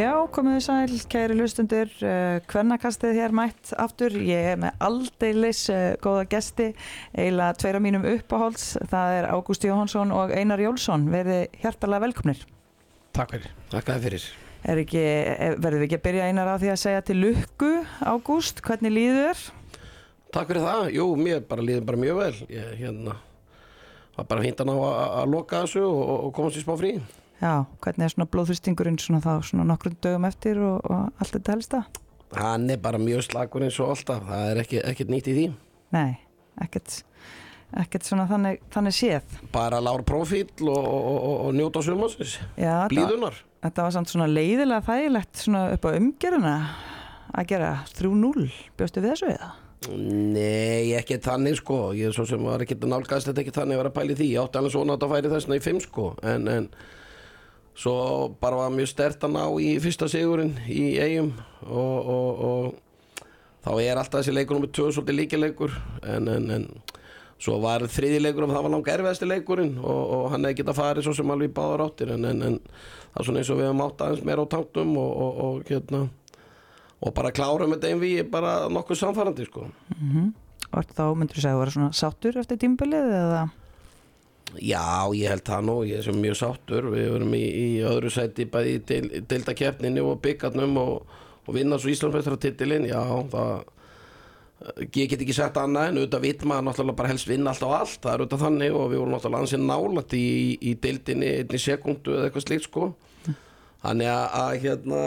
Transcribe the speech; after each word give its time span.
Já, 0.00 0.12
komið 0.32 0.54
þið 0.54 0.62
sæl, 0.64 0.98
kæri 1.12 1.34
hlustundur, 1.36 1.90
uh, 2.06 2.36
hvernakastið 2.48 3.18
hér 3.18 3.34
mætt 3.36 3.72
aftur, 3.82 4.14
ég 4.24 4.46
er 4.54 4.60
með 4.62 4.78
aldeilis 4.86 5.60
uh, 5.72 5.80
góða 6.00 6.22
gesti, 6.30 6.68
eiginlega 7.12 7.56
tveira 7.60 7.82
mínum 7.84 8.06
uppáhalds, 8.08 8.70
það 8.88 9.16
er 9.18 9.28
Ágúst 9.34 9.66
Jóhansson 9.66 10.14
og 10.16 10.32
Einar 10.32 10.62
Jólsson, 10.62 11.04
verið 11.12 11.58
hjartalega 11.60 12.06
velkomnir. 12.06 12.46
Takk 13.18 13.34
fyrir. 13.36 13.52
Takk 13.74 13.92
að 13.92 14.06
fyrir. 14.06 14.26
Er 14.70 14.80
ekki, 14.86 15.04
er- 15.04 15.58
verðum 15.60 15.82
við 15.82 15.88
ekki 15.90 15.98
að 16.00 16.06
byrja 16.08 16.30
Einar 16.30 16.52
á 16.54 16.56
því 16.62 16.72
að 16.72 16.82
segja 16.86 17.04
til 17.10 17.20
lukku, 17.20 17.72
Ágúst, 18.14 18.64
hvernig 18.64 18.96
líður 18.96 19.20
þér? 19.26 19.46
Takk 20.32 20.52
fyrir 20.54 20.68
það. 20.70 20.84
Jú, 20.96 21.10
mér 21.18 21.44
bara 21.50 21.66
líður 21.66 21.88
bara 21.90 22.04
mjög 22.06 22.22
vel. 22.24 22.34
Ég 22.56 22.74
hérna 22.80 23.18
var 24.16 24.30
bara 24.32 24.44
fínt 24.46 24.62
að 24.62 24.70
ná 24.70 24.76
að, 24.80 25.32
loka 25.34 25.64
þessu 25.66 25.82
og, 25.84 26.04
og 26.30 26.36
komast 26.38 26.60
í 26.60 26.64
smá 26.64 26.78
frí. 26.80 26.94
Já, 27.40 27.52
hvernig 27.80 28.04
er 28.04 28.12
svona 28.12 28.28
blóðþrýstingurinn 28.34 28.98
svona 29.00 29.20
þá 29.24 29.32
svona 29.48 29.64
nokkrum 29.70 29.94
dögum 30.04 30.26
eftir 30.28 30.58
og, 30.60 30.80
og 30.84 31.22
allt 31.22 31.36
þetta 31.38 31.54
helsta? 31.56 31.82
Hann 32.36 32.68
er 32.70 32.80
bara 32.82 33.00
mjög 33.00 33.24
slagur 33.26 33.64
eins 33.64 33.78
og 33.82 33.94
alltaf. 33.94 34.26
Það 34.28 34.50
er 34.52 34.60
ekki, 34.64 34.80
ekkert 34.92 35.10
nýtt 35.14 35.30
í 35.32 35.36
því. 35.38 35.46
Nei, 35.96 36.10
ekkert, 36.62 36.98
ekkert 37.80 38.06
svona 38.06 38.26
þannig, 38.30 38.60
þannig 38.74 38.94
séð. 38.98 39.38
Bara 39.54 39.80
lár 39.82 40.04
profíl 40.06 40.44
og, 40.68 40.76
og, 40.84 41.08
og, 41.16 41.38
og 41.48 41.56
njóta 41.56 41.82
sumansins. 41.86 42.36
Já, 42.60 42.74
þetta- 42.84 42.92
Blíðunar. 42.92 43.40
Þetta 43.60 43.84
var 43.84 43.92
samt 43.96 44.08
svona 44.12 44.28
leiðilega 44.30 44.84
þægilegt 44.86 45.40
svona 45.42 45.64
upp 45.74 45.82
á 45.84 45.90
umgeruna 45.96 46.54
að 47.36 47.50
gera 47.50 47.72
3-0, 47.92 48.46
bjóstu 48.78 49.02
við 49.04 49.10
þessu 49.14 49.32
eða? 49.34 49.50
Nei, 49.96 50.92
ekki 50.96 51.18
þannig 51.24 51.58
sko. 51.60 51.80
Ég 51.96 52.08
er 52.10 52.16
svo 52.16 52.24
sem 52.28 52.40
var 52.44 52.60
ekki 52.64 52.76
að 52.78 52.88
nálgast 52.92 53.28
þetta 53.30 53.42
ekki 53.44 53.54
þannig 53.56 53.76
að 53.78 53.82
vera 53.82 53.92
pæli 53.96 54.16
því. 54.18 54.30
Ég 54.36 54.42
átti 54.46 54.60
alveg 54.60 54.74
svona 54.74 54.94
að 54.94 54.98
þetta 55.00 55.12
færi 55.14 55.32
þessna 55.34 55.58
í 55.58 55.62
fimm 55.64 55.80
sko. 55.84 56.06
En, 56.30 56.48
en 56.52 56.66
svo 57.78 57.94
bara 58.40 58.58
var 58.64 58.72
mjög 58.74 58.90
stert 58.90 59.24
að 59.24 59.34
ná 59.36 59.44
í 59.62 59.72
fyrsta 59.82 60.08
sigurinn 60.10 60.54
í 60.68 60.98
eigum 61.00 61.32
og, 61.64 62.10
og, 62.14 62.40
og 62.50 62.74
þá 63.64 63.70
er 63.84 64.00
alltaf 64.00 64.20
þessi 64.20 64.34
leikur 64.34 64.58
nummið 64.58 64.74
2 64.78 64.88
svolítið 64.96 65.18
líkileikur 65.20 65.76
en, 66.02 66.28
en, 66.28 66.50
en 66.56 66.66
svo 67.40 67.56
var 67.62 67.84
þriði 67.88 68.20
leikur 68.24 68.44
og 68.44 68.52
það 68.52 68.66
var 68.66 68.74
langa 68.74 68.94
erfiðasti 68.94 69.28
leikurinn 69.28 69.76
og, 69.80 70.00
og 70.16 70.24
hann 70.34 70.44
hefði 70.44 70.60
getað 70.60 70.80
farið 70.80 71.06
svo 71.06 71.14
sem 71.16 71.32
alveg 71.32 71.52
í 71.52 71.54
báðar 71.56 71.86
áttir 71.86 72.12
en, 72.16 72.26
en, 72.28 72.42
en 72.48 72.58
það 72.60 73.22
er 73.22 73.28
svona 73.28 73.42
eins 73.42 73.52
og 73.52 73.60
við 73.60 73.68
hefum 73.68 73.84
átt 73.86 74.04
aðeins 74.06 74.26
meira 74.28 74.44
á 74.44 74.52
tanktum 74.56 74.92
og, 75.00 75.10
og, 75.24 75.40
og 75.46 75.70
hérna 75.70 76.02
bara 77.16 77.32
klárum 77.32 77.72
þetta 77.72 77.88
einn 77.90 78.02
við 78.02 78.22
bara 78.32 78.54
nokkuð 78.72 79.00
samfærandi 79.00 79.48
sko 79.48 79.70
Og 80.70 80.92
þá 80.94 81.02
myndur 81.18 81.34
þú 81.34 81.42
segja 81.42 81.56
að 81.56 81.60
vera 81.64 81.72
svona 81.74 81.94
sáttur 81.96 82.36
eftir 82.38 82.58
tímbilið 82.62 83.08
eða? 83.16 83.40
Já, 84.58 85.06
ég 85.14 85.30
held 85.30 85.44
það 85.46 85.66
nú, 85.68 85.76
ég 85.86 86.02
sem 86.04 86.16
mjög 86.18 86.38
sáttur. 86.40 86.88
Við 86.90 87.10
verum 87.14 87.34
í, 87.38 87.44
í 87.46 87.68
öðru 87.86 88.10
sæti 88.10 88.48
bæði 88.50 88.72
í 88.76 88.80
deil, 88.88 89.10
deildakeppninni 89.30 90.02
og 90.02 90.18
byggarnum 90.24 90.80
og, 90.80 91.20
og 91.46 91.54
vinna 91.54 91.78
svo 91.78 91.92
Íslandsmeistaratitilinn. 91.92 92.88
Já, 92.90 93.02
það 93.30 93.68
ég 94.92 95.08
get 95.08 95.22
ekki 95.22 95.34
sagt 95.36 95.56
annað 95.56 95.88
en 95.88 96.00
auðvitað 96.00 96.24
vitt 96.26 96.42
maður 96.44 96.66
náttúrulega 96.66 96.98
bara 96.98 97.10
helst 97.14 97.28
vinna 97.28 97.52
allt 97.54 97.62
á 97.64 97.70
allt, 97.78 98.00
það 98.02 98.10
er 98.12 98.22
auðvitað 98.24 98.42
þannig 98.44 98.74
og 98.76 98.90
við 98.90 99.00
vorum 99.00 99.14
náttúrulega 99.14 99.46
ansið 99.46 99.62
nálætt 99.64 100.16
í, 100.18 100.26
í 100.60 100.74
deildinni 100.84 101.30
einni 101.38 101.60
sekundu 101.60 102.16
eða 102.16 102.28
eitthvað 102.28 102.44
slíkt 102.44 102.66
sko. 102.68 102.90
Þannig 103.80 104.10
að, 104.12 104.24
að 104.36 104.50
hérna 104.66 105.02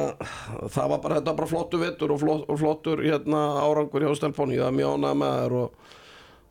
það 0.74 0.88
var 0.90 1.02
bara, 1.04 1.18
þetta 1.20 1.30
var 1.30 1.38
bara 1.44 1.50
flottur 1.52 1.82
vettur 1.84 2.14
og, 2.16 2.22
flott, 2.24 2.48
og 2.50 2.58
flottur 2.58 3.04
hérna 3.06 3.42
árangur 3.62 4.08
hjá 4.08 4.16
Stelpóni, 4.18 4.58
ég 4.58 4.66
var 4.66 4.74
mjög 4.74 4.96
ánægð 4.98 5.20
með 5.22 5.36
þær 5.38 5.56
og 5.60 5.92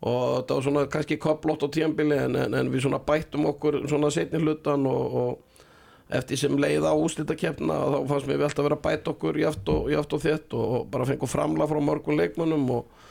og 0.02 0.22
þetta 0.40 0.56
var 0.56 0.66
svona 0.66 0.84
kannski 0.90 1.18
koplott 1.22 1.62
á 1.62 1.68
tíambili 1.70 2.18
en, 2.18 2.36
en, 2.36 2.54
en 2.58 2.70
við 2.72 2.86
svona 2.86 2.98
bættum 3.06 3.46
okkur 3.52 3.84
svona 3.86 4.10
setni 4.10 4.40
hlutan 4.42 4.86
og, 4.90 5.16
og 5.22 5.52
eftir 6.12 6.40
sem 6.40 6.58
leið 6.58 6.84
á 6.84 6.92
úslitakeppna 6.92 7.76
þá 7.76 7.98
fannst 8.10 8.28
mér 8.28 8.40
við 8.40 8.48
alltaf 8.48 8.66
vera 8.66 8.78
að 8.78 8.84
bæta 8.88 9.12
okkur 9.14 9.38
jaft 9.40 9.70
og, 9.72 9.86
jaft 9.92 10.16
og 10.16 10.24
þett 10.24 10.56
og, 10.58 10.64
og 10.78 10.90
bara 10.92 11.06
fengum 11.08 11.30
framla 11.30 11.68
frá 11.70 11.80
mörgum 11.84 12.18
leikmunum 12.18 12.66
og 12.74 13.06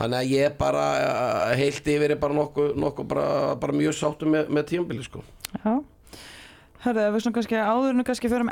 þannig 0.00 0.18
að 0.22 0.32
ég 0.32 0.56
bara 0.58 0.86
eh, 1.02 1.52
heilt 1.60 1.92
yfir 1.92 2.16
er 2.16 2.20
bara 2.22 2.36
nokkuð 2.36 2.72
nokku 2.80 3.06
bara, 3.08 3.28
bara 3.60 3.76
mjög 3.76 3.96
sáttu 4.00 4.28
með, 4.30 4.50
með 4.52 4.70
tíambili 4.72 5.06
sko 5.06 5.22
Já. 5.60 5.76
Hörðu, 6.84 7.06
við 7.14 7.22
svona 7.24 7.36
kannski 7.38 7.56
áðurinu 7.56 8.04
kannski 8.06 8.28
förum 8.30 8.50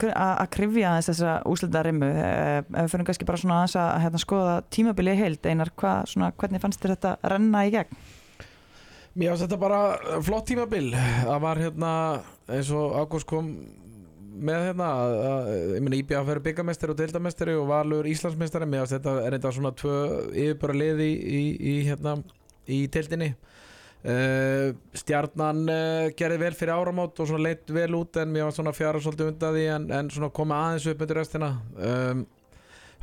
kri- 0.00 0.12
að 0.12 0.32
að 0.42 0.50
krifja 0.56 0.90
aðeins 0.90 1.08
þessa 1.10 1.32
úslita 1.48 1.82
rimmu, 1.86 2.10
ef 2.12 2.68
við 2.76 2.92
förum 2.92 3.08
kannski 3.08 3.28
bara 3.28 3.40
svona 3.40 3.56
aðeins 3.62 3.78
að 3.80 3.88
hérna, 4.04 4.20
skoða 4.22 4.58
tímabilið 4.76 5.22
heild, 5.22 5.48
Einar, 5.48 5.72
hvað, 5.80 6.12
svona, 6.12 6.30
hvernig 6.36 6.62
fannst 6.62 6.84
þér 6.84 6.94
þetta 6.96 7.14
renna 7.32 7.64
í 7.66 7.72
gegn? 7.74 7.98
Mér 9.16 9.32
finnst 9.32 9.46
þetta 9.46 9.58
bara 9.62 9.80
flott 10.26 10.46
tímabil. 10.50 10.90
Það 10.92 11.42
var 11.46 11.60
hérna 11.64 11.90
eins 12.52 12.70
og 12.76 12.98
Ágúst 13.00 13.28
kom 13.30 13.48
með 14.36 14.66
hérna 14.68 14.88
að, 14.92 15.14
að, 15.30 15.46
IBF 16.02 16.32
er 16.34 16.40
byggamestari 16.44 16.92
og 16.92 16.98
deildamestari 17.00 17.54
og 17.56 17.70
Valur 17.70 18.08
Íslandsmestari 18.10 18.68
mér 18.68 18.84
finnst 18.84 18.98
þetta 18.98 19.14
þetta 19.38 19.52
svona 19.56 19.72
tvö 19.80 19.94
yfirbara 20.34 20.76
liði 20.76 21.08
í, 21.16 21.42
í 21.56 21.74
hérna 21.88 22.18
í 22.68 22.82
deildinni 22.92 23.30
uh, 24.04 24.70
Stjarnan 24.96 25.62
uh, 25.70 26.06
gerði 26.18 26.40
vel 26.42 26.54
fyrir 26.58 26.74
áramót 26.76 27.20
og 27.22 27.34
leitt 27.40 27.70
vel 27.72 27.92
út 27.98 28.20
en 28.20 28.32
mér 28.32 28.48
var 28.48 28.56
svona 28.56 28.74
fjara 28.76 29.02
svolítið 29.02 29.32
undan 29.32 29.56
því 29.56 29.66
en, 29.74 29.86
en 29.98 30.32
komið 30.36 30.58
aðeins 30.58 30.88
upp 30.92 31.06
undir 31.06 31.20
restina. 31.22 31.52
Um, 31.76 32.26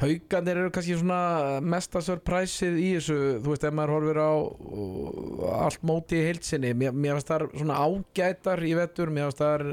Haugarnir 0.01 0.57
eru 0.57 0.71
kannski 0.73 0.95
svona 0.97 1.59
mesta 1.61 2.01
surpriseið 2.01 2.79
í 2.81 2.87
þessu, 2.95 3.17
þú 3.43 3.51
veist, 3.51 3.65
ef 3.67 3.75
maður 3.77 3.93
horfir 3.93 4.19
á 4.25 4.33
uh, 4.33 5.43
allt 5.63 5.83
móti 5.85 6.17
í 6.17 6.23
heilsinni, 6.27 6.73
mér, 6.73 6.95
finnst 7.13 7.29
það 7.29 7.45
svona 7.53 7.77
ágætar 7.77 8.63
í 8.65 8.73
vettur, 8.79 9.13
mér 9.13 9.29
finnst 9.29 9.43
það 9.43 9.67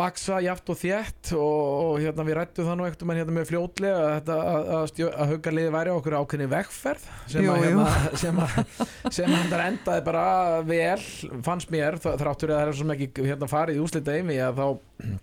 vaksa 0.00 0.40
jaft 0.44 0.70
og 0.72 0.78
þétt 0.80 1.32
og, 1.36 1.62
og 1.84 1.94
hérna 2.02 2.26
við 2.26 2.36
rættum 2.40 2.68
það 2.68 2.78
nú 2.78 2.86
ekkert 2.88 3.04
um 3.06 3.12
hérna 3.14 3.36
með 3.36 3.48
fljótlega 3.50 4.02
að, 4.10 4.32
að, 4.34 4.70
að, 4.76 5.00
að 5.08 5.32
haugarliði 5.32 5.72
væri 5.76 5.94
okkur 5.94 6.18
ákveðni 6.20 6.50
vegferð 6.50 7.08
sem 7.32 7.46
Jú, 7.46 7.56
jú. 7.56 7.64
hérna, 7.64 7.88
sem 8.22 8.42
að, 8.44 8.60
sem 9.08 9.32
að 9.32 9.42
þetta 9.46 9.64
endaði 9.70 10.04
bara 10.10 10.26
vel, 10.68 11.00
fannst 11.46 11.72
mér, 11.72 11.98
þráttur 12.04 12.54
að 12.54 12.60
það 12.60 12.68
er 12.68 12.78
sem 12.82 12.94
ekki 12.96 13.26
hérna 13.30 13.50
farið 13.50 13.82
úslita 13.86 14.20
að 14.50 14.60
þá 14.60 15.20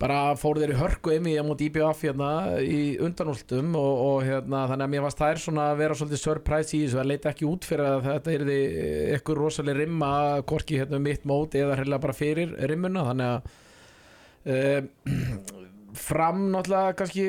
bara 0.00 0.36
fóru 0.36 0.60
þeir 0.60 0.74
í 0.74 0.78
hörku 0.80 1.12
emi 1.14 1.34
á 1.40 1.44
móti 1.46 1.70
IBF 1.70 2.02
hérna 2.04 2.30
í 2.60 2.96
undanúltum 3.02 3.76
og, 3.80 4.00
og 4.06 4.18
hérna 4.26 4.64
þannig 4.70 4.86
að 4.86 4.92
mér 4.92 5.04
varst 5.06 5.22
þær 5.22 5.40
svona 5.40 5.68
að 5.70 5.80
vera 5.80 5.96
svolítið 5.96 6.22
surprise 6.22 6.76
í 6.76 6.82
þessu 6.84 7.00
það 7.00 7.10
leita 7.12 7.32
ekki 7.32 7.48
út 7.48 7.68
fyrir 7.68 7.86
að 7.88 8.08
þetta 8.10 8.34
er 8.34 8.44
því 8.48 8.58
eitthvað 9.16 9.40
rosalega 9.40 9.80
rimma 9.80 10.10
hvorki 10.50 10.80
hérna 10.82 11.00
um 11.00 11.06
mitt 11.08 11.24
mót 11.28 11.56
eða 11.56 11.78
heila 11.80 12.00
bara 12.02 12.16
fyrir 12.16 12.52
rimmuna 12.68 13.06
þannig 13.08 13.32
að 13.32 13.54
uh, 14.52 15.62
fram 16.06 16.42
náttúrulega 16.52 16.94
kannski 17.00 17.24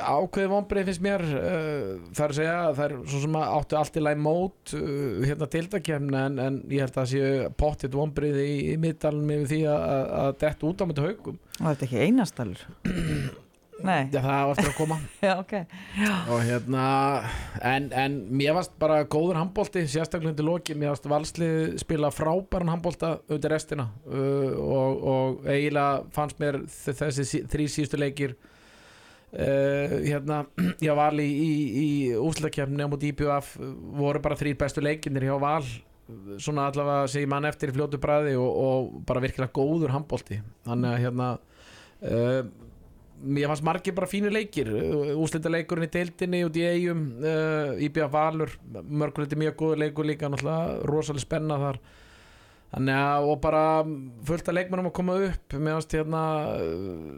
ákveði 0.00 0.50
vonbreið 0.52 0.90
finnst 0.90 1.04
mér 1.04 1.24
það 1.26 2.22
er 2.24 2.34
að 2.34 2.38
segja 2.38 2.56
það 2.78 2.84
er 2.86 2.96
svo 3.02 3.22
sem 3.24 3.38
að 3.40 3.54
áttu 3.58 3.78
allt 3.80 3.98
í 3.98 4.04
læg 4.04 4.20
mót 4.24 4.74
uh, 4.78 5.22
hérna 5.24 5.50
tildakefna 5.54 6.26
en, 6.30 6.42
en 6.46 6.60
ég 6.70 6.84
held 6.84 6.94
að 6.94 7.00
það 7.00 7.12
séu 7.14 7.54
pottitt 7.60 7.96
vonbreið 7.98 8.42
í, 8.44 8.52
í 8.74 8.76
middalum 8.80 9.32
yfir 9.38 9.50
því 9.54 9.62
að, 9.72 9.86
að, 9.94 10.12
að 10.24 10.36
detta 10.44 10.70
út 10.70 10.84
á 10.84 10.86
myndi 10.86 11.08
haugum 11.08 11.40
Var 11.58 11.74
þetta 11.74 11.88
ekki 11.88 12.04
einastalur? 12.08 13.42
Nei, 13.82 14.06
það 14.12 14.28
á 14.30 14.46
eftir 14.52 14.68
að 14.70 14.76
koma. 14.78 14.98
Já, 15.24 15.32
ok. 15.40 15.54
og 16.30 16.42
hérna 16.46 16.84
en, 17.66 17.88
en 18.04 18.16
mér 18.30 18.54
varst 18.56 18.74
bara 18.80 19.02
góður 19.10 19.40
handbólti 19.40 19.84
sérstaklega 19.90 20.32
undir 20.32 20.46
loki, 20.46 20.76
mér 20.78 20.92
varst 20.92 21.08
valslið 21.10 21.78
spila 21.82 22.12
frábæran 22.14 22.70
handbólta 22.70 23.16
undir 23.26 23.54
restina. 23.54 23.88
Uh, 24.06 24.54
og, 24.62 25.06
og 25.14 25.48
eiginlega 25.50 26.04
fannst 26.14 26.42
mér 26.42 26.62
þessi 26.68 27.44
þrí 27.50 27.68
síðustu 27.72 28.00
leikir 28.00 28.36
uh, 28.36 29.96
hérna 30.04 30.44
ég 30.86 30.94
var 30.96 31.18
í, 31.18 31.26
í, 31.26 31.50
í 31.84 31.88
úslakefni 32.20 32.86
á 32.86 32.90
múti 32.90 33.10
IPVF 33.10 33.56
voru 33.98 34.22
bara 34.22 34.38
þrý 34.38 34.54
bestu 34.60 34.84
leikinir 34.84 35.26
hjá 35.28 35.34
val 35.42 35.64
svona 36.38 36.68
allavega 36.68 37.08
ég 37.16 37.28
mann 37.30 37.48
eftir 37.48 37.72
í 37.72 37.74
fljótu 37.76 37.98
bræði 38.00 38.34
og, 38.36 38.50
og 38.50 38.96
bara 39.08 39.22
virkilega 39.24 39.54
góður 39.56 39.94
handbólti 39.94 40.42
þannig 40.66 40.90
að 40.90 41.02
hérna 41.06 41.28
uh, 42.04 42.42
mér 43.24 43.50
fannst 43.50 43.64
margir 43.66 43.94
bara 43.96 44.08
fínir 44.10 44.32
leikir. 44.34 44.70
Úslita 45.18 45.52
leikurinn 45.52 45.88
í 45.88 45.92
deildinni 45.92 46.44
út 46.46 46.56
í 46.60 46.64
eigum 46.68 47.04
uh, 47.22 47.74
IBF 47.82 48.12
Valur 48.12 48.54
mörguleiti 48.84 49.38
mjög 49.40 49.58
góður 49.60 49.82
leikur 49.84 50.08
líka 50.08 50.30
rosalega 50.30 51.24
spenna 51.24 51.58
þar. 51.62 51.80
Þannig 52.74 53.00
að 53.00 53.28
og 53.30 53.36
bara 53.42 53.64
fullt 54.26 54.48
af 54.50 54.56
leikmennum 54.58 54.90
að 54.90 54.96
koma 54.96 55.18
upp. 55.28 55.58
Mér 55.58 55.76
fannst 55.78 55.98
hérna 55.98 56.22
uh, 56.60 57.10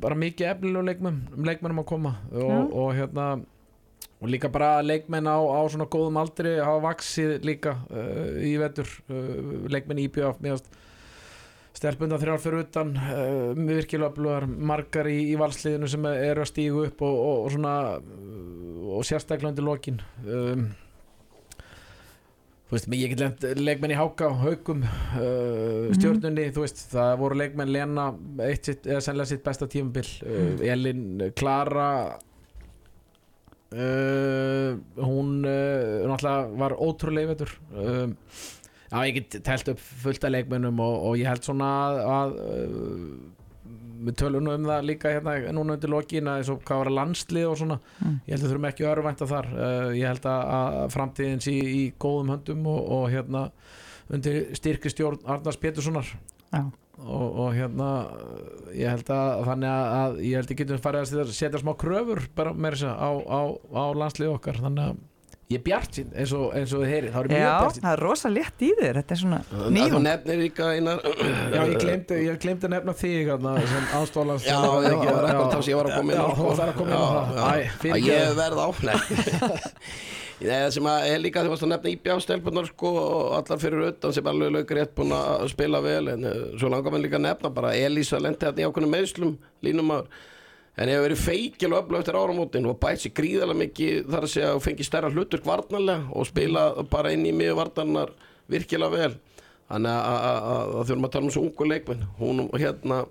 bara 0.00 0.18
mikið 0.18 0.52
efnilegu 0.52 0.84
leikmenn 0.86 1.24
leikmennum 1.50 1.82
að 1.82 1.88
koma. 1.90 2.14
Og, 2.32 2.76
og 2.82 2.92
hérna 2.98 3.30
og 4.20 4.28
líka 4.28 4.50
bara 4.52 4.82
leikmenn 4.84 5.28
á, 5.28 5.40
á 5.40 5.60
svona 5.72 5.88
góðum 5.90 6.18
aldri 6.20 6.58
hafa 6.60 6.84
vaksið 6.90 7.38
líka 7.48 7.78
uh, 7.88 8.38
í 8.44 8.54
vetur. 8.60 8.92
Uh, 9.10 9.66
leikmenn 9.72 10.02
í 10.02 10.08
IBF 10.10 10.40
stelpunda 11.80 12.18
þrjár 12.20 12.42
fyrir 12.42 12.66
utan 12.66 12.92
uh, 13.00 13.56
virkilega 13.56 14.12
blöðar 14.12 14.46
margar 14.50 15.08
í, 15.08 15.16
í 15.32 15.36
valsliðinu 15.40 15.88
sem 15.88 16.06
eru 16.12 16.44
að 16.44 16.50
stígu 16.50 16.84
upp 16.90 17.02
og, 17.06 17.16
og, 17.24 17.42
og 17.46 17.52
svona 17.54 17.74
uh, 17.96 18.60
og 18.98 19.06
sérstaklega 19.08 19.52
undir 19.54 19.64
lokin. 19.64 20.00
Um, 20.26 20.66
þú 22.68 22.76
veist, 22.76 22.90
ég 22.94 23.14
get 23.14 23.22
lefnt 23.22 23.46
leikmenn 23.58 23.94
í 23.94 23.98
Háka, 23.98 24.28
Haukum 24.42 24.84
uh, 24.84 25.88
stjórnunni, 25.96 26.50
þú 26.54 26.66
veist, 26.66 26.84
það 26.92 27.14
voru 27.22 27.40
leikmenn 27.40 27.72
Lena, 27.72 28.10
eitt 28.44 28.68
sitt, 28.68 28.84
eða 28.84 29.00
sennilega 29.06 29.32
sitt 29.32 29.46
besta 29.46 29.70
tímabil, 29.70 30.12
uh, 30.26 30.66
Elin 30.68 31.30
Klara 31.38 31.90
uh, 33.72 34.70
hún 35.00 35.40
náttúrulega 35.42 36.38
var 36.60 36.76
ótrúlega 36.76 37.32
veitur 37.32 37.56
um, 37.72 38.16
já, 38.90 38.98
ég 39.06 39.14
get 39.20 39.36
telt 39.46 39.68
upp 39.74 39.82
fullt 40.04 40.24
af 40.26 40.32
leikmennum 40.34 40.80
og, 40.82 40.96
og 41.10 41.18
ég 41.20 41.28
held 41.30 41.44
svona 41.46 41.68
að, 41.86 42.00
að 42.14 42.34
uh, 42.40 43.36
við 44.00 44.16
tölum 44.16 44.46
nú 44.46 44.54
um 44.56 44.64
það 44.64 44.86
líka 44.88 45.10
hérna 45.12 45.34
núna 45.52 45.74
undir 45.76 45.90
lokin 45.92 46.28
að 46.32 46.40
eins 46.40 46.48
og 46.54 46.62
hvað 46.64 46.78
var 46.82 46.88
að 46.90 46.98
landslið 47.00 47.48
og 47.50 47.58
svona 47.60 47.78
Mm. 48.00 48.14
ég 48.26 48.32
held 48.32 48.44
að 48.46 48.50
þurfum 48.54 48.68
ekki 48.70 48.84
að 48.86 48.92
örvænta 48.96 49.26
þar 49.28 49.48
uh, 49.52 49.90
ég 49.92 50.06
held 50.08 50.26
að, 50.32 50.78
framtíðins 50.94 51.48
í, 51.52 51.56
í 51.60 51.82
góðum 52.00 52.30
höndum 52.32 52.66
og, 52.72 52.80
og 52.96 53.08
hérna 53.12 53.42
undir 54.10 54.38
styrki 54.56 54.90
stjórn 54.90 55.20
Arnars 55.30 55.58
Péturssonar 55.60 56.08
Já. 56.50 56.62
og, 57.04 57.26
og 57.44 57.52
hérna 57.54 57.90
ég 58.74 58.88
held 58.90 59.12
að 59.14 59.44
þannig 59.50 59.70
að, 59.74 59.92
að 60.00 60.18
ég 60.30 60.40
held 60.40 60.50
að 60.54 60.58
getum 60.62 60.80
farið 60.88 61.12
að 61.26 61.34
setja 61.36 61.60
smá 61.62 61.74
kröfur 61.78 62.24
bara 62.34 62.54
með 62.56 62.78
þess 62.78 62.88
að 62.88 63.04
á, 63.04 63.10
á, 63.28 63.40
á 63.76 63.84
landslið 64.00 64.32
okkar 64.34 64.58
þannig 64.64 64.88
að 64.88 64.98
ég 65.50 65.58
er 65.58 65.64
bjart 65.66 65.96
sín 65.98 66.12
eins 66.14 66.32
og, 66.36 66.44
eins 66.54 66.72
og 66.76 66.84
þið 66.84 66.92
heyrið, 66.94 67.10
þá 67.10 67.18
er 67.20 67.26
ég 67.26 67.32
mjög 67.34 67.42
Já, 67.42 67.54
bjart 67.60 67.76
sín 67.76 67.86
það 67.86 67.96
er 67.96 68.02
rosa 68.06 68.30
létt 68.30 68.62
í 68.62 68.70
þér 68.78 69.00
Þetta 69.00 69.16
er 69.16 69.20
svona 69.24 69.40
nýjum 69.74 70.04
nefnir 70.06 70.38
líka 70.44 70.68
einar. 70.76 71.02
Já, 71.10 71.60
ég 71.60 71.74
glemdi, 71.82 72.20
ég 72.28 72.38
glemdi 72.44 72.68
að 72.68 72.74
nefna 72.76 72.94
þig 73.00 73.32
hérna, 73.32 73.56
sem 73.72 73.90
ástólans 73.98 74.46
Já, 74.46 74.54
já, 74.54 74.60
það 74.60 74.78
var 74.78 75.28
eitthvað 75.30 75.50
það 75.50 75.66
sem 75.66 75.72
ég 75.72 75.80
var 75.80 75.90
að 75.90 75.98
koma 75.98 76.14
inn 76.14 76.22
á. 76.22 76.26
Já, 76.30 76.38
þú 76.38 76.48
ætlar 76.54 76.72
að 76.72 76.78
koma 76.78 76.90
inn 76.90 77.00
á 77.00 77.08
það. 77.10 77.42
Æ, 77.90 78.00
ég 78.06 78.34
verð 78.38 78.62
á 78.62 78.68
Nei 80.40 80.50
Það 80.64 80.70
sem 80.72 80.86
að 80.88 81.06
er 81.10 81.18
líka 81.20 81.42
þegar 81.42 81.52
varst 81.52 81.64
að 81.66 81.70
nefna 81.74 81.90
íbjástelpunar 81.92 82.68
sko 82.70 82.90
og 82.96 83.32
allar 83.36 83.58
fyrir 83.60 83.82
utan 83.90 84.14
sem 84.16 84.30
alveg 84.30 84.54
lögur 84.54 84.78
rétt 84.78 84.94
búin 84.96 85.12
að 85.12 85.42
spila 85.52 85.82
vel 85.84 86.06
en 86.14 86.24
eh, 86.30 86.38
svo 86.56 86.70
langar 86.72 86.94
mann 86.94 87.04
líka 87.04 87.18
að 87.18 87.26
nefna 87.26 87.50
bara 87.58 87.74
Elísa 87.76 88.20
lendi 88.22 88.48
hérna 88.48 88.62
í 88.62 88.68
ákveðnum 88.70 88.94
meðslum 88.94 89.34
línum 89.66 89.92
að 89.98 90.08
en 90.80 90.88
hefur 90.88 91.04
verið 91.08 91.22
feikil 91.26 91.72
og 91.74 91.82
öflug 91.84 92.00
eftir 92.00 92.16
áramótin 92.16 92.68
og 92.70 92.78
bætt 92.80 93.02
sér 93.04 93.12
gríðarlega 93.18 93.60
mikið 93.64 93.98
þar 94.14 94.26
að 94.26 94.32
segja 94.34 94.52
og 94.56 94.62
fengið 94.64 94.88
stærra 94.88 95.10
hlutur 95.12 95.42
varnarlega 95.44 96.06
og 96.16 96.28
spila 96.30 96.62
bara 96.88 97.12
inn 97.12 97.26
í 97.28 97.34
miður 97.36 97.58
varnarnar 97.60 98.14
virkilega 98.50 98.94
vel. 98.94 99.10
Þannig 99.70 99.90
að- 99.92 100.06
að 100.10 100.22
að- 100.30 100.46
að 100.50 100.72
að 100.80 100.86
þurfum 100.88 101.04
að 101.06 101.12
tala 101.12 101.24
um 101.28 101.30
svo 101.34 101.42
ungu 101.46 101.66
leikmenn. 101.68 102.06
Hún 102.18 102.40
hérna 102.58 103.04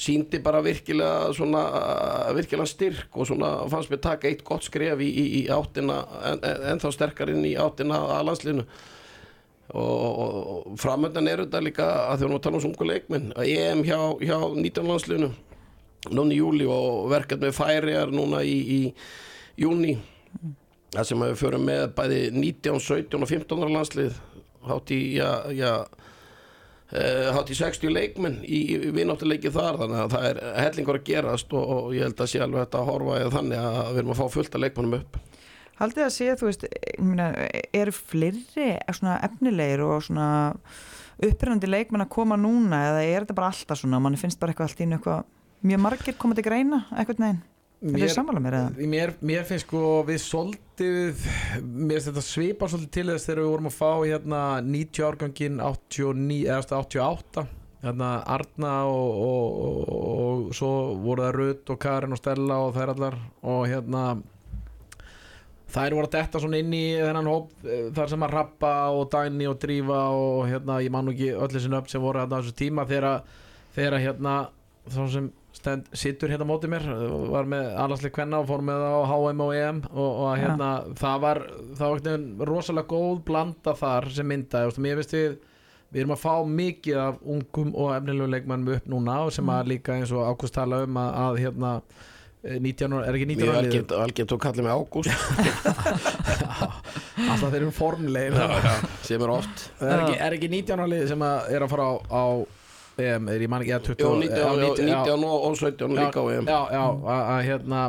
síndi 0.00 0.38
bara 0.42 0.60
virkilega 0.62 1.32
svona 1.34 1.62
virkilega 2.36 2.66
styrk 2.68 3.16
og 3.16 3.26
svona 3.26 3.50
fannst 3.68 3.90
mér 3.90 4.00
taka 4.00 4.28
eitt 4.28 4.44
gott 4.44 4.62
skref 4.64 4.98
í, 5.00 5.08
í, 5.10 5.24
í 5.40 5.48
áttina 5.48 5.98
en, 6.24 6.38
en, 6.44 6.78
þá 6.80 6.88
sterkar 6.94 7.28
inn 7.32 7.44
í 7.44 7.56
áttina 7.56 7.98
að 8.18 8.24
landslinu 8.30 8.64
og, 9.74 10.18
og, 10.18 10.66
og 10.72 10.78
framöndan 10.80 11.28
er 11.28 11.42
þetta 11.44 11.60
líka 11.62 11.88
að 12.10 12.22
þjóðum 12.22 12.38
að 12.38 12.42
tala 12.46 12.56
um 12.56 12.64
sungu 12.64 12.86
leikminn 12.88 13.28
að 13.36 13.50
EM 13.52 13.82
hjá, 13.84 13.98
hjá 14.24 14.38
19 14.56 14.88
landslinu 14.88 15.30
núna 16.08 16.32
í 16.32 16.40
júli 16.40 16.66
og 16.70 17.10
verkefni 17.12 17.50
með 17.50 17.58
færiar 17.58 18.14
núna 18.14 18.40
í, 18.46 18.56
í 18.56 18.80
júni 19.60 19.98
það 20.94 21.06
sem 21.06 21.24
við 21.26 21.38
förum 21.38 21.66
með 21.68 21.86
bæði 21.98 22.20
19, 22.34 22.80
17 22.86 23.20
og 23.20 23.30
15 23.30 23.64
ára 23.64 23.74
landslið 23.76 24.14
hátt 24.70 24.92
í 24.94 25.00
já, 25.16 25.28
já, 25.56 25.72
uh, 25.84 27.28
hátt 27.36 27.52
í 27.52 27.56
60 27.58 27.94
leikmenn 27.94 28.40
í, 28.44 28.60
vináttuleiki 28.94 29.52
þar 29.54 29.80
þannig 29.82 30.04
að 30.04 30.14
það 30.14 30.28
er 30.30 30.40
hellingur 30.64 31.00
að 31.00 31.08
gerast 31.08 31.56
og, 31.56 31.74
og 31.76 31.90
ég 31.96 32.08
held 32.08 32.22
að 32.24 32.32
sé 32.32 32.42
alveg 32.44 32.66
þetta 32.66 32.82
að 32.82 32.90
horfa 32.92 33.18
eða 33.20 33.34
þannig 33.36 33.66
að 33.66 33.90
við 33.90 34.02
erum 34.02 34.14
að 34.14 34.22
fá 34.22 34.36
fullt 34.36 34.56
af 34.56 34.64
leikmennum 34.64 34.98
upp. 35.00 35.20
Haldið 35.80 36.04
að 36.04 36.12
sé, 36.12 36.26
þú 36.36 36.48
veist, 36.50 36.64
fleiri 38.10 38.66
svona 38.92 39.14
efnilegir 39.24 39.80
og 39.86 40.02
svona 40.04 40.26
upprennandi 41.24 41.68
leikmenn 41.70 42.04
að 42.04 42.12
koma 42.12 42.36
núna 42.40 42.82
eða 42.90 43.04
er 43.04 43.24
þetta 43.24 43.36
bara 43.38 43.52
alltaf 43.52 43.80
svona, 43.80 44.00
manni 44.02 44.20
finnst 44.20 44.40
bara 44.40 44.52
eitthvað 44.52 44.68
allt 44.68 44.82
í 44.82 44.84
einu 44.84 44.98
eitthvað, 44.98 45.22
mjög 45.66 45.82
margir 45.84 46.18
koma 46.18 46.36
til 46.36 46.46
greina 46.46 46.82
eitthvað 46.94 47.22
neginn, 47.24 47.40
mér 47.80 48.56
eða? 48.58 48.88
mér, 48.94 49.14
mér 49.24 49.46
finnst 49.48 49.66
sko 49.66 50.00
við 50.08 50.20
svolítið 50.24 51.22
mér 51.62 51.96
finnst 51.96 52.10
þetta 52.10 52.24
svipa 52.24 52.68
svolítið 52.68 52.92
til 52.96 53.06
þess 53.12 53.28
þegar 53.28 53.42
við 53.42 53.52
vorum 53.54 53.70
að 53.70 53.78
fá 53.78 53.90
hérna 54.00 54.42
90 54.66 55.08
árgangin 55.08 55.62
89, 55.64 56.42
eða 56.48 56.82
88 56.84 57.46
hérna 57.80 58.10
Arna 58.28 58.74
og, 58.88 59.22
og, 59.24 59.54
og, 59.60 59.94
og 60.16 60.52
svo 60.56 60.74
voru 61.00 61.24
það 61.24 61.38
Rut 61.38 61.72
og 61.72 61.80
Karin 61.80 62.16
og 62.16 62.20
Stella 62.20 62.60
og 62.66 62.76
þær 62.76 62.94
allar 62.94 63.16
og 63.40 63.64
hérna 63.70 64.04
þær 65.70 65.96
voru 65.96 66.08
að 66.08 66.14
detta 66.16 66.40
svona 66.42 66.60
inn 66.60 66.72
í 66.74 66.84
þennan 66.98 67.30
hóp 67.30 67.52
eh, 67.64 67.88
þar 67.96 68.12
sem 68.12 68.24
að 68.26 68.34
rappa 68.34 68.72
og 68.96 69.10
dæni 69.12 69.48
og 69.48 69.58
drífa 69.62 70.00
og 70.16 70.48
hérna 70.50 70.80
ég 70.84 70.92
man 70.92 71.06
nú 71.08 71.14
ekki 71.14 71.32
öll 71.36 71.52
þessi 71.52 71.72
nöfn 71.72 71.92
sem 71.92 72.04
voru 72.04 72.22
hérna 72.22 72.40
á 72.40 72.42
þessu 72.42 72.56
tíma 72.58 72.86
þegar 72.90 73.22
þegar 73.76 74.02
hérna 74.04 74.34
þá 74.90 75.02
sem 75.14 75.30
stend, 75.60 75.90
sittur 75.92 76.32
hérna 76.32 76.46
á 76.48 76.50
móti 76.50 76.70
mér 76.72 76.86
eh, 76.88 77.04
var 77.34 77.48
með 77.50 77.70
allarsleik 77.84 78.16
kvenna 78.16 78.40
og 78.40 78.48
fór 78.48 78.64
með 78.64 78.82
það 78.82 78.96
á 78.96 79.02
HM 79.12 79.44
og 79.44 79.54
EM 79.58 79.82
og, 79.90 80.10
og 80.10 80.32
hérna 80.40 80.72
það 81.00 81.22
var 81.26 81.42
það 81.78 81.86
var 81.86 82.02
veginn 82.08 82.26
rosalega 82.50 82.90
góð 82.90 83.22
blanda 83.28 83.76
þar 83.78 84.10
sem 84.16 84.28
myndaði, 84.30 84.66
þú 84.66 84.72
veist, 84.72 84.84
mér 84.86 85.00
finnst 85.00 85.16
við 85.18 85.38
við 85.90 86.04
erum 86.04 86.14
að 86.14 86.22
fá 86.22 86.34
mikið 86.46 87.00
af 87.02 87.18
ungum 87.34 87.72
og 87.74 87.90
efnilegu 87.96 88.30
leikmannum 88.30 88.76
upp 88.76 88.86
núna 88.90 89.16
og 89.26 89.34
sem 89.34 89.50
að 89.50 89.72
líka 89.72 89.96
eins 89.98 90.12
og 90.14 90.22
Ágúst 90.22 90.54
tala 90.54 90.84
um 90.86 91.00
að, 91.00 91.10
að 91.24 91.40
hérna 91.44 91.72
eh, 92.44 92.58
19 92.62 92.94
ára, 92.94 93.08
er 93.08 93.18
ekki 93.18 93.26
19 93.32 93.40
Mjög 93.42 93.50
ára 93.50 93.64
liðið? 93.64 93.74
algengt, 93.74 93.94
algengt 94.04 94.34
og 94.36 94.40
kallið 94.44 94.68
mig 94.68 94.74
Ágúst. 94.78 95.10
Alltaf 97.30 97.50
þeir 97.50 97.58
eru 97.64 97.74
formlegir. 97.74 98.38
Sem 99.06 99.26
er 99.26 99.34
oft. 99.34 99.66
Er 99.82 99.96
ekki, 99.96 100.16
er 100.28 100.38
ekki 100.38 100.52
19 100.54 100.78
ára 100.78 100.88
lið 100.94 101.04
sem 101.10 101.26
að 101.26 101.50
er 101.56 101.66
að 101.66 101.74
fara 101.74 101.90
á, 101.90 101.94
á 102.06 102.24
EM, 103.06 103.30
er 103.32 103.44
ég 103.44 103.52
man 103.52 103.64
ekki 103.64 103.76
að 103.76 103.88
20 103.90 104.04
Jó, 104.04 104.12
já, 104.12 104.20
19, 104.26 104.38
já, 104.40 104.50
19, 104.66 104.92
já. 104.92 105.00
19 105.08 105.26
og 105.30 105.48
og 105.48 105.58
17 105.60 105.96
líka 105.98 106.22
á 106.22 106.26
EM 106.36 106.50
já, 106.50 106.60
já, 106.76 106.84
að, 107.16 107.40
hérna 107.48 107.82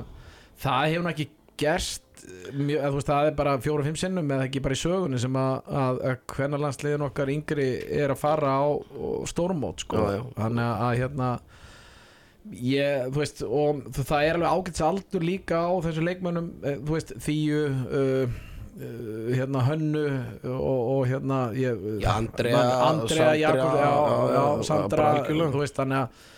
það 0.61 0.87
hefur 0.91 1.05
nú 1.05 1.13
ekki 1.13 1.29
gerst 1.61 2.07
þú 2.21 2.95
veist, 2.95 3.07
það 3.09 3.27
er 3.29 3.37
bara 3.37 3.55
fjóru-fimm 3.61 3.97
sinnum 3.97 4.29
eða 4.33 4.45
ekki 4.45 4.61
bara 4.61 4.77
í 4.77 4.81
sögunni 4.81 5.21
sem 5.21 5.37
að, 5.41 6.03
hvernig 6.29 6.61
landsliðin 6.61 7.05
okkar 7.07 7.31
yngri 7.33 7.69
er 7.97 8.13
að 8.13 8.21
fara 8.21 8.51
á 8.61 8.65
stórmót 9.29 9.81
sko. 9.81 10.03
Þannig 10.37 10.67
að, 10.67 10.83
að 10.85 10.99
hérna 10.99 11.31
ég, 12.49 13.09
þú 13.11 13.21
veist 13.21 13.43
og 13.45 13.81
það 13.97 14.27
er 14.27 14.39
alveg 14.39 14.55
ágæts 14.55 14.85
aldur 14.85 15.25
líka 15.25 15.61
á 15.61 15.71
þessu 15.85 16.05
leikmönnum, 16.05 16.47
eh, 16.63 16.79
þú 16.81 16.97
veist 16.97 17.13
uh, 17.17 17.83
uh, 18.01 18.39
hérna 19.35 19.61
Hönnu 19.67 20.03
og, 20.47 20.81
og 20.95 21.07
hérna 21.09 21.39
ég, 21.57 21.79
Já, 22.01 22.11
Andrea, 22.17 22.61
Andrea 22.87 23.31
Jakob, 23.35 23.73
já, 23.81 24.43
Sandra 24.67 25.09
þú 25.27 25.59
veist, 25.59 25.75
þannig 25.75 26.05
að 26.05 26.29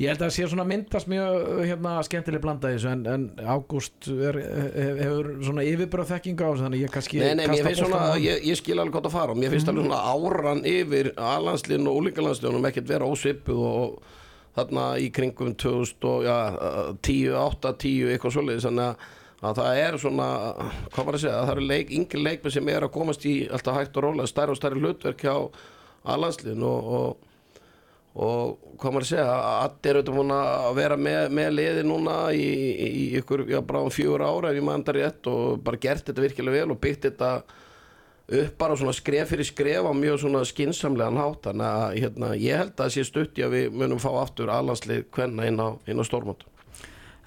ég 0.00 0.08
held 0.08 0.22
að 0.22 0.28
það 0.30 0.34
sé 0.38 0.46
svona 0.48 0.64
myndast 0.70 1.08
mjög 1.10 1.48
hérna, 1.66 1.92
skemmtileg 2.06 2.40
blanda 2.44 2.70
þessu 2.72 2.88
en, 2.94 3.02
en 3.10 3.24
Ágúst 3.52 4.06
hef- 4.08 4.38
hefur 5.02 5.28
svona 5.44 5.64
yfirbröð 5.68 6.12
þekkinga 6.14 6.46
á 6.46 6.50
þessu 6.54 6.64
þannig 6.68 6.84
ég 6.86 6.94
kannski 6.94 7.20
Nei, 7.20 7.34
nei, 7.36 7.46
finnst 7.58 7.82
svona, 7.82 8.00
ég, 8.22 8.40
ég 8.48 8.60
skil 8.62 8.78
alveg 8.80 8.94
gott 8.96 9.10
að 9.10 9.16
fara 9.18 9.36
Mér 9.36 9.52
finnst 9.52 9.68
alveg 9.68 9.84
svona 9.90 10.00
áran 10.14 10.62
yfir 10.70 11.12
aðlandsliðin 11.18 11.90
og 11.90 12.00
úlingalandsliðunum 12.00 12.68
ekkert 12.70 12.88
vera 12.94 13.10
ósvipuð 13.10 13.62
og 13.66 14.16
þarna 14.56 14.86
í 15.02 15.10
kringum 15.14 15.52
2000 15.60 16.06
og 16.10 16.24
já, 16.26 16.36
10, 17.06 17.34
8, 17.42 17.74
10, 17.84 18.14
eitthvað 18.14 18.34
svoleiðis 18.38 18.66
þannig 18.70 18.86
að, 18.88 19.10
að 19.40 19.62
það 19.62 19.80
er 19.80 19.98
svona 20.02 20.28
hvað 20.92 21.06
var 21.06 21.16
að 21.16 21.22
segja, 21.24 21.40
það 21.40 21.54
eru 21.54 21.66
leik, 21.70 21.92
yngri 21.96 22.22
leikmenn 22.26 22.54
sem 22.56 22.70
er 22.72 22.86
að 22.86 22.94
komast 22.96 23.26
í 23.28 23.34
alltaf 23.48 23.78
hægt 23.78 23.96
og 23.96 24.06
rólega 24.06 24.28
stærri 24.30 24.54
og 24.54 24.60
stærri 24.60 24.82
hlutverk 24.82 25.24
hjá 25.24 25.34
aðlandsliðin 26.04 26.66
og, 26.68 26.94
og 26.98 27.26
og 28.10 28.56
hvað 28.80 28.94
maður 28.94 29.04
að 29.04 29.10
segja, 29.12 29.34
allir 29.62 29.98
eru 30.00 30.14
búin 30.16 30.32
að 30.34 30.70
vera 30.80 30.96
með, 30.98 31.28
með 31.36 31.50
liði 31.54 31.84
núna 31.86 32.16
í, 32.34 32.46
í, 32.74 33.04
ykkur, 33.20 33.44
já, 33.46 33.60
bara 33.62 33.84
um 33.86 33.94
fjögur 33.94 34.24
ára 34.26 34.50
ef 34.50 34.58
ég 34.58 34.66
maður 34.66 34.82
þetta 34.82 34.94
rétt 34.96 35.30
og 35.30 35.62
bara 35.66 35.80
gert 35.84 36.10
þetta 36.10 36.24
virkilega 36.24 36.56
vel 36.58 36.74
og 36.74 36.80
byggt 36.82 37.06
þetta 37.06 37.30
upp 38.40 38.58
bara 38.58 38.78
svona 38.78 38.94
skref 38.94 39.30
fyrir 39.30 39.46
skref 39.46 39.86
á 39.86 39.92
mjög 39.94 40.20
svona 40.24 40.42
skinsamlegan 40.46 41.18
hátt. 41.18 41.42
Þannig 41.46 41.66
að 41.70 41.96
hérna, 41.98 42.32
ég 42.38 42.62
held 42.62 42.74
að 42.74 42.82
það 42.82 42.92
sé 42.96 43.06
stutt 43.06 43.38
í 43.38 43.46
að 43.46 43.56
við 43.56 43.78
munum 43.78 44.02
fá 44.02 44.10
aftur 44.20 44.52
alhanslið 44.54 45.06
hvenna 45.14 45.46
inn 45.50 45.62
á, 45.62 45.68
á 45.78 46.04
stórmót 46.06 46.46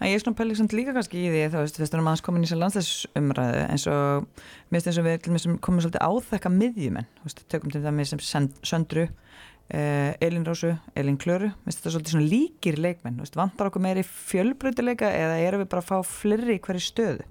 En 0.03 0.11
ég 0.11 0.17
er 0.17 0.19
svona 0.19 0.35
pælið 0.35 0.57
samt 0.59 0.73
líka 0.75 0.91
kannski 0.91 1.15
í 1.15 1.29
því 1.31 1.41
þú 1.53 1.59
veist, 1.61 1.77
við 1.79 1.93
erum 1.95 2.07
aðeins 2.11 2.23
komin 2.25 2.43
í 2.43 2.47
sér 2.49 2.59
landsleisumræðu 2.59 3.61
eins 3.71 3.85
og 3.87 4.25
mér 4.67 4.81
finnst 4.81 4.89
eins 4.91 4.97
og 4.99 5.05
við 5.07 5.59
komum 5.63 5.79
svolítið 5.79 6.03
áþekka 6.03 6.49
miðjumenn. 6.51 7.07
Veist, 7.23 7.43
tökum 7.47 7.71
til 7.71 7.79
dæmis 7.85 8.11
sem 8.11 8.19
Send- 8.19 8.57
Söndru 8.67 9.05
uh, 9.07 10.11
Elin 10.19 10.43
Rósu, 10.43 10.73
Elin 10.99 11.15
Klöru. 11.15 11.53
Mér 11.53 11.69
finnst 11.69 11.79
þetta 11.79 11.93
svolítið 11.95 12.15
svona 12.17 12.31
líkir 12.33 12.79
leikmenn 12.83 13.21
veist, 13.23 13.37
vantar 13.39 13.69
okkur 13.71 13.85
meiri 13.85 14.03
fjölbreytileika 14.03 15.07
eða 15.07 15.37
erum 15.45 15.63
við 15.63 15.71
bara 15.71 15.85
að 15.85 15.93
fá 15.93 16.11
fleiri 16.17 16.57
í 16.57 16.63
hverju 16.67 16.83
stöðu? 16.83 17.29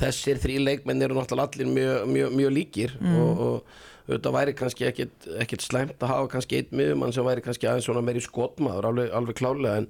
Þessir 0.00 0.40
þrý 0.42 0.56
leikmenn 0.64 1.06
eru 1.06 1.14
náttúrulega 1.20 1.52
allir 1.54 1.70
mjög, 1.70 2.10
mjög, 2.10 2.34
mjög 2.40 2.52
líkir 2.56 2.96
og, 2.98 3.44
og 3.46 4.10
auðvitað 4.10 4.34
væri 4.34 4.54
kannski 4.58 4.88
ekkit 4.90 5.62
slæmt 5.62 6.02
að 6.02 6.10
hafa 6.10 6.30
kannski 6.32 6.58
einn 6.58 6.74
miðumann 6.80 7.14
sem 7.14 7.26
væri 7.26 7.44
kannski 7.44 7.68
aðeins 7.70 7.86
svona 7.86 8.02
meiri 8.02 8.22
skotmaður 8.24 8.88
alveg, 8.90 9.12
alveg 9.14 9.38
klálega 9.38 9.84
en 9.84 9.86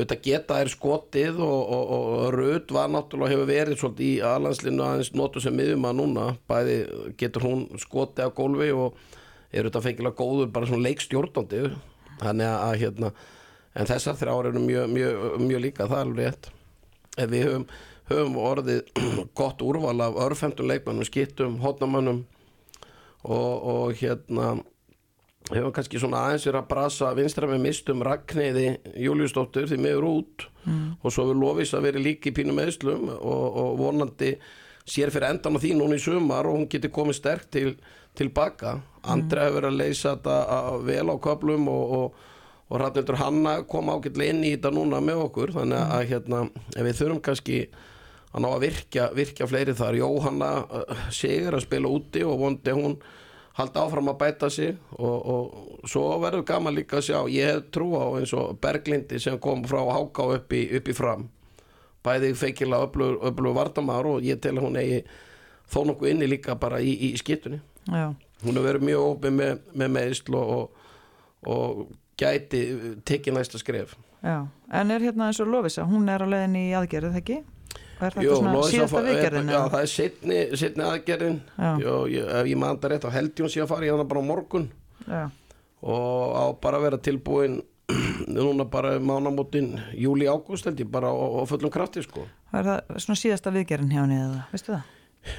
auðvitað 0.00 0.22
geta 0.24 0.58
er 0.62 0.70
skotið 0.72 1.40
og, 1.44 1.72
og, 1.76 1.90
og, 1.96 2.28
Röð 2.34 2.72
var 2.72 2.88
náttúrulega 2.92 3.34
hefur 3.34 3.50
verið 3.50 3.80
svolítið 3.80 4.06
í 4.06 4.22
aðlandslinu 4.24 4.84
aðeins 4.86 5.10
notu 5.18 5.42
sem 5.44 5.56
miðumann 5.56 6.00
núna. 6.00 6.30
Bæði 6.48 6.78
getur 7.20 7.44
hún 7.44 7.66
skotið 7.80 8.30
á 8.32 8.36
gólfi 8.36 8.70
og 8.72 8.96
er 9.50 9.66
auðvitað 9.66 9.86
fengilega 9.88 10.16
góður 10.16 10.50
bara 10.54 10.70
svona 10.70 10.86
leikstjórnandi. 10.88 11.62
Þannig 12.20 12.48
að, 12.48 12.64
að 12.64 12.80
hérna 12.84 13.12
en 13.74 13.90
þessar 13.90 14.18
þrjár 14.18 14.50
eru 14.50 14.64
mjög, 14.64 14.90
mjög, 14.94 15.22
mjög 15.44 15.64
líka 15.66 15.86
það 15.86 15.98
er 15.98 16.08
alveg 16.08 16.26
rétt. 16.30 16.50
Ef 17.20 17.30
við 17.30 17.46
höfum, 17.46 17.66
höfum 18.10 18.40
orðið 18.40 18.92
gott 19.40 19.64
úrval 19.66 19.96
af 20.06 20.20
örfemtum 20.26 20.70
leikmannum, 20.70 21.08
skittum, 21.08 21.58
hotnamannum 21.62 22.24
og, 23.28 23.52
og 23.74 24.00
hérna 24.00 24.54
hefum 25.50 25.72
kannski 25.74 25.98
svona 25.98 26.20
aðeins 26.28 26.44
verið 26.46 26.60
að 26.60 26.68
brasa 26.70 27.10
vinstra 27.16 27.48
með 27.50 27.62
mistum 27.64 28.02
Ragnæði 28.06 28.66
Júliusdóttur 29.02 29.66
því 29.70 29.78
meður 29.82 30.06
út. 30.10 30.46
Mm. 30.68 30.98
og 31.00 31.12
svo 31.14 31.24
við 31.30 31.38
lofis 31.40 31.70
að 31.72 31.86
vera 31.88 32.00
líki 32.04 32.28
í 32.28 32.34
pínum 32.36 32.58
meðslum 32.60 33.06
og, 33.16 33.46
og 33.62 33.78
vonandi 33.80 34.34
sér 34.84 35.08
fyrir 35.14 35.30
endan 35.30 35.56
á 35.56 35.62
því 35.62 35.70
núna 35.78 35.96
í 35.96 36.02
sumar 36.04 36.44
og 36.50 36.58
hún 36.58 36.66
getur 36.68 36.92
komið 36.92 37.16
sterk 37.16 37.46
til, 37.50 37.70
tilbaka 38.18 38.74
Andra 39.08 39.46
hefur 39.46 39.56
verið 39.62 39.70
að 39.72 39.78
leysa 39.80 40.12
þetta 40.18 40.34
að- 40.58 40.82
vel 40.90 41.06
á 41.08 41.16
köflum 41.24 41.70
og, 41.72 41.94
og 42.00 42.26
og 42.70 42.78
Rannildur 42.78 43.16
Hanna 43.18 43.52
kom 43.66 43.88
ágætlega 43.90 44.30
inn 44.30 44.44
í 44.46 44.50
þetta 44.54 44.70
núna 44.70 45.00
með 45.02 45.24
okkur. 45.24 45.50
Þannig 45.56 45.80
að 45.90 46.04
hérna 46.06 46.42
ef 46.76 46.84
við 46.86 46.98
þurfum 47.00 47.22
kannski 47.26 47.56
að 48.30 48.44
ná 48.44 48.46
að 48.46 48.60
virkja, 48.62 49.06
virkja 49.18 49.48
fleiri 49.50 49.74
þar. 49.74 49.96
Jóhanna 49.98 50.50
uh, 50.68 51.00
Sigur 51.10 51.56
að 51.58 51.64
spila 51.64 51.90
úti 51.90 52.22
og 52.22 52.36
vondi 52.38 52.70
hún 52.76 52.94
halda 53.60 53.84
áfram 53.84 54.10
að 54.12 54.18
bæta 54.20 54.50
sig 54.52 54.74
og, 54.98 55.18
og 55.34 55.88
svo 55.88 56.06
verður 56.22 56.46
gaman 56.48 56.76
líka 56.76 56.98
að 56.98 57.06
sjá 57.08 57.18
ég 57.32 57.50
hef 57.50 57.70
trú 57.74 57.92
á 57.96 58.04
eins 58.18 58.32
og 58.36 58.58
Berglindi 58.62 59.20
sem 59.22 59.38
kom 59.42 59.64
frá 59.68 59.80
Háká 59.86 60.26
upp 60.36 60.52
í, 60.56 60.64
upp 60.76 60.90
í 60.90 60.96
fram 60.96 61.28
bæði 62.04 62.32
feikilega 62.38 62.88
öflugur 62.88 63.56
vardamar 63.56 64.08
og 64.08 64.24
ég 64.24 64.40
tel 64.42 64.56
hún 64.60 64.78
eigi 64.80 65.02
þó 65.70 65.84
nokkuð 65.88 66.12
inni 66.14 66.28
líka 66.30 66.56
bara 66.60 66.80
í, 66.80 66.94
í 67.10 67.14
skittunni 67.20 67.60
Já, 67.88 68.12
hún 68.44 68.56
hefur 68.56 68.66
verið 68.68 68.86
mjög 68.88 69.06
opið 69.14 69.36
með, 69.36 69.64
með 69.72 69.92
meðsl 69.96 70.36
og, 70.36 70.50
og, 70.56 70.90
og 71.48 71.80
gæti 72.20 72.62
tekið 73.08 73.36
næsta 73.36 73.60
skref 73.60 73.96
já. 74.20 74.44
En 74.70 74.92
er 74.92 75.02
hérna 75.02 75.30
eins 75.30 75.40
og 75.40 75.48
Lovisa, 75.48 75.86
hún 75.88 76.08
er 76.12 76.22
á 76.22 76.28
leiðin 76.28 76.58
í 76.60 76.66
aðgerð, 76.76 77.14
það 77.14 77.22
ekki? 77.22 77.38
Er 78.00 78.14
þetta 78.14 78.24
Jú, 78.24 78.36
svona 78.38 78.60
síðasta 78.64 79.00
viðgerðin? 79.04 79.50
Já, 79.52 79.58
það 79.72 79.82
er 79.82 79.90
setni, 79.92 80.38
setni 80.56 80.84
aðgerðin. 80.86 81.40
Jó, 81.82 81.90
ég, 82.08 82.30
ef 82.40 82.46
ég 82.48 82.60
maður 82.60 82.78
þetta 82.78 82.92
rétt 82.94 83.04
á 83.04 83.10
held 83.16 83.42
hún 83.44 83.52
sé 83.52 83.60
að 83.60 83.72
fara 83.74 83.88
í 83.88 83.90
hana 83.92 84.06
bara 84.08 84.22
á 84.24 84.30
morgun. 84.30 84.70
Já, 85.04 85.22
og 85.80 86.32
á 86.32 86.44
bara 86.62 86.80
að 86.80 86.86
vera 86.86 87.00
tilbúin 87.04 87.58
núna 88.36 88.64
bara 88.70 88.94
mánamótin 89.02 89.74
júli-ágúst 89.98 90.68
held 90.68 90.80
ég 90.80 90.88
bara 90.92 91.12
á, 91.12 91.44
fullum 91.50 91.72
krafti 91.72 92.04
sko. 92.06 92.24
Er 92.54 92.66
það 92.66 92.96
svona 93.04 93.20
síðasta 93.20 93.52
viðgerðin 93.54 93.92
hjá 93.92 94.02
eða, 94.06 94.40
veistu 94.54 94.74
það? 94.74 94.88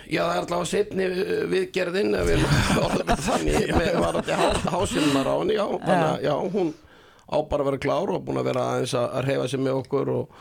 Já, 0.05 0.21
það 0.21 0.31
er 0.35 0.39
alltaf 0.43 0.67
setni 0.69 1.05
uh, 1.09 1.29
viðgerðin 1.49 2.17
ef 2.19 2.27
við 2.29 2.43
orðum 2.77 3.07
þetta 3.09 3.15
þannig. 3.25 3.71
Með 3.79 3.95
varandi 4.03 4.35
hásinnar 4.75 5.29
á 5.33 5.35
henni 5.39 5.57
já, 5.57 5.65
þannig 5.65 6.09
að 6.11 6.25
já, 6.27 6.33
hún 6.53 6.73
á 7.31 7.37
bara 7.47 7.63
að 7.63 7.69
vera 7.69 7.81
klár 7.81 8.11
og 8.11 8.23
búin 8.27 8.39
að 8.41 8.47
vera 8.51 8.65
aðeins 8.73 8.93
að 8.99 9.17
reyfa 9.25 9.47
sig 9.51 9.61
með 9.63 9.79
okkur 9.79 10.11
og, 10.13 10.37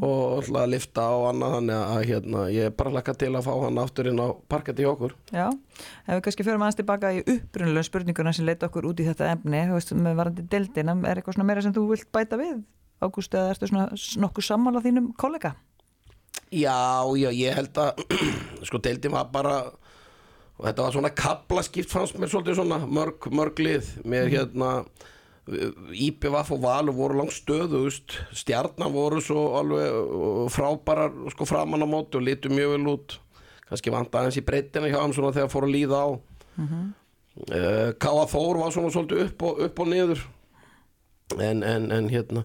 og 0.00 0.20
alltaf 0.38 0.58
að 0.62 0.72
lifta 0.72 1.06
og 1.14 1.26
annað 1.30 1.56
þannig 1.56 1.80
að 1.82 2.04
hérna, 2.10 2.44
ég 2.52 2.68
er 2.68 2.76
bara 2.78 2.94
lakka 2.96 3.14
til 3.20 3.32
að 3.36 3.48
fá 3.48 3.52
hann 3.62 3.80
aftur 3.82 4.10
inn 4.10 4.22
á 4.22 4.28
parketti 4.52 4.86
hjá 4.86 4.92
okkur. 4.92 5.16
Já, 5.30 5.48
ef 5.52 6.14
við 6.16 6.22
kannski 6.26 6.46
förum 6.48 6.64
aðeins 6.64 6.80
tilbaka 6.80 7.12
í 7.12 7.24
upprunulega 7.24 7.88
spurninguna 7.88 8.32
sem 8.36 8.48
leita 8.48 8.70
okkur 8.70 8.88
út 8.90 9.02
í 9.02 9.08
þetta 9.10 9.32
efni, 9.36 9.66
þú 9.68 9.76
veist, 9.76 9.92
með 9.98 10.22
varandi 10.22 10.46
deildina, 10.54 10.96
er 11.04 11.20
eitthvað 11.20 11.38
svona 11.38 11.50
meira 11.52 11.66
sem 11.66 11.76
þú 11.76 11.88
vilt 11.92 12.08
bæta 12.14 12.40
við, 12.40 12.62
Ágúst, 13.02 13.34
eða 13.34 13.50
ertu 13.50 13.66
svona 13.66 13.88
nokkuð 14.22 14.44
sammála 14.46 14.82
þínum 14.84 15.08
kollega? 15.18 15.56
Já, 16.52 17.02
já, 17.18 17.30
ég 17.34 17.56
held 17.56 17.78
að 17.80 18.02
sko 18.68 18.78
deildin 18.84 19.14
var 19.14 19.30
bara 19.32 19.56
og 20.58 20.68
þetta 20.68 20.84
var 20.84 20.94
svona 20.94 21.10
kaplaskipt 21.16 21.90
fannst 21.90 22.18
mér 22.20 22.30
svolítið 22.30 22.60
svona 22.60 22.78
mörg, 22.86 23.26
mörg 23.34 23.58
lið. 23.62 23.88
Með 24.06 24.28
hérna 24.36 24.68
IPVF 25.42 26.52
og 26.54 26.60
Valur 26.62 26.94
voru 26.94 27.18
langt 27.18 27.34
stöðust 27.34 28.14
stjarnan 28.36 28.92
voru 28.94 29.18
svo 29.24 29.48
alveg 29.58 29.88
uh, 29.90 30.44
frábærar 30.52 31.10
sko 31.34 31.46
framan 31.50 31.82
á 31.82 31.88
móti 31.88 32.20
og 32.20 32.26
litu 32.26 32.52
mjög 32.52 32.76
vel 32.76 32.92
út. 32.94 33.16
Kannski 33.66 33.90
vant 33.90 34.14
aðeins 34.14 34.38
í 34.38 34.44
breytina 34.46 34.90
hjá 34.90 35.00
svona 35.10 35.32
þegar 35.34 35.50
fór 35.50 35.66
að 35.66 35.74
líða 35.76 36.02
á. 36.02 36.08
Mm 36.58 36.68
Káa 37.96 38.26
Þór 38.28 38.58
var 38.60 38.72
svona 38.74 38.90
svolítið 38.92 39.22
upp 39.24 39.42
og, 39.48 39.60
upp 39.64 39.78
og 39.80 39.86
niður. 39.88 40.18
En, 41.40 41.62
en, 41.64 41.86
en 41.88 42.10
hérna 42.12 42.42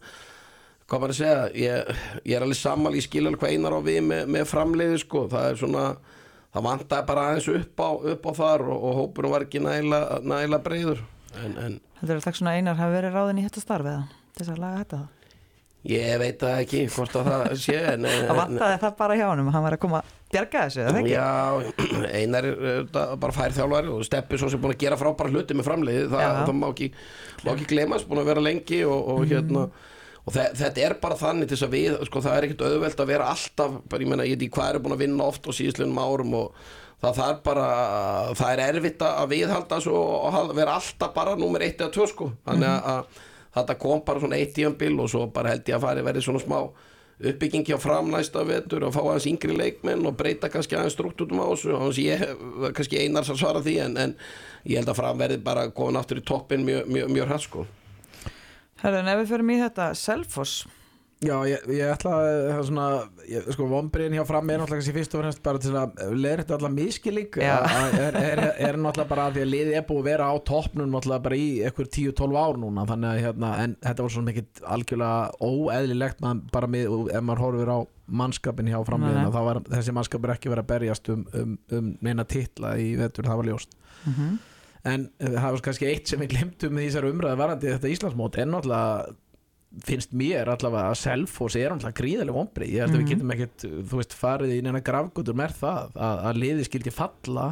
hvað 0.88 1.02
maður 1.02 1.14
að 1.14 1.18
segja? 1.20 1.40
Ég, 1.60 1.98
ég 2.24 2.38
er 2.38 2.46
alveg 2.46 2.60
sammal, 2.60 2.94
ég 2.96 3.04
skil 3.04 3.26
alveg 3.26 3.42
hvað 3.42 3.56
einar 3.58 3.76
á 3.76 3.82
við 3.84 4.00
með, 4.08 4.30
með 4.32 4.46
framleiði 4.48 5.02
sko, 5.04 5.26
það 5.32 5.50
er 5.50 5.60
svona 5.60 5.84
það 6.56 6.68
vantaði 6.70 7.08
bara 7.10 7.26
aðeins 7.28 7.50
upp 7.52 7.84
á, 7.84 7.90
upp 8.14 8.24
á 8.24 8.32
þar 8.40 8.66
og, 8.72 8.78
og 8.80 8.98
hópurum 9.02 9.36
var 9.36 9.46
ekki 9.48 9.62
næla, 9.64 10.02
næla 10.24 10.62
breyður 10.64 11.04
Þetta 11.34 12.10
er 12.10 12.18
alltaf 12.18 12.40
svona 12.40 12.58
einar 12.58 12.80
hafi 12.80 12.98
verið 12.98 13.16
ráðin 13.18 13.42
í 13.42 13.46
þetta 13.48 13.64
starf 13.64 13.92
eða? 13.92 14.26
Þess 14.38 14.54
að 14.54 14.64
laga 14.64 14.84
þetta 14.84 15.04
ég 15.88 16.18
veit 16.20 16.40
það 16.42 16.62
ekki 16.64 16.80
hvort 16.92 17.18
að 17.20 17.28
það 17.30 17.44
sé 17.62 17.76
en, 17.94 18.08
Það 18.08 18.40
vantaði 18.42 18.80
það 18.84 18.96
bara 19.02 19.18
hjá 19.20 19.26
honum, 19.30 19.52
hann 19.54 19.66
var 19.66 19.76
að 19.78 19.84
koma 19.84 20.00
að 20.02 20.16
bjarga 20.34 20.64
þessu? 20.68 21.04
Já, 21.12 21.28
einar 22.20 22.48
er 22.50 22.88
bara 22.94 23.36
fær 23.36 23.56
þjálfari 23.56 23.92
og 23.94 24.08
steppi 24.08 24.40
svo 24.40 24.50
sem 24.52 24.64
búin 24.64 24.76
að 24.76 24.82
gera 24.84 24.98
frábæra 25.00 25.34
hluti 25.34 25.58
með 25.58 25.70
framleiði, 25.70 26.08
það, 26.12 26.40
það 26.42 26.58
má 26.58 26.66
ekki, 26.72 26.90
ekki 27.54 27.70
gleymast, 27.72 28.10
búin 28.10 28.24
að 28.24 28.34
vera 28.34 28.44
lengi 28.44 28.82
og, 28.88 29.14
og 29.14 29.24
hérna 29.30 29.68
og 30.28 30.36
þe 30.36 30.50
þetta 30.60 30.84
er 30.84 30.98
bara 31.00 31.20
þannig 31.22 31.48
til 31.48 31.56
þess 31.56 31.68
að 31.70 31.78
við, 31.78 31.94
sko 32.10 32.24
það 32.26 32.34
er 32.36 32.48
ekkert 32.50 32.66
auðvelt 32.68 33.04
að 33.06 33.14
vera 33.14 33.30
alltaf, 33.32 33.78
bara 33.88 34.04
ég 34.04 34.12
meina 34.12 34.28
ég 34.28 34.36
veit 34.36 34.44
ekki 34.44 34.58
hvað 34.58 34.74
er 34.74 34.84
búin 34.84 34.98
að 34.98 35.04
vinna 35.06 35.30
oft 35.32 35.48
á 35.48 35.52
síðislega 35.56 36.04
árum 36.04 36.36
og 36.42 36.68
það 37.04 37.22
þarf 37.22 37.40
bara, 37.46 37.70
það 38.38 38.52
er 38.52 38.64
erfitt 38.68 39.06
að 39.06 39.32
viðhalda 39.36 39.82
svo 39.84 40.02
og 40.28 40.54
vera 40.58 40.78
alltaf 40.80 41.14
bara 41.16 41.38
nummer 41.40 41.66
eitt 41.66 41.82
eða 41.82 41.94
tvö 41.94 42.08
sko, 42.10 42.30
þannig 42.48 42.70
að, 42.74 42.92
að 42.94 43.24
þetta 43.58 43.80
kom 43.82 44.06
bara 44.06 44.24
svona 44.24 44.40
eitt 44.42 44.54
tíambil 44.58 44.94
og 45.04 45.12
svo 45.14 45.26
bara 45.34 45.54
held 45.54 45.70
ég 45.70 45.78
að 45.78 45.88
fari 45.88 46.06
verið 46.08 46.28
svona 46.28 46.44
smá 46.44 46.60
uppbygging 47.18 47.66
hjá 47.66 47.78
framnæsta 47.82 48.44
vetur 48.46 48.86
og 48.86 48.94
fá 48.94 49.00
aðeins 49.02 49.26
yngri 49.32 49.56
leikmenn 49.58 50.06
og 50.06 50.18
breyta 50.20 50.52
kannski 50.54 50.78
aðeins 50.78 50.94
struktútum 50.94 51.42
á 51.42 51.50
þessu. 51.50 51.74
Og 51.74 51.98
ég 51.98 52.22
hef 52.22 52.44
kannski 52.78 53.02
einars 53.02 53.32
að 53.34 53.40
svara 53.42 53.64
því 53.66 53.76
en, 53.88 53.98
en 53.98 54.16
ég 54.70 54.78
held 54.78 54.92
að 54.92 55.00
fram 55.00 55.22
verði 55.22 55.40
bara 55.42 55.66
komin 55.74 55.98
aftur 55.98 56.22
í 56.22 56.26
toppin 56.26 56.66
mjög, 56.68 56.86
mjög, 56.94 57.14
mjög 57.16 57.32
hratt 57.32 57.46
sko. 57.48 57.66
Herðu, 58.84 59.00
en 59.02 59.10
ef 59.10 59.22
við 59.24 59.32
förum 59.34 59.50
í 59.50 59.58
þetta 59.64 59.88
Selfoss, 59.98 60.60
Já, 61.18 61.34
ég, 61.50 61.64
ég 61.74 61.90
ætla 61.90 62.12
að 62.14 62.28
er 62.52 62.60
svona, 62.68 62.84
ég, 63.26 63.46
sko, 63.56 63.66
vombriðin 63.72 64.20
hjá 64.20 64.24
fram 64.30 64.52
er 64.54 64.60
náttúrulega 64.62 64.94
fyrst 64.94 65.16
og 65.18 65.24
fremst 65.24 65.40
bara 65.42 65.62
til 65.64 65.72
að 65.74 65.96
leira 66.14 66.44
þetta 66.44 66.58
allar 66.60 66.74
miskilík 66.76 67.40
er, 67.42 68.18
er, 68.22 68.42
er, 68.54 68.78
náttúrulega 68.78 69.10
bara 69.10 69.26
að 69.26 69.40
því 69.40 69.46
að 69.48 69.50
liðið 69.56 69.78
er 69.80 69.88
búið 69.88 70.04
að 70.04 70.10
vera 70.12 70.30
á 70.30 70.36
toppnum 70.46 70.94
náttúrulega 70.94 71.26
bara 71.26 71.40
í 71.42 71.50
ekkur 71.66 71.90
10-12 71.98 72.38
ár 72.38 72.62
núna 72.62 72.86
þannig 72.92 73.10
að 73.10 73.24
hérna, 73.26 73.52
en 73.64 73.76
þetta 73.88 74.06
var 74.06 74.14
svona 74.14 74.30
mikið 74.30 74.64
algjörlega 74.78 75.50
óeðlilegt 75.50 76.24
man, 76.28 76.46
bara 76.54 76.72
með, 76.78 76.98
ef 77.10 77.26
maður 77.26 77.46
horfir 77.48 77.74
á 77.74 77.80
mannskapin 78.22 78.70
hjá 78.70 78.80
framliðina 78.86 79.26
nei. 79.26 79.34
þá 79.34 79.42
var 79.50 79.64
þessi 79.74 79.98
mannskapur 79.98 80.38
ekki 80.38 80.54
verið 80.54 80.68
að 80.68 80.74
berjast 80.76 81.14
um, 81.16 81.28
um, 81.34 81.60
um 81.74 81.94
neina 82.06 82.30
titla 82.30 82.78
í 82.78 82.92
vetur, 83.00 83.26
það 83.26 83.42
var 83.42 83.50
ljóst. 83.50 83.80
En 84.88 85.10
eh, 85.18 85.34
það 85.34 85.56
var 85.56 85.64
kannski 85.66 85.88
eitt 85.90 86.08
sem 86.08 86.22
við 86.22 86.36
glemtum 86.38 86.78
með 86.78 86.86
þessar 86.86 87.08
umræði 87.10 87.40
varandi 87.42 87.72
þetta 87.74 87.90
Íslandsmót 87.92 88.38
er 88.38 88.48
náttúrulega 88.48 89.16
finnst 89.88 90.14
mér 90.18 90.50
allavega 90.50 90.92
að 90.92 91.00
Selfoss 91.02 91.58
er 91.60 91.74
náttúrulega 91.74 92.00
gríðarlega 92.00 92.38
vombrið, 92.38 92.74
ég 92.74 92.84
held 92.84 92.96
að 92.96 93.02
við 93.02 93.10
getum 93.12 93.34
ekkert 93.36 93.66
þú 93.68 94.00
veist 94.00 94.14
farið 94.18 94.54
í 94.56 94.62
neina 94.66 94.82
grafgutur 94.82 95.38
með 95.38 95.58
það 95.60 95.98
að, 96.08 96.22
að 96.30 96.40
liði 96.44 96.68
skildi 96.68 96.94
falla. 96.96 97.48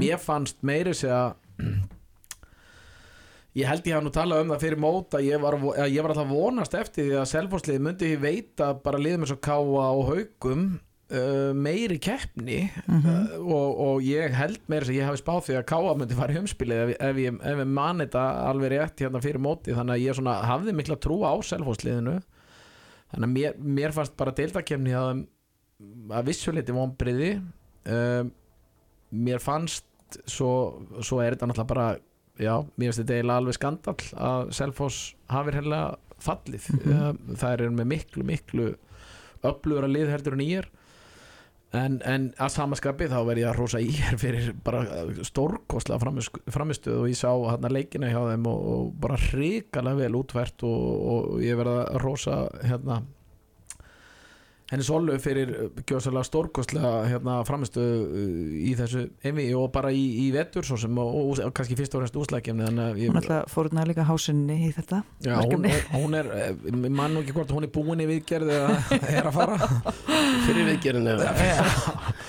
Mér 0.00 0.18
fannst 0.22 0.58
meiri 0.66 0.94
sig 0.94 1.10
að 1.10 1.34
ég 3.60 3.70
held 3.70 3.86
ég 3.88 3.96
hafa 3.96 4.04
nú 4.04 4.12
talað 4.14 4.42
um 4.44 4.50
það 4.52 4.64
fyrir 4.66 4.82
móta 4.82 5.22
ég 5.24 5.40
var, 5.40 5.56
ég 5.88 6.02
var 6.02 6.12
alltaf 6.12 6.28
vonast 6.28 6.74
eftir 6.76 7.08
því 7.08 7.16
að 7.22 7.30
Selfosslið 7.32 7.80
myndi 7.86 8.10
ég 8.12 8.20
veita 8.20 8.74
bara 8.84 9.00
liðum 9.00 9.24
eins 9.24 9.32
og 9.32 9.40
Káa 9.40 9.86
og 9.96 10.04
Haugum 10.10 10.66
uh, 11.14 11.52
meiri 11.54 11.98
keppni 12.02 12.58
uh, 12.88 13.36
og, 13.40 13.80
og 13.86 14.06
ég 14.06 14.34
held 14.36 14.60
meira 14.70 14.88
sem 14.88 14.98
ég 14.98 15.08
hafi 15.08 15.20
spáð 15.20 15.42
því 15.48 15.58
að 15.60 15.66
Káa 15.72 15.94
myndi 15.98 16.18
fara 16.18 16.34
í 16.34 16.40
umspilið 16.40 16.82
ef, 16.84 16.94
ef, 17.08 17.20
ég, 17.22 17.36
ef 17.52 17.62
ég 17.62 17.70
man 17.78 18.02
þetta 18.04 18.24
alveg 18.46 18.74
rétt 18.74 19.04
hérna 19.04 19.22
fyrir 19.24 19.42
móti 19.42 19.76
þannig 19.76 19.96
að 19.96 20.06
ég 20.06 20.18
svona 20.18 20.38
hafði 20.46 20.76
mikla 20.76 20.98
trú 21.02 21.20
á 21.26 21.32
Selfossliðinu. 21.46 22.16
Þannig 23.12 23.28
að 23.28 23.34
mér, 23.36 23.60
mér 23.78 23.94
fannst 23.94 24.16
bara 24.18 24.34
deildakefni 24.34 24.96
að, 24.98 25.22
að 26.10 26.32
vissuleiti 26.32 26.74
vonbriði 26.74 27.30
um, 27.38 28.32
mér 29.26 29.42
fannst 29.42 29.86
svo, 30.26 30.50
svo 31.02 31.20
er 31.22 31.36
þetta 31.36 31.50
náttúrulega 31.50 31.70
bara 31.70 31.86
já, 32.38 32.54
mér 32.76 32.90
finnst 32.90 33.02
þetta 33.02 33.16
eiginlega 33.18 33.42
alveg 33.42 33.56
skandal 33.58 33.96
að 34.30 34.50
Selfoss 34.58 35.14
hafi 35.30 35.54
hérlega 35.56 35.94
fallið. 36.22 36.66
Mm 36.80 37.36
það 37.36 37.52
er 37.52 37.72
með 37.76 37.88
miklu, 37.90 38.24
miklu 38.24 38.66
öflugur 39.46 39.84
að 39.84 39.94
lið 39.94 40.12
heldur 40.14 40.36
en 40.36 40.44
ég 40.46 40.62
er 40.62 40.68
En, 41.76 41.98
en 42.06 42.28
að 42.40 42.52
samaskapi 42.54 43.08
þá 43.10 43.18
verð 43.28 43.42
ég 43.42 43.50
að 43.50 43.58
rosa 43.60 43.82
í 43.82 43.90
hér 43.96 44.18
fyrir 44.20 44.52
bara 44.64 44.84
stórkostlega 45.26 46.00
framistuð 46.54 47.02
og 47.02 47.10
ég 47.10 47.18
sá 47.18 47.30
hérna 47.32 47.72
leikina 47.72 48.10
hjá 48.12 48.20
þeim 48.30 48.48
og, 48.50 48.70
og 48.76 48.88
bara 49.02 49.18
hrikalega 49.28 50.02
vel 50.04 50.18
útvært 50.20 50.66
og, 50.68 50.86
og 51.12 51.44
ég 51.44 51.58
verð 51.58 51.80
að 51.82 52.00
rosa 52.04 52.40
hérna 52.62 53.02
henni 54.70 54.82
Solu 54.86 55.14
fyrir 55.22 55.52
gjóðslega 55.86 56.24
stórkostlega 56.26 56.92
hérna, 57.06 57.36
framistu 57.46 57.82
í 58.66 58.72
þessu 58.78 59.04
emi 59.26 59.46
og 59.54 59.68
bara 59.74 59.92
í, 59.94 60.02
í 60.24 60.26
vetur 60.34 60.66
svo 60.66 60.78
sem 60.80 60.98
og, 60.98 61.12
og, 61.20 61.42
og 61.46 61.54
kannski 61.54 61.78
fyrst 61.78 61.94
og 61.94 62.02
fremst 62.02 62.18
úslækjumni 62.18 62.66
Hún 62.66 63.20
ætla 63.20 63.44
fóruna 63.50 63.86
líka 63.86 64.06
hásinni 64.08 64.58
í 64.66 64.72
þetta 64.74 65.04
Já, 65.22 65.36
hún, 65.38 65.68
hún 65.94 66.18
er, 66.18 66.32
ég 66.66 66.80
mann 66.90 67.14
nú 67.14 67.22
ekki 67.22 67.36
hvort 67.36 67.54
hún 67.54 67.68
er 67.68 67.72
búin 67.74 68.02
í 68.02 68.08
viðgerð 68.10 68.52
eða 68.56 68.74
er 69.20 69.30
að 69.30 69.38
fara. 69.38 69.70
Fyrir 70.48 70.70
viðgerðin 70.72 71.24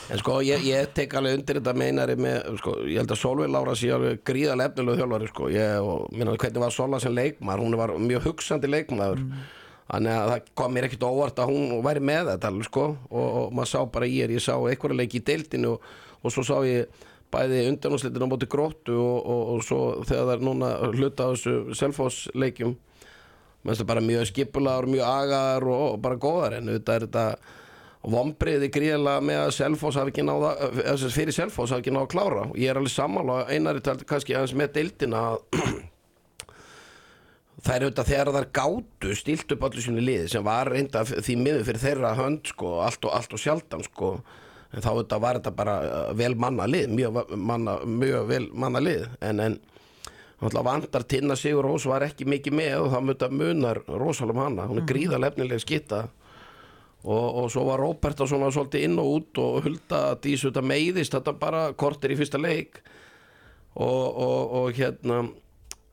En 0.08 0.22
sko 0.22 0.38
ég, 0.46 0.62
ég 0.70 0.94
tek 0.96 1.18
alveg 1.18 1.40
undir 1.40 1.60
þetta 1.60 1.74
meinari 1.78 2.16
með, 2.22 2.54
sko, 2.62 2.78
ég 2.86 3.02
held 3.02 3.12
að 3.12 3.20
Solveig 3.20 3.52
Lára 3.52 3.74
sé 3.76 3.90
alveg 3.92 4.22
gríðal 4.28 4.62
efnilegu 4.64 5.02
þjálfari 5.02 5.30
sko, 5.34 5.50
ég, 5.52 5.78
og 5.84 6.14
minna 6.14 6.38
hvernig 6.38 6.64
var 6.64 6.76
Sola 6.76 7.02
sem 7.04 7.16
leikmar, 7.18 7.60
hún 7.60 7.76
var 7.80 7.98
mjög 8.00 8.30
hugsandi 8.30 8.70
leikmaður. 8.72 9.26
Mm 9.26 9.48
þannig 9.88 10.14
að 10.14 10.32
það 10.32 10.50
kom 10.62 10.74
mér 10.76 10.88
ekkert 10.88 11.06
óvart 11.08 11.44
að 11.44 11.52
hún 11.54 11.84
væri 11.86 12.04
með 12.04 12.32
þetta 12.34 12.52
sko, 12.68 12.88
og, 13.10 13.28
og 13.42 13.54
maður 13.56 13.72
sá 13.74 13.80
bara 13.94 14.10
ég 14.12 14.28
er, 14.28 14.36
ég 14.36 14.44
sá 14.44 14.56
einhverja 14.56 15.00
leiki 15.02 15.22
í 15.22 15.28
deildinu 15.28 15.76
og, 15.76 15.94
og 16.22 16.34
svo 16.34 16.44
sá 16.48 16.58
ég 16.68 17.06
bæði 17.32 17.66
undanúslitin 17.74 18.24
á 18.24 18.32
móti 18.32 18.48
gróttu 18.48 18.96
og, 18.96 19.32
og 19.56 19.64
svo 19.68 19.80
þegar 20.08 20.30
það 20.30 20.36
er 20.36 20.46
núna 20.48 20.74
hluta 20.96 21.28
á 21.28 21.32
þessu 21.34 21.78
selfosleikjum 21.80 22.78
maður 23.68 23.76
veist 23.76 23.88
bara 23.90 24.04
mjög 24.04 24.28
skipular 24.30 24.88
mjög 24.88 25.08
agar 25.08 25.66
og 25.68 26.00
bara 26.02 26.16
góðar. 26.16 26.58
En 26.60 26.72
þetta 26.72 26.96
er 26.96 27.06
þetta 27.08 27.26
vombriði 28.08 28.70
gríðilega 28.72 29.24
með 29.26 29.42
að 29.42 29.54
Selfoss 29.58 30.00
hafi 30.00 30.14
ekki 30.14 30.24
náða 30.24 30.54
fyrir 31.12 31.36
Selfoss 31.36 31.74
hafi 31.74 31.84
ekki 31.84 31.96
náða 31.96 32.08
að 32.08 32.14
klára. 32.14 32.46
Og 32.48 32.58
ég 32.62 32.72
er 32.72 32.80
alveg 32.80 32.94
sammála 32.94 33.42
einari 33.52 33.84
talt 33.84 34.06
kannski 34.08 34.38
aðeins 34.38 34.56
með 34.58 34.74
deildina 34.78 35.24
að 35.34 35.64
það 37.64 37.76
er 37.76 37.86
auðvitað 37.86 38.10
þegar 38.12 38.34
þar 38.36 38.50
gátu 38.54 39.16
stilt 39.18 39.54
upp 39.56 39.64
allir 39.66 39.86
sínu 39.86 40.04
lið 40.04 40.28
sem 40.34 40.44
var 40.46 40.70
reynda 40.72 41.04
því 41.08 41.38
miður 41.42 41.64
fyrir 41.70 41.84
þeirra 41.84 42.12
hönd 42.20 42.52
sko, 42.52 42.76
allt 42.86 43.08
og, 43.08 43.16
allt 43.18 43.34
og 43.34 43.42
sjaldan 43.42 43.86
sko. 43.88 44.12
en 44.72 44.84
þá 44.84 44.90
auðvitað 44.92 45.24
var 45.24 45.40
þetta 45.40 45.56
bara 45.56 45.78
uh, 45.88 46.12
vel 46.18 46.36
manna 46.36 46.68
lið 46.70 46.94
mjög, 46.94 47.24
manna, 47.34 47.80
mjög 47.86 48.28
vel 48.30 48.46
manna 48.54 48.84
lið. 48.84 49.08
En, 49.24 49.40
en 49.40 49.58
vandar 50.40 51.08
Tinna 51.08 51.36
Sigur 51.36 51.66
Rós 51.66 51.88
var 51.90 52.06
ekki 52.06 52.28
mikið 52.30 52.54
með 52.54 52.76
og 52.84 52.92
það 52.94 53.08
mjög 53.08 53.36
munar 53.40 53.82
rosalum 53.88 54.44
hana. 54.44 54.68
Hún 54.68 54.82
er 54.82 54.86
mhm. 54.86 54.92
gríðalefnileg 54.92 55.64
skitta 55.64 56.04
og, 57.08 57.26
og 57.42 57.50
svo 57.54 57.64
var 57.70 57.82
Róbert 57.82 58.22
að 58.22 58.34
svona 58.34 58.52
svolítið 58.54 58.86
inn 58.86 59.00
og 59.02 59.10
út 59.16 59.42
og 59.42 59.66
hulda 59.66 60.04
að 60.12 60.22
dísu. 60.28 60.52
Þetta 60.52 60.66
meiðist 60.68 61.16
þetta 61.16 61.34
bara 61.40 61.66
kortir 61.74 62.14
í 62.14 62.20
fyrsta 62.20 62.42
leik. 62.42 62.84
Og, 63.78 64.06
og, 64.18 64.56
og 64.58 64.78
hérna 64.78 65.24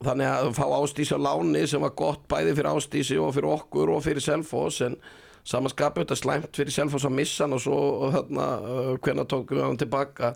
þannig 0.06 0.30
að 0.30 0.49
fá 0.56 0.64
Ástísi 0.78 1.16
á 1.16 1.20
láni 1.20 1.66
sem 1.68 1.82
var 1.82 1.94
gott 1.99 2.26
bæði 2.30 2.56
fyrir 2.56 2.70
Ástísi 2.73 3.20
og 3.20 3.34
fyrir 3.37 3.52
okkur 3.54 3.94
og 3.94 4.02
fyrir 4.04 4.25
Selfos 4.25 4.80
en 4.87 4.99
samanskapu 5.44 6.02
þetta 6.02 6.18
slæmt 6.18 6.56
fyrir 6.56 6.75
Selfos 6.75 7.06
að 7.06 7.16
missa 7.18 7.44
hann 7.44 7.56
og 7.56 7.62
svo 7.64 7.78
þarna 8.14 8.50
uh, 8.58 8.90
hvernig 8.99 9.30
tókum 9.30 9.58
við 9.58 9.66
hann 9.66 9.80
tilbaka? 9.80 10.34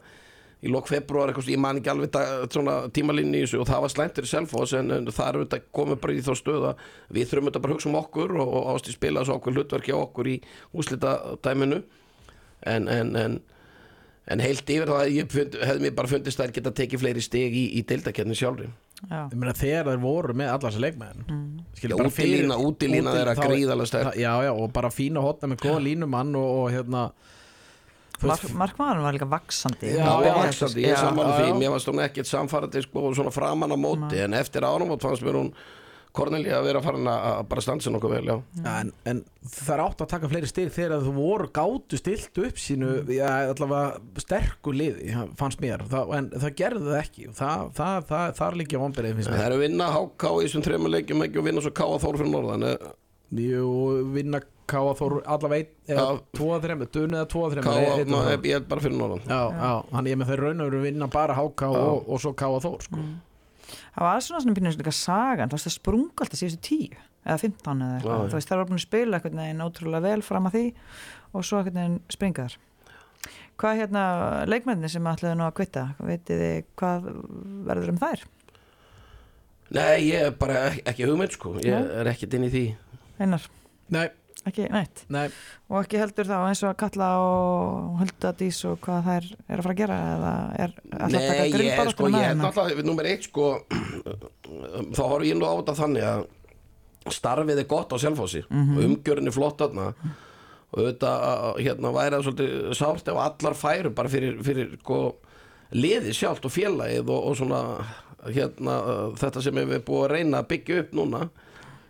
Í 0.59 0.73
lok 0.75 0.89
februar 0.91 1.31
eitthvað, 1.31 1.53
ég 1.53 1.61
man 1.63 1.79
ekki 1.79 1.91
alveg 1.93 2.89
tímalínni 2.97 3.39
í 3.39 3.45
þessu 3.45 3.61
og 3.63 3.69
það 3.69 3.85
var 3.85 3.93
slæmt 3.93 4.17
fyrir 4.19 4.33
Selfos 4.33 4.75
en, 4.75 4.91
það 5.07 5.29
er 5.29 5.39
þetta 5.45 5.61
komið 5.79 6.01
bara 6.03 6.17
í 6.17 6.25
þá 6.27 6.33
stöða 6.41 6.73
við 7.15 7.31
þurfum 7.31 7.51
þetta 7.51 7.63
bara 7.63 7.75
að 7.75 7.79
hugsa 7.79 7.91
um 7.93 8.01
okkur 8.01 8.35
og, 8.43 8.57
Ástísi 8.75 8.99
spila 8.99 9.23
þessu 9.23 9.37
okkur 9.37 9.55
hlutverki 9.55 9.95
á 9.95 9.99
okkur 10.01 10.33
í 10.33 10.41
úslita 10.75 11.15
dæminu 11.47 11.85
en, 12.67 12.91
en, 12.91 13.15
en 13.17 13.39
en 14.29 14.43
heilt 14.45 14.69
yfir 14.71 14.91
það 14.91 15.07
hefði 15.65 15.85
mér 15.85 15.97
bara 15.97 16.11
fundist 16.11 16.41
að 16.41 16.49
það 16.49 16.59
geta 16.59 16.75
tekið 16.83 17.03
fleiri 17.03 17.25
steg 17.25 17.55
í, 17.57 17.65
í 17.79 17.85
deildakerninu 17.89 18.37
sjálfri 18.37 18.69
meina, 19.07 19.55
þegar 19.55 19.91
þeir 19.93 20.03
voru 20.03 20.35
með 20.37 20.53
allar 20.53 20.73
þessi 20.73 20.83
leikmenn 20.83 21.25
mm. 21.25 22.05
útilína, 22.05 22.59
útilína 22.59 23.15
þeirra 23.15 23.35
gríðalega 23.39 23.91
stærk 23.91 24.19
já, 24.19 24.31
já, 24.47 24.53
og 24.53 24.71
bara 24.75 24.91
fína 24.93 25.23
hotna 25.25 25.53
með 25.53 25.65
góða 25.67 25.83
línumann 25.87 26.35
og, 26.39 26.49
og 26.63 26.71
hérna 26.75 27.09
Mark, 28.19 28.49
Markmann 28.59 29.03
var 29.05 29.15
líka 29.15 29.29
vaksandi 29.31 29.93
já, 29.95 30.03
já, 30.03 30.33
vaksandi, 30.35 30.83
ég 30.83 30.99
saman 30.99 31.31
því. 31.37 31.53
mér 31.61 31.75
varst 31.77 31.91
hún 31.91 32.03
ekkert 32.03 32.31
samfarrandi 32.31 32.83
sko, 32.83 33.13
svona 33.15 33.31
framann 33.35 33.75
á 33.75 33.79
móti 33.79 34.19
en 34.25 34.35
eftir 34.35 34.67
ánum 34.67 34.97
fannst 34.99 35.23
mér 35.23 35.39
hún 35.39 35.53
Korneli 36.19 36.51
að 36.53 36.67
vera 36.67 36.83
farin 36.83 37.09
að 37.11 37.41
bara 37.51 37.63
stansa 37.63 37.93
nokkuð 37.95 38.15
vel, 38.17 38.23
já. 38.31 38.35
En, 38.73 38.91
en 39.09 39.23
það 39.47 39.73
er 39.75 39.83
átt 39.85 40.05
að 40.05 40.11
taka 40.13 40.31
fleiri 40.33 40.51
styrk 40.51 40.75
þegar 40.75 41.05
þú 41.07 41.15
voru 41.17 41.49
gáttu 41.55 42.01
stilt 42.01 42.41
upp 42.43 42.61
sínu, 42.63 42.91
mm. 43.03 43.13
já, 43.15 43.29
allavega 43.53 44.23
sterku 44.25 44.75
liði, 44.75 45.15
fannst 45.39 45.63
mér, 45.65 45.85
það, 45.91 46.15
en 46.19 46.31
það 46.35 46.55
gerði 46.63 46.85
það 46.89 47.01
ekki, 47.03 47.27
það, 47.39 47.67
það, 47.79 47.99
það, 48.11 48.37
það 48.41 48.47
er 48.49 48.61
líka 48.63 48.85
vonberið, 48.85 49.19
finnst 49.19 49.33
mér. 49.33 49.41
Það 49.41 49.51
er 49.51 49.57
að 49.59 49.67
vinna 49.67 49.91
HK 49.95 50.31
í 50.31 50.47
þessum 50.47 50.67
trefum 50.69 50.93
leikjum 50.95 51.27
ekki 51.29 51.43
og 51.43 51.49
vinna 51.51 51.65
svo 51.65 51.75
K.A. 51.79 52.01
Þór 52.03 52.21
fyrir 52.23 52.33
norðan, 52.35 52.67
eða? 52.73 52.95
Jú, 53.39 53.71
vinna 54.17 54.43
K.A. 54.69 54.97
Þór 54.99 55.17
allavega 55.23 55.95
eða 55.95 56.09
tvoða 56.37 56.59
þrejum, 56.65 56.85
dun 56.97 57.17
eða 57.17 57.31
tvoða 57.31 57.55
þrejum. 57.55 57.71
K.A. 57.71 58.11
Ná, 58.11 58.19
ég 58.35 58.59
er 58.59 58.69
bara 58.69 58.85
fyrir 58.85 58.99
norðan. 58.99 59.25
Já, 59.29 59.41
já, 59.55 59.73
hann 59.95 60.11
er 60.11 60.21
með 60.21 60.33
þeir 60.33 60.45
raun 60.47 60.65
og 60.65 60.71
veru 60.71 60.85
vinna 60.85 61.09
bara 61.13 61.39
HK 61.39 61.71
og, 61.71 62.05
og 62.09 62.23
svo 62.25 62.35
K.A. 62.37 62.61
Þór, 62.67 62.85
sko. 62.89 63.01
Mm 63.01 63.17
það 63.69 64.07
var 64.07 64.25
svona 64.25 64.43
svona 64.45 64.57
býnum 64.59 64.75
svona 64.77 64.95
sagan, 64.99 65.53
það 65.53 65.75
sprung 65.75 66.23
alltaf 66.23 66.41
síðustu 66.41 66.63
tíu 66.69 67.03
eða 67.25 67.41
15 67.43 67.85
eða 67.85 67.99
eitthvað, 67.99 68.25
þú 68.31 68.39
veist 68.39 68.53
það 68.53 68.61
var 68.61 68.71
búin 68.71 68.79
að 68.81 68.87
spila 68.87 69.19
eitthvað 69.19 69.37
neginn 69.39 69.65
ótrúlega 69.67 70.07
vel 70.07 70.25
fram 70.25 70.49
að 70.49 70.57
því 70.57 70.65
og 71.35 71.45
svo 71.45 71.61
eitthvað 71.61 71.79
neginn 71.79 72.01
springaðar 72.15 72.59
hvað 73.59 73.75
er 73.75 73.81
hérna 73.83 74.03
leikmenni 74.49 74.91
sem 74.93 75.09
ætlaði 75.11 75.39
nú 75.41 75.47
að 75.49 75.57
kvita, 75.59 75.85
veitir 75.99 76.43
þið 76.43 76.59
hvað 76.79 77.09
verður 77.69 77.93
um 77.93 77.99
þær? 78.01 78.25
Nei, 79.75 79.97
ég 80.07 80.29
er 80.29 80.37
bara 80.39 80.61
ekki 80.89 81.05
hugmynd 81.05 81.35
sko, 81.35 81.57
ég 81.61 81.91
er 82.01 82.09
ekkert 82.09 82.39
inn 82.39 82.47
í 82.47 82.53
því. 82.55 82.63
Einar? 83.19 83.43
Nei 83.93 84.07
ekki 84.47 84.69
neitt 84.73 85.05
Nei. 85.13 85.27
og 85.69 85.83
ekki 85.83 86.01
heldur 86.01 86.29
þá 86.29 86.37
eins 86.39 86.63
og 86.63 86.71
að 86.71 86.79
kalla 86.85 87.09
og 87.25 87.99
höldadís 88.03 88.61
og 88.69 88.79
hvað 88.85 89.05
það 89.09 89.19
er, 89.19 89.29
er 89.49 89.61
að 89.61 89.67
fara 89.67 89.75
að 89.75 89.83
gera 89.83 89.99
eða 90.15 90.33
er 90.65 90.75
alltaf 90.79 91.21
að 91.21 91.29
taka 91.29 91.47
grinnbar 91.55 91.93
sko, 91.93 92.11
ég 92.15 92.27
er 92.29 92.43
alltaf, 92.49 92.83
nummer 92.87 93.11
eitt 93.11 93.29
sko 93.29 93.51
þá 94.97 95.03
horf 95.05 95.29
ég 95.29 95.39
nú 95.39 95.49
á 95.49 95.55
þetta 95.59 95.77
þannig 95.83 96.09
að 96.13 96.27
starfið 97.19 97.63
er 97.63 97.69
gott 97.69 97.95
á 97.95 97.97
selfhósi 97.99 98.43
mm 98.47 98.65
-hmm. 98.65 98.77
og 98.77 98.89
umgjörðin 98.89 99.31
er 99.31 99.37
flott 99.37 99.63
aðna 99.65 99.93
og 100.69 100.85
þetta 100.85 101.13
hérna 101.57 101.93
væri 101.97 102.17
það 102.17 102.27
svolítið 102.27 102.75
sárt 102.77 103.09
ef 103.09 103.23
allar 103.23 103.57
færu 103.57 103.91
bara 103.91 104.09
fyrir, 104.13 104.43
fyrir 104.45 104.77
sko, 104.83 105.17
liði 105.73 106.13
sjálft 106.13 106.45
og 106.45 106.53
félagið 106.53 107.09
og, 107.09 107.25
og 107.31 107.37
svona 107.37 107.63
hérna 108.27 108.75
þetta 109.17 109.43
sem 109.43 109.55
við 109.55 109.71
erum 109.71 109.87
búið 109.87 110.05
að 110.05 110.13
reyna 110.13 110.43
að 110.43 110.51
byggja 110.53 110.81
upp 110.83 110.93
núna 110.99 111.29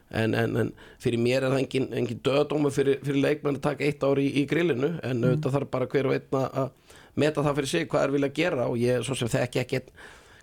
En, 0.08 0.32
en, 0.32 0.54
en 0.56 0.68
fyrir 1.02 1.20
mér 1.20 1.44
er 1.44 1.52
það 1.52 1.62
engin, 1.62 1.88
engin 2.00 2.20
döðdóma 2.24 2.70
fyrir, 2.72 2.96
fyrir 3.04 3.20
leikmenn 3.20 3.58
að 3.58 3.64
taka 3.66 3.84
eitt 3.84 4.04
ári 4.06 4.24
í, 4.24 4.30
í 4.40 4.44
grillinu 4.48 4.94
en 5.04 5.18
mm. 5.20 5.42
það 5.44 5.56
þarf 5.58 5.72
bara 5.74 5.88
hver 5.92 6.08
og 6.08 6.14
einn 6.16 6.38
að 6.48 6.70
meta 7.18 7.44
það 7.44 7.58
fyrir 7.58 7.72
sig 7.74 7.90
hvað 7.92 8.06
er 8.06 8.14
vilja 8.14 8.30
að 8.30 8.38
gera 8.38 8.68
og 8.70 8.78
ég 8.80 9.04
svo 9.04 9.16
sem 9.18 9.28
þekki 9.28 9.60
ekki 9.64 9.82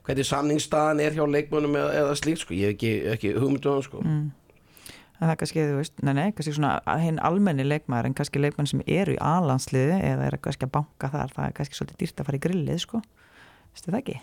hvernig 0.05 0.27
samningsstaðan 0.29 1.01
er 1.01 1.15
hjá 1.17 1.23
leikmennum 1.25 1.77
eða, 1.79 1.93
eða 2.01 2.17
slíkt 2.19 2.43
sko, 2.43 2.53
ég 2.53 2.69
hef 2.69 2.75
ekki, 2.75 2.91
ekki 3.15 3.33
hugmyndu 3.39 3.73
á 3.73 3.75
það 3.77 3.87
sko 3.87 4.03
mm. 4.05 4.25
Það 5.15 5.37
kannski, 5.39 5.61
þú 5.63 5.75
veist, 5.79 6.01
nei, 6.03 6.11
nei, 6.11 6.25
kannski 6.35 6.53
svona 6.57 6.97
hinn 6.99 7.21
almenni 7.23 7.63
leikmæður 7.63 8.09
en 8.09 8.15
kannski 8.17 8.41
leikmenn 8.41 8.67
sem 8.67 8.81
eru 8.83 9.13
í 9.15 9.19
alansliði 9.23 9.95
eða 10.03 10.25
er 10.27 10.35
kannski 10.43 10.67
að 10.67 10.73
banka 10.75 11.09
þar, 11.13 11.31
það 11.31 11.45
er 11.45 11.53
kannski 11.55 11.77
svolítið 11.79 12.01
dýrt 12.01 12.19
að 12.19 12.27
fara 12.27 12.39
í 12.39 12.41
grillið 12.43 12.81
sko, 12.83 12.99
veistu 13.71 13.93
það 13.93 14.01
ekki? 14.01 14.17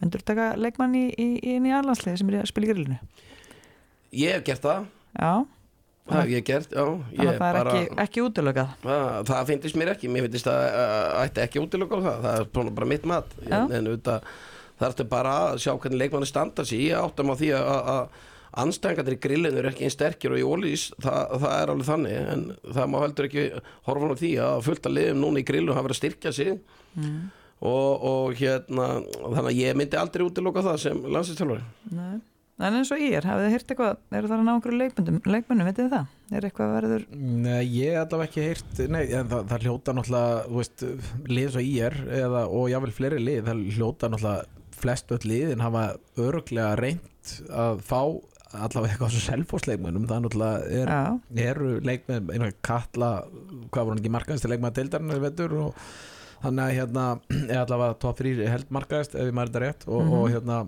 Myndur 0.00 0.24
þú 0.24 0.28
taka 0.30 0.46
leikmann 0.56 0.96
í, 0.96 1.04
í, 1.12 1.28
í, 1.42 1.58
í 1.60 1.74
alansliði 1.76 2.22
sem 2.22 2.32
er 2.32 2.40
að 2.40 2.48
spila 2.48 2.70
í 2.70 2.70
grillinu? 2.72 2.98
Ég 4.16 4.36
hef 4.36 4.44
gert 4.46 4.64
það. 4.64 4.84
Já. 5.18 5.32
Það 6.08 6.22
hef 6.22 6.30
ég 6.32 6.44
gert, 6.48 6.70
já. 6.72 6.84
Ég 7.12 7.18
Það 7.18 7.32
er 7.32 7.42
bara, 7.42 7.72
ekki, 7.72 7.96
ekki 8.04 8.22
útilökað 8.24 8.70
Það, 8.84 9.18
það 9.28 9.50
finnst 9.50 9.76
mér 9.76 9.90
ekki, 9.92 10.08
mér 10.12 10.24
finnst 10.28 10.48
uh, 10.48 11.18
ætti 11.20 11.42
ekki 11.44 11.60
útilökað 11.60 12.06
það, 12.06 12.22
það 12.24 12.62
er 12.62 12.72
bara 12.78 12.88
mitt 12.88 13.04
mat. 13.08 13.34
Já. 13.42 13.58
en, 13.58 13.74
en 13.76 13.90
auðvitað 13.90 14.32
það 14.78 14.88
ertu 14.88 15.06
bara 15.10 15.34
að 15.50 15.60
sjá 15.64 15.72
hvernig 15.74 16.00
leikmanni 16.00 16.30
standa 16.30 16.64
sér 16.64 16.84
ég 16.86 17.02
áttam 17.02 17.32
á 17.34 17.34
því 17.36 17.50
að 17.58 18.00
anstæðingarnir 18.58 19.18
í 19.18 19.20
grillinu 19.20 19.60
er 19.60 19.68
ekki 19.68 19.84
einn 19.84 19.92
sterkir 19.92 20.32
og 20.32 20.40
í 20.40 20.46
ólís 20.46 20.86
það, 21.02 21.34
það 21.42 21.56
er 21.58 21.72
alveg 21.74 21.88
þannig. 21.90 22.16
En 22.32 22.46
það 22.78 22.88
má 22.88 22.98
heldur 23.02 23.28
ekki 23.28 23.44
horfa 23.90 24.08
á 24.08 24.20
því 24.22 24.32
að 24.46 24.62
fullta 24.70 24.94
liðum 24.94 25.20
núna 25.26 25.42
í 25.42 25.46
grillu 25.50 25.76
hafa 25.76 25.88
verið 25.90 25.98
að 25.98 26.00
styrkja 26.00 26.32
sig. 26.38 26.54
Mm. 26.98 27.28
og, 27.68 28.04
og 28.08 28.38
hérna 28.38 28.86
þannig 29.04 29.48
að 29.50 29.58
ég 29.58 29.76
myndi 29.76 29.98
aldrei 30.00 30.24
útilöka 30.24 30.62
það 30.64 30.78
sem 30.82 31.02
landsinsþjálfari 31.04 31.92
Nei 31.94 32.16
En 32.58 32.74
eins 32.74 32.90
og 32.90 32.98
ég 32.98 33.14
er, 33.14 33.26
hafið 33.28 33.44
þið 33.44 33.52
hýrt 33.54 33.72
eitthvað, 33.72 33.98
eru 34.18 34.28
það 34.30 34.40
að 34.40 34.46
ná 34.48 34.52
einhverju 34.56 34.78
leikmönnum, 34.80 35.18
leikmönnum, 35.30 35.68
veitir 35.68 35.84
þið 35.84 35.92
það? 35.92 36.14
Er 36.34 36.46
eitthvað 36.48 36.72
verður? 36.74 37.04
Nei, 37.14 37.60
ég 37.70 37.92
hef 37.94 38.00
allavega 38.02 38.26
ekki 38.26 38.46
hýrt, 38.48 38.80
nei, 38.90 39.02
en 39.14 39.28
það, 39.30 39.44
það 39.52 39.66
hljóta 39.68 39.94
náttúrulega, 39.94 40.40
þú 40.48 40.58
veist, 40.58 40.86
lið 41.30 41.52
svo 41.54 41.62
ég 41.62 41.86
er, 41.86 41.98
eða, 42.18 42.42
og 42.58 42.66
jável 42.72 42.90
fleiri 42.96 43.20
lið, 43.22 43.38
það 43.46 43.62
hljóta 43.76 44.10
náttúrulega 44.10 44.58
flest 44.78 45.14
öll 45.14 45.22
lið 45.26 45.54
en 45.54 45.64
hafa 45.64 45.84
öruglega 46.18 46.74
reynd 46.78 47.32
að 47.50 47.80
fá 47.86 48.00
allavega 48.56 48.94
eitthvað 48.94 49.14
svo 49.14 49.22
selfosleikmennum 49.26 50.06
það 50.08 50.22
náttúrulega 50.24 50.68
er, 50.82 50.92
eru 51.50 51.72
leikmenn 51.84 52.30
einu 52.32 52.50
kalla, 52.64 53.10
hvað 53.68 53.82
voru 53.82 53.94
hann 53.94 54.02
ekki 54.02 54.14
markaðist 54.14 54.48
leikmenn 54.48 54.70
að 54.70 54.78
deildarinn 54.80 55.24
vettur 55.24 55.56
og 55.66 55.82
þannig 56.44 56.64
að 56.64 56.76
hérna 56.78 57.06
er 57.52 57.60
allavega 57.64 57.98
top 58.04 58.22
3 58.22 58.50
held 58.54 58.74
markaðist 58.78 59.18
ef 59.18 59.28
ég 59.28 59.36
maður 59.36 59.52
þetta 59.52 59.64
rétt 59.66 59.88
og, 59.90 60.14
og 60.20 60.26
hérna 60.32 60.62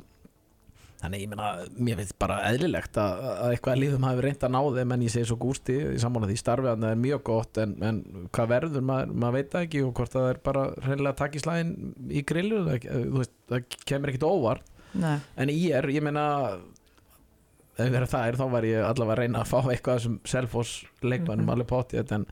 þannig 1.00 1.22
ég 1.24 1.28
meina, 1.32 1.50
mér 1.80 1.96
finnst 2.00 2.16
bara 2.20 2.38
eðlilegt 2.50 2.98
að, 3.00 3.20
að 3.30 3.52
eitthvað 3.54 3.78
líðum 3.80 4.04
hafi 4.08 4.24
reynd 4.26 4.42
að 4.44 4.52
ná 4.56 4.60
þeim 4.76 4.94
en 4.96 5.04
ég 5.06 5.12
segi 5.14 5.28
svo 5.30 5.36
gústi 5.40 5.76
í 5.94 6.00
sammála 6.02 6.28
því 6.28 6.36
starfið 6.42 6.70
að 6.74 6.82
það 6.84 6.90
er 6.96 7.00
mjög 7.06 7.22
gott 7.30 7.60
en, 7.62 7.72
en 7.88 8.00
hvað 8.36 8.50
verður, 8.52 8.84
maður, 8.90 9.14
maður 9.24 9.36
veit 9.38 9.54
það 9.54 9.64
ekki 9.68 9.82
og 9.86 9.94
hvort 10.00 10.12
það 10.18 10.28
er 10.34 10.40
bara 10.50 10.66
reynilega 10.84 11.14
að 11.14 11.20
taka 11.22 11.40
í 11.40 11.44
slæðin 11.46 11.72
í 12.10 12.24
grillu, 12.32 12.60
það, 12.68 12.86
þú 13.08 13.22
veist, 13.22 13.34
það 13.54 13.78
kemur 13.92 14.12
ekkit 14.12 14.28
óvart 14.28 14.68
nei, 15.00 15.16
en 15.40 15.54
ég 15.54 15.78
er, 15.80 15.88
ég 15.96 16.04
meina 16.04 16.26
ef 17.80 18.10
það 18.12 18.24
er 18.28 18.36
þá 18.36 18.46
var 18.52 18.66
ég 18.68 18.84
allavega 18.84 19.14
að 19.14 19.20
reyna 19.22 19.40
að 19.44 19.50
fá 19.54 19.58
eitthvað 19.72 20.00
sem 20.04 20.16
Selfoss 20.28 20.72
leikmannum 21.00 21.46
Mhm. 21.46 21.52
alveg 21.54 21.68
potið 21.70 22.12
en, 22.18 22.26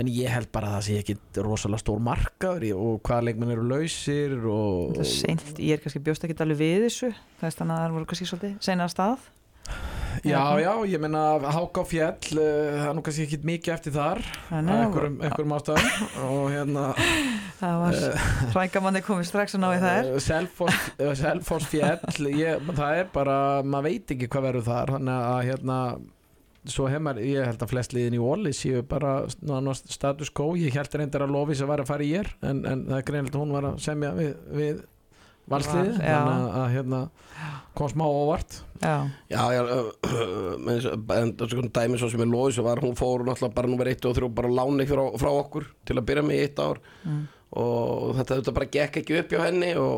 en 0.00 0.10
ég 0.10 0.32
held 0.32 0.50
bara 0.54 0.72
að 0.72 0.76
það 0.78 0.86
sé 0.88 0.98
ekki 1.02 1.44
rosalega 1.44 1.82
stór 1.84 2.02
markaður 2.02 2.66
og 2.78 2.98
hvaða 3.06 3.28
leikmenn 3.28 3.54
eru 3.54 3.68
lausir 3.70 4.34
og, 4.42 4.96
það 4.96 5.04
er 5.04 5.12
seint. 5.12 5.54
Ég 5.58 5.78
er 5.78 5.84
kannski 5.84 6.02
bjóst 6.04 6.26
ekki 6.26 6.38
alveg 6.44 6.60
við 6.60 6.88
þessu. 6.88 7.14
Þannig 7.40 7.64
að 7.64 7.72
það 7.74 7.96
voru 7.98 8.10
kannski 8.10 8.30
svolítið 8.30 8.60
seinna 8.64 8.90
stað. 8.92 9.30
Já, 10.22 10.60
já, 10.62 10.70
ég 10.86 11.00
meina 11.02 11.20
Háka 11.42 11.82
á 11.82 11.84
fjall, 11.88 12.38
uh, 12.38 12.44
það 12.78 12.86
er 12.86 12.94
nú 12.94 13.02
kannski 13.04 13.24
ekki 13.26 13.38
mikið 13.48 13.72
eftir 13.74 13.94
þar 13.96 14.20
einhverjum, 14.54 15.54
ástæðum. 15.56 15.88
Og 16.28 16.44
hérna 16.52 16.84
það 17.60 17.80
var 17.82 17.98
Rækamanni 18.54 19.02
komið 19.04 19.28
strax 19.30 19.56
að 19.58 19.64
ná 19.64 19.68
í 19.72 19.80
þær. 19.82 20.10
Eh, 20.12 20.14
eh, 20.14 21.14
Selfoss 21.18 21.70
fjall 21.72 22.30
ég, 22.30 22.70
það 22.70 23.00
er 23.00 23.10
bara, 23.14 23.38
maður 23.66 23.90
veit 23.90 24.14
ekki 24.14 24.30
hvað 24.30 24.48
verður 24.50 24.68
þar 24.68 24.94
þannig 24.98 25.26
að 25.34 25.40
hérna 25.50 25.78
svo 26.70 26.88
hefur, 26.88 27.18
ég 27.20 27.44
held 27.44 27.62
að 27.64 27.70
flest 27.74 27.92
liðin 27.96 28.16
í 28.16 28.22
Wallis 28.22 28.62
séu 28.64 28.82
bara 28.88 29.26
status 29.28 30.30
quo. 30.32 30.54
Ég 30.56 30.74
held 30.76 30.96
reyndar 30.96 31.26
að 31.26 31.34
Lofís 31.34 31.62
að 31.64 31.72
vera 31.74 31.84
að 31.84 31.92
fara 31.92 32.06
í 32.06 32.10
ég 32.14 32.30
en, 32.40 32.64
en 32.64 32.84
það 32.88 32.98
er 32.98 33.06
greinilegt 33.10 33.36
að 33.36 33.44
hún 33.44 33.54
var 33.56 33.68
að 33.70 33.78
semja 33.84 34.12
við, 34.16 34.32
við 34.54 34.82
valsliði 35.52 35.92
þannig 35.98 36.32
að, 36.32 36.46
að 36.60 36.66
hérna 36.72 37.00
kom 37.76 37.90
smá 37.90 38.04
óvart. 38.06 38.58
Já, 38.80 38.94
Já, 39.28 39.42
já, 39.52 39.60
en 39.64 41.32
það 41.36 41.44
er 41.44 41.52
svona 41.52 41.72
dæmi 41.78 42.00
svo 42.00 42.10
sem 42.12 42.24
er 42.24 42.30
loðis 42.32 42.58
og 42.62 42.68
var, 42.68 42.82
hún 42.84 42.98
fór 42.98 43.24
náttúrulega 43.26 43.56
bara 43.58 43.70
nummer 43.70 43.90
1 43.90 44.08
og 44.08 44.18
3 44.18 44.32
bara 44.40 44.52
láni 44.60 44.86
frá, 44.88 45.02
frá 45.20 45.30
okkur 45.32 45.68
til 45.84 45.98
að 45.98 46.06
byrja 46.10 46.26
með 46.26 46.38
í 46.38 46.44
eitt 46.46 46.62
ár. 46.62 46.80
Mm. 47.04 47.22
og 47.54 48.16
þetta, 48.18 48.38
þetta 48.40 48.52
bara 48.56 48.72
gekk 48.76 48.96
ekki 49.02 49.18
upp 49.20 49.32
hjá 49.34 49.42
henni 49.44 49.74
og, 49.78 49.92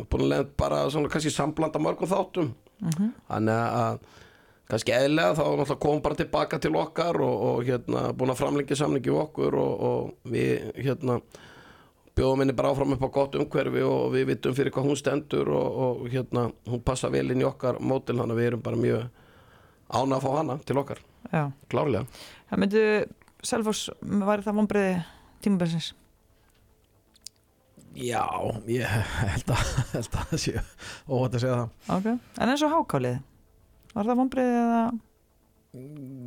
og 0.00 0.06
búin 0.08 0.22
að 0.24 0.30
lenda 0.32 0.54
bara 0.62 0.84
svona 0.92 1.10
kannski 1.12 1.32
samblanda 1.34 1.82
mörgum 1.82 2.08
þáttum. 2.08 2.52
Mhm. 2.82 3.12
þannig 3.28 3.60
að 3.78 3.98
kannski 4.72 4.94
eðlega 4.96 5.36
þá 5.36 5.42
náttúrulega 5.44 5.78
kom 5.84 6.02
bara 6.04 6.18
tilbaka 6.18 6.58
til 6.62 6.74
okkar 6.80 7.18
og, 7.20 7.46
og 7.48 7.64
hérna 7.68 8.04
búin 8.16 8.32
að 8.32 8.40
framlengja 8.40 8.78
samlingi 8.80 9.12
við 9.12 9.22
okkur 9.26 9.56
og, 9.60 9.72
og 9.88 10.32
við 10.32 10.70
hérna 10.80 11.18
bjóðum 12.16 12.44
henni 12.44 12.56
bara 12.56 12.72
áfram 12.72 12.94
upp 12.96 13.04
á 13.04 13.10
gott 13.12 13.36
umhverfi 13.40 13.84
og 13.84 14.12
við 14.14 14.28
vitum 14.32 14.56
fyrir 14.56 14.72
hvað 14.72 14.88
hún 14.88 15.00
stendur 15.00 15.50
og, 15.52 15.80
og 15.86 16.04
hérna 16.12 16.48
hún 16.68 16.84
passa 16.84 17.12
vel 17.12 17.26
inn 17.32 17.44
í 17.44 17.48
okkar 17.48 17.80
mótil 17.80 18.16
þannig 18.18 18.36
að 18.36 18.40
við 18.40 18.50
erum 18.50 18.64
bara 18.64 18.80
mjög 18.80 19.08
ána 19.92 20.18
að 20.18 20.24
fá 20.24 20.30
hana 20.38 20.60
til 20.64 20.78
okkar, 20.80 21.00
já. 21.28 21.42
Klárlega. 21.72 22.22
Það 22.48 22.62
myndu, 22.62 22.84
Selfoss, 23.44 23.90
væri 24.00 24.46
það 24.46 24.56
vonbreiði 24.60 24.94
tímabilsins? 25.44 25.90
já, 27.92 28.24
ég 28.72 28.88
held 29.32 29.52
að, 29.52 29.66
held 29.92 30.16
að 30.16 30.30
það 30.30 30.40
sé 30.40 30.54
óvænt 31.08 31.36
að 31.36 31.42
segja 31.44 31.58
það. 31.58 31.76
Ok, 31.96 32.08
en 32.40 32.52
eins 32.54 32.64
og 32.64 32.72
hákálið 32.72 33.20
Var 33.92 34.08
það 34.08 34.20
vonbreiði 34.22 34.58
eða? 34.62 34.82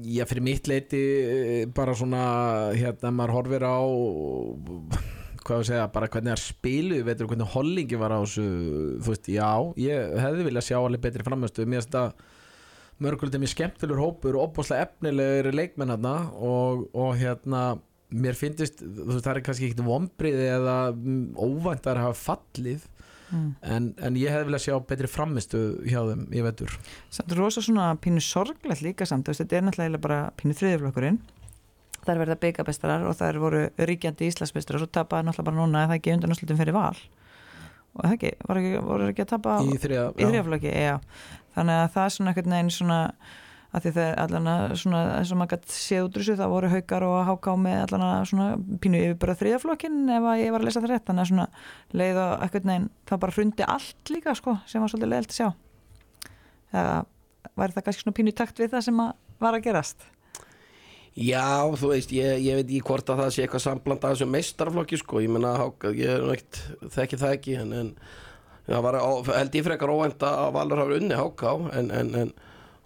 Já, 0.09 0.23
fyrir 0.25 0.45
mitt 0.45 0.69
leiti 0.69 1.01
eh, 1.21 1.65
bara 1.69 1.93
svona, 1.97 2.23
hérna, 2.73 3.11
maður 3.13 3.35
horfir 3.39 3.65
á 3.65 3.77
hvað 5.45 5.59
við 5.59 5.67
segja, 5.69 5.89
bara 5.93 6.09
hvernig 6.09 6.33
það 6.33 6.41
spilu 6.41 7.01
veitur 7.05 7.29
hvernig 7.29 7.51
hollingi 7.53 7.99
var 8.01 8.15
á 8.17 8.19
þessu 8.23 8.45
þú 9.05 9.11
veist, 9.11 9.29
já, 9.29 9.51
ég 9.77 10.15
hefði 10.23 10.47
viljað 10.47 10.65
sjá 10.65 10.77
alveg 10.79 11.03
betri 11.03 11.25
framhjörstu, 11.27 11.67
mér 11.69 11.83
finnst 11.83 11.93
þetta 11.93 12.31
mörgulegt 13.05 13.37
mjög 13.43 13.53
skemmtilegur 13.53 14.01
hópur 14.01 14.39
og 14.39 14.47
opbúslega 14.47 14.87
efnilegir 14.87 15.51
leikmenn 15.53 15.93
hérna 15.93 16.15
og, 16.33 16.87
og 16.95 17.13
hérna 17.19 17.63
mér 18.15 18.37
finnst, 18.39 18.81
það 18.81 19.31
er 19.35 19.41
kannski 19.45 19.69
ekkit 19.69 19.85
vombriði 19.85 20.49
eða 20.55 20.77
óvænt 21.37 21.89
að 21.91 22.01
hafa 22.01 22.21
fallið 22.31 22.89
mm. 23.29 23.49
en, 23.75 23.89
en 23.97 24.19
ég 24.19 24.33
hefði 24.33 24.49
viljað 24.49 24.63
sjá 24.65 24.75
betri 24.89 25.09
framhjörstu 25.11 25.61
hjá 25.85 25.99
þeim 26.09 26.25
í 26.33 26.43
veitur 26.45 26.75
Samt 27.13 27.35
rosa 27.37 27.63
svona 27.65 27.91
pínu 28.01 28.23
sorglegt 28.23 28.83
líka 28.85 29.07
samt 29.09 29.31
Þetta 29.31 29.59
er 29.59 29.65
náttúrulega 29.67 30.01
bara 30.01 30.19
pínu 30.39 30.55
þriðjaflokkurinn. 30.57 31.19
Það 32.05 32.11
er 32.13 32.21
verið 32.21 32.35
að 32.35 32.41
byggja 32.43 32.65
bestarar 32.67 33.05
og 33.09 33.15
það 33.17 33.31
er 33.31 33.39
voru 33.41 33.61
ríkjandi 33.89 34.27
Íslandsbestarar 34.29 34.85
og 34.85 34.91
tapaði 34.93 35.27
náttúrulega 35.29 35.49
bara 35.49 35.61
núna 35.61 35.85
eða 35.87 35.97
ekki 35.97 36.13
undan 36.13 36.35
úrslutum 36.35 36.59
fyrir 36.59 36.75
val? 36.75 36.99
Og 37.95 38.03
það 38.03 38.13
ekki, 38.17 38.31
var 38.45 38.59
ekki, 38.61 38.83
voru 38.85 39.07
ekki 39.09 39.23
að 39.23 39.31
tapa 39.31 39.55
í 39.65 39.79
já. 40.85 40.95
Þannig 41.55 41.81
að 41.81 41.89
það 41.95 42.05
er 42.05 42.13
svona 42.17 42.31
einhvern 42.33 42.55
veginn 42.55 42.73
svona 42.75 42.99
að 43.71 43.85
því 43.85 43.93
þegar 43.95 44.19
allan 44.23 44.49
að 44.51 44.75
svona 44.81 45.01
eins 45.17 45.31
og 45.33 45.39
maður 45.39 45.51
gætt 45.55 45.75
séð 45.75 46.05
út 46.05 46.15
úr 46.15 46.23
þessu 46.23 46.37
það 46.39 46.53
voru 46.53 46.71
haukar 46.71 47.05
og 47.07 47.17
háká 47.29 47.55
með 47.59 47.81
allan 47.85 48.05
að 48.07 48.25
svona 48.31 48.47
pínu 48.83 49.01
yfir 49.01 49.19
bara 49.23 49.37
þriðjaflokkin 49.41 49.99
ef 50.15 50.29
að 50.31 50.41
ég 50.41 50.55
var 50.55 50.63
að 50.63 50.69
lesa 50.69 50.83
það 50.83 50.93
rétt. 50.93 51.05
Þannig 51.09 51.25
að 51.25 51.31
svona 51.31 51.47
leið 52.01 52.21
og 52.23 52.33
einhvern 52.45 52.71
veginn 52.71 52.89
það 53.09 53.21
bara 53.25 53.37
hrundi 53.37 53.69
allt 53.75 54.13
líka 54.13 54.35
sko 54.39 54.57
sem 54.69 54.83
var 54.85 54.93
svolítið 54.93 55.13
leiðilt 55.13 55.35
að 55.35 55.39
sjá. 55.39 55.49
Eða 56.75 56.97
væri 57.55 57.77
það 57.77 57.87
kannski 57.87 58.05
svona 58.05 58.19
pínu 58.19 58.33
í 58.33 58.37
takt 58.41 58.61
við 58.61 58.75
það 58.75 58.85
sem 58.87 59.01
var 59.45 59.57
að 59.57 59.65
gerast? 59.67 60.05
Já, 61.15 61.63
þú 61.79 61.93
veist, 61.93 62.11
ég, 62.11 62.41
ég 62.43 62.57
veit 62.59 62.65
ekki 62.67 62.83
hvort 62.89 63.07
að 63.07 63.21
það 63.21 63.29
sé 63.31 63.43
eitthvað 63.45 63.63
sambland 63.63 64.03
að 64.03 64.15
þessu 64.15 64.25
meistarflokki 64.27 64.97
sko, 64.99 65.21
ég 65.23 65.31
menna 65.31 65.53
ég 65.95 66.09
er 66.11 66.25
ekkert, 66.33 66.57
þekki 66.91 67.19
það 67.21 67.35
ekki 67.37 67.55
en, 67.61 67.71
en 67.71 67.91
það 68.65 68.83
var 68.83 68.97
held 69.29 69.55
ég 69.55 69.63
frekar 69.63 69.93
óvænt 69.95 70.25
að 70.27 70.49
Valur 70.57 70.81
hafi 70.83 70.97
unni 70.99 71.15
háká 71.15 71.53
en, 71.79 71.93
en, 71.95 72.11
en 72.19 72.33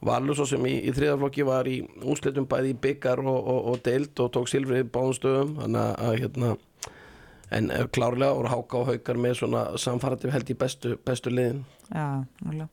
Valur 0.05 0.37
svo 0.37 0.45
sem 0.47 0.63
í, 0.69 0.77
í 0.87 0.93
þriðaflokki 0.95 1.45
var 1.47 1.67
í 1.67 1.81
úslitum 2.07 2.47
bæði 2.49 2.73
í 2.73 2.79
byggar 2.85 3.19
og, 3.19 3.37
og, 3.37 3.61
og 3.73 3.81
deild 3.83 4.23
og 4.23 4.31
tók 4.35 4.47
silfrið 4.51 4.85
í 4.85 4.89
báðum 4.93 5.15
stöðum 5.17 5.55
þannig 5.59 5.87
að, 5.91 6.17
hérna 6.23 6.51
en 7.49 7.71
eh, 7.73 7.85
klárlega 7.91 8.37
voru 8.37 8.51
háká 8.53 8.77
og 8.79 8.91
haukar 8.93 9.19
með 9.19 9.39
svona 9.41 9.63
samfærandi 9.81 10.31
held 10.33 10.51
í 10.53 10.59
bestu, 10.59 10.93
bestu 11.05 11.33
liðin 11.33 11.65
Já, 11.89 12.23
náttúrulega 12.43 12.69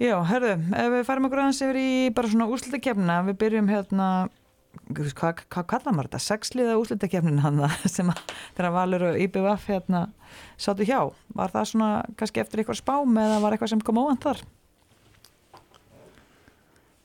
Já, 0.00 0.14
herðu, 0.24 0.52
ef 0.80 0.92
við 0.94 1.02
færum 1.04 1.26
okkur 1.28 1.42
aðeins 1.42 1.58
yfir 1.60 1.76
í 1.76 1.88
bara 2.16 2.28
svona 2.32 2.46
úrslitakefnina, 2.48 3.18
við 3.26 3.34
byrjum 3.42 3.66
hérna 3.68 4.06
hvað 4.94 5.42
hva, 5.50 5.64
kallar 5.68 5.92
maður 5.92 6.08
þetta? 6.08 6.20
Sexliða 6.24 6.76
úrslitakefnin 6.80 7.42
hann 7.44 7.60
sem 7.94 8.08
að 8.08 8.22
þeirra 8.56 8.70
Valur 8.78 9.06
og 9.10 9.18
IBVF 9.20 9.66
hérna 9.70 10.06
sátu 10.60 10.86
hjá. 10.88 11.10
Var 11.36 11.52
það 11.52 11.68
svona 11.72 11.90
kannski 12.16 12.42
eftir 12.42 12.62
eitthvað 12.62 12.80
spám 12.80 13.20
eða 13.24 13.42
var 13.44 13.56
eitthvað 13.56 13.74
sem 13.74 13.84
kom 13.84 14.00
óvand 14.00 14.22
þar? 14.24 14.42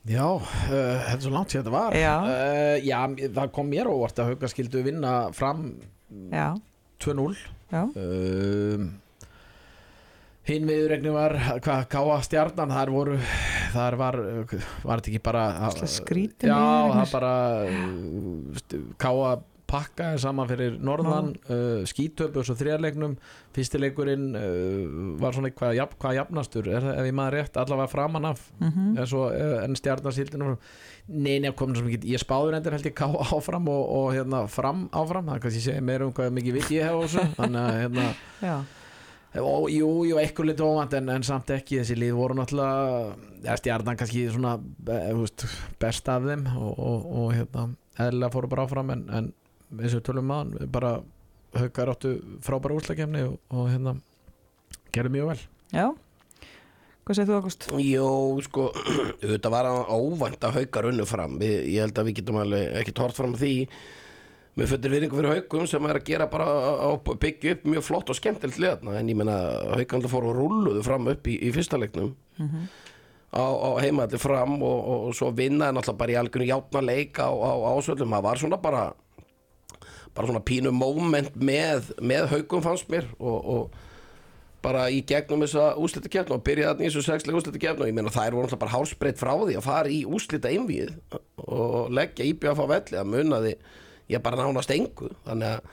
Já, 0.06 0.26
uh, 0.36 0.44
þetta 0.70 1.16
er 1.16 1.22
svo 1.24 1.32
langt 1.34 1.50
sér 1.50 1.62
þetta 1.64 1.72
var. 1.74 1.96
Já. 1.98 2.12
Uh, 2.22 2.76
já, 2.86 3.00
það 3.40 3.50
kom 3.56 3.70
mér 3.72 3.88
óvart 3.90 4.20
að 4.22 4.28
hauga 4.32 4.50
skildu 4.52 4.84
vinna 4.86 5.14
fram 5.34 5.64
Já, 6.30 6.52
2-0 7.02 7.34
já, 7.72 7.80
uh, 7.82 8.84
Hinn 10.46 10.68
viðregni 10.70 11.10
var 11.10 11.34
hvað, 11.58 11.80
Káa 11.90 12.20
stjarnan, 12.22 12.70
þar 12.70 12.92
voru 12.94 13.16
þar 13.74 13.96
var, 13.98 14.18
var 14.86 15.00
þetta 15.02 15.10
ekki 15.10 15.22
bara 15.26 15.42
Svona 15.74 15.90
skrítin 15.90 16.52
Já, 16.52 16.60
það 16.94 17.10
bara 17.16 17.32
st- 18.60 18.82
Káa 19.02 19.32
pakkaði 19.66 20.20
saman 20.22 20.48
fyrir 20.50 20.76
norðan 20.82 21.32
uh, 21.50 21.82
skítöpu 21.88 22.40
og 22.40 22.46
svo 22.46 22.56
þriðarleiknum 22.58 23.16
fyrstileikurinn 23.56 24.28
uh, 24.38 25.18
var 25.22 25.36
svona 25.36 25.50
eitthvað 25.50 25.76
jafn, 25.80 25.98
hvað 26.02 26.18
jafnastur, 26.20 26.70
er 26.70 26.86
það 26.86 27.00
ef 27.00 27.10
ég 27.10 27.18
maður 27.18 27.38
rétt 27.40 27.60
allavega 27.62 27.92
framan 27.92 28.30
af 28.30 28.44
mhm, 28.60 28.94
en, 28.94 29.10
svo, 29.10 29.26
en 29.34 29.78
stjarnarsildinu 29.80 30.54
neini 31.06 31.50
að 31.50 31.58
koma 31.58 31.76
svo 31.78 31.86
mikið, 31.86 32.08
ég 32.10 32.22
spáður 32.22 32.58
endur 32.58 32.74
held 32.76 32.88
ég 32.90 32.96
ká 32.98 33.06
áfram 33.10 33.68
og, 33.70 33.84
og 33.98 34.08
hérna 34.14 34.46
fram 34.50 34.86
áfram 34.94 35.28
það 35.30 35.38
er 35.38 35.44
kannski 35.44 35.66
segja 35.68 35.84
meira 35.84 36.06
um 36.06 36.14
hvað 36.16 36.34
mikið 36.38 36.58
vitt 36.60 36.74
ég 36.74 36.90
hef 36.90 37.18
þannig 37.38 37.62
að 37.62 37.78
hérna 37.82 38.08
og, 39.42 39.66
jú, 39.72 39.88
jú, 40.08 40.18
eitthvað 40.20 40.50
litið 40.50 40.66
óvænt 40.66 40.94
en, 40.96 41.10
en 41.12 41.24
samt 41.26 41.50
ekki, 41.54 41.80
þessi 41.82 41.96
lið 41.98 42.14
voru 42.16 42.36
náttúrulega 42.38 43.16
ja, 43.44 43.56
stjarnan 43.58 43.98
kannski 43.98 44.26
svona 44.32 44.56
eh, 44.92 45.42
best 45.82 46.08
af 46.12 46.24
þeim 46.26 46.46
og, 46.54 46.72
og, 46.72 47.10
og 47.20 47.34
hérna, 47.34 47.66
eðlilega 47.98 48.32
fóru 48.34 48.50
bara 48.52 48.66
áfram 48.66 48.94
en, 48.94 49.04
en 49.18 49.28
eins 49.74 49.96
og 49.98 50.04
tölum 50.06 50.28
maðan 50.30 50.54
við 50.60 50.72
bara 50.74 50.96
haukar 51.56 51.92
áttu 51.92 52.16
frábæra 52.44 52.76
úrslagkefni 52.76 53.22
og, 53.26 53.38
og 53.50 53.70
hérna 53.72 53.96
gerði 54.94 55.16
mjög 55.16 55.30
vel. 55.32 55.38
Já. 55.74 55.86
Hvað 57.06 57.18
segir 57.18 57.28
þú, 57.30 57.36
Ágúst? 57.38 57.68
Jó, 57.86 58.08
sko, 58.42 58.64
auðvitað 59.22 59.52
var 59.54 59.68
óvænt 59.94 60.46
að 60.48 60.56
haukar 60.60 60.88
unnu 60.90 61.06
fram. 61.06 61.36
Við, 61.38 61.54
ég 61.70 61.84
held 61.84 62.00
að 62.00 62.08
við 62.08 62.18
getum 62.20 62.40
alveg 62.42 62.80
ekki 62.80 62.94
tort 62.98 63.14
fram 63.14 63.36
á 63.36 63.40
því. 63.42 63.52
Með 64.56 64.70
föttir 64.72 64.92
viðringu 64.94 65.18
fyrir 65.18 65.36
haukum 65.36 65.68
sem 65.68 65.86
er 65.86 65.98
að 65.98 66.06
gera 66.08 66.26
bara 66.32 66.48
að 66.88 67.10
byggja 67.22 67.54
upp 67.54 67.66
mjög 67.68 67.84
flott 67.84 68.10
og 68.10 68.16
skemmtilegt 68.16 68.58
liðna 68.62 68.94
en 68.96 69.10
ég 69.12 69.18
menna 69.20 69.36
haukanlega 69.76 70.10
fóru 70.10 70.30
og 70.32 70.38
rulluðu 70.38 70.84
fram 70.86 71.10
upp 71.12 71.28
í, 71.28 71.36
í 71.44 71.50
fyrsta 71.52 71.78
leiknum. 71.78 72.14
Á, 73.36 73.44
á 73.44 73.70
heimalli 73.84 74.18
fram 74.18 74.56
og, 74.56 74.78
og, 74.80 75.08
og 75.10 75.16
svo 75.18 75.28
vinnaði 75.36 75.76
náttúrulega 75.76 76.00
bara 76.00 76.14
í 76.14 76.16
algjörnu 76.22 76.48
játna 76.48 76.82
leik 76.88 77.20
á, 77.20 77.28
á 77.28 77.52
ásvöldum 77.74 78.16
það 78.16 78.24
var 78.30 78.40
svona 78.40 78.58
bara 78.62 78.84
bara 80.16 80.30
svona 80.30 80.44
pínu 80.46 80.72
moment 80.74 81.36
með, 81.36 81.92
með 82.00 82.30
haugum 82.32 82.64
fannst 82.64 82.90
mér 82.92 83.08
og, 83.18 83.36
og 83.36 83.82
bara 84.66 84.86
í 84.90 85.02
gegnum 85.06 85.44
þessa 85.44 85.74
úslita 85.78 86.24
og 86.34 86.42
byrjaði 86.46 86.84
í 86.84 86.88
þessu 86.88 87.04
sexlega 87.06 87.38
úslita 87.38 87.74
og 87.76 87.86
ég 87.86 87.94
meina 87.94 88.12
þær 88.12 88.34
voru 88.34 88.46
náttúrulega 88.46 88.62
bara 88.64 88.74
hálsbreytt 88.74 89.20
frá 89.20 89.34
því 89.38 89.58
að 89.58 89.66
fara 89.66 89.92
í 89.92 90.02
úslita 90.08 90.50
einvíð 90.50 90.94
og 91.46 91.92
leggja 91.94 92.26
íbjöð 92.26 92.62
á 92.62 92.66
velli 92.72 93.00
að 93.00 93.10
munnaði 93.12 93.52
ég 94.10 94.22
bara 94.22 94.38
nánast 94.40 94.72
engu. 94.74 95.10
Þannig 95.26 95.52
að 95.52 95.70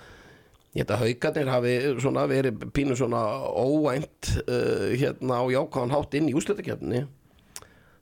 ég 0.74 0.82
held 0.82 0.94
að 0.94 1.04
haugarnir 1.04 1.52
hafi 1.54 1.74
svona 2.02 2.24
verið 2.30 2.64
pínu 2.74 2.96
svona 2.98 3.24
óvænt 3.54 4.32
uh, 4.46 4.90
hérna 4.94 5.42
á 5.42 5.46
jákvæðan 5.54 5.94
hátt 5.94 6.18
inn 6.18 6.32
í 6.32 6.38
úslutakefni 6.38 7.04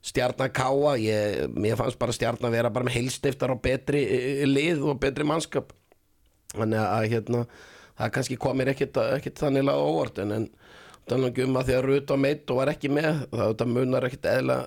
stjarnar 0.02 0.50
káa 0.50 0.96
ég, 0.98 1.52
mér 1.52 1.76
fannst 1.78 2.00
bara 2.00 2.14
stjarnar 2.16 2.50
vera 2.50 2.72
bara 2.72 2.88
með 2.88 2.96
heilstiftar 2.96 3.52
og 3.54 3.60
betri 3.62 4.02
uh, 4.08 4.46
lið 4.48 4.86
og 4.88 5.02
betri 5.04 5.28
mannskap 5.28 5.74
þannig 6.56 6.82
að 6.86 7.06
hérna 7.12 7.44
það 7.98 8.12
kannski 8.16 8.36
komir 8.40 8.70
ekkit 8.72 9.42
þannig 9.42 9.66
laga 9.68 9.86
óvart 9.92 10.18
en, 10.22 10.48
þannig 11.10 11.40
um 11.46 11.56
að 11.60 11.68
því 11.70 11.76
að 11.78 11.86
Ruta 11.88 12.16
meitt 12.16 12.50
og 12.52 12.60
var 12.62 12.72
ekki 12.72 12.90
með 12.92 13.22
það 13.32 13.66
munar 13.72 14.06
ekkit 14.08 14.28
eðla, 14.32 14.58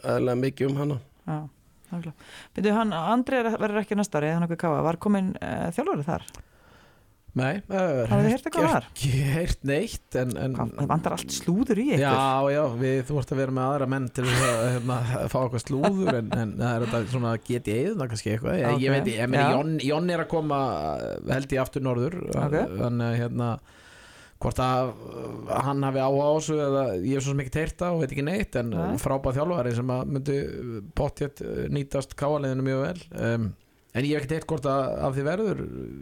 mikið 0.42 0.70
um 0.72 0.82
hana 0.82 0.98
Já, 1.26 1.38
nákvæmlega. 1.92 2.14
Byrju, 2.56 2.74
hann, 2.76 2.94
Andri 2.94 3.40
er- 3.42 3.56
verður 3.62 3.82
ekki 3.82 3.96
næsta 3.98 4.20
ári, 4.22 4.34
hann 4.36 4.46
okkur 4.46 4.60
káa, 4.62 4.82
var 4.86 4.98
komin 5.02 5.32
uh, 5.42 5.70
þjálfari 5.74 6.06
þar? 6.06 6.28
Nei, 7.36 7.58
Hafið 7.68 8.10
þið 8.10 8.30
heyrt 8.32 8.46
eitthvað 8.48 8.68
þar? 8.72 8.86
Ekki 8.94 9.10
heyrt 9.36 9.66
neitt 9.68 10.16
en, 10.22 10.30
en 10.40 10.54
Það 10.56 10.88
vantar 10.88 11.16
allt 11.18 11.34
slúður 11.36 11.82
í 11.82 11.88
ykkur. 11.90 12.04
Já, 12.06 12.52
já, 12.56 12.62
við, 12.80 13.00
þú 13.10 13.18
ert 13.20 13.34
að 13.36 13.42
vera 13.42 13.56
með 13.58 13.66
aðra 13.74 13.88
menn 13.92 14.06
til 14.16 14.24
að 14.30 14.62
hérna, 14.78 15.00
fá 15.34 15.36
eitthvað 15.42 15.64
slúður 15.66 16.20
en, 16.22 16.30
en 16.40 16.54
það 16.62 16.76
er 16.78 16.86
þetta 16.86 17.02
svona 17.12 17.34
get 17.50 17.68
ég 17.74 17.90
eða 17.92 18.08
kannski 18.14 18.32
eitthvað 18.38 18.60
ég, 18.62 18.68
Ok, 18.72 18.86
ég 18.86 18.96
veit, 18.96 19.10
ég 19.18 19.32
meina. 19.34 19.50
Jón, 19.58 19.74
Jón 19.84 20.14
er 20.16 20.24
að 20.24 20.30
koma 20.32 20.60
held 21.34 21.58
ég 21.58 21.64
aftur 21.66 21.84
norður 21.90 22.16
Ok. 22.32 22.56
þannig 22.80 23.10
að 23.10 23.20
hérna 23.26 23.50
hvort 24.46 24.60
að 24.62 24.90
hann 25.66 25.84
hafi 25.88 26.02
áhuga 26.04 26.26
á 26.28 26.34
þessu 26.36 26.56
eða 26.60 26.82
ég 27.00 27.14
hef 27.18 27.24
svo 27.28 27.36
ekki 27.40 27.54
teirta 27.56 27.92
og 27.96 28.02
veit 28.04 28.12
ekki 28.16 28.26
neitt 28.28 28.58
en 28.60 28.72
Nei. 28.76 28.98
frábæð 29.02 29.38
þjálfari 29.40 29.72
sem 29.78 29.94
að 29.96 30.02
myndi 30.12 30.36
pottjett 31.00 31.40
nýtast 31.72 32.16
káaliðinu 32.20 32.66
mjög 32.68 32.82
vel 32.84 33.06
um, 33.30 33.48
en 33.96 34.08
ég 34.08 34.16
hef 34.16 34.24
ekki 34.24 34.32
teirt 34.34 34.48
hvort 34.52 34.70
að 34.70 34.96
af 35.08 35.16
því 35.16 35.28
verður 35.30 35.62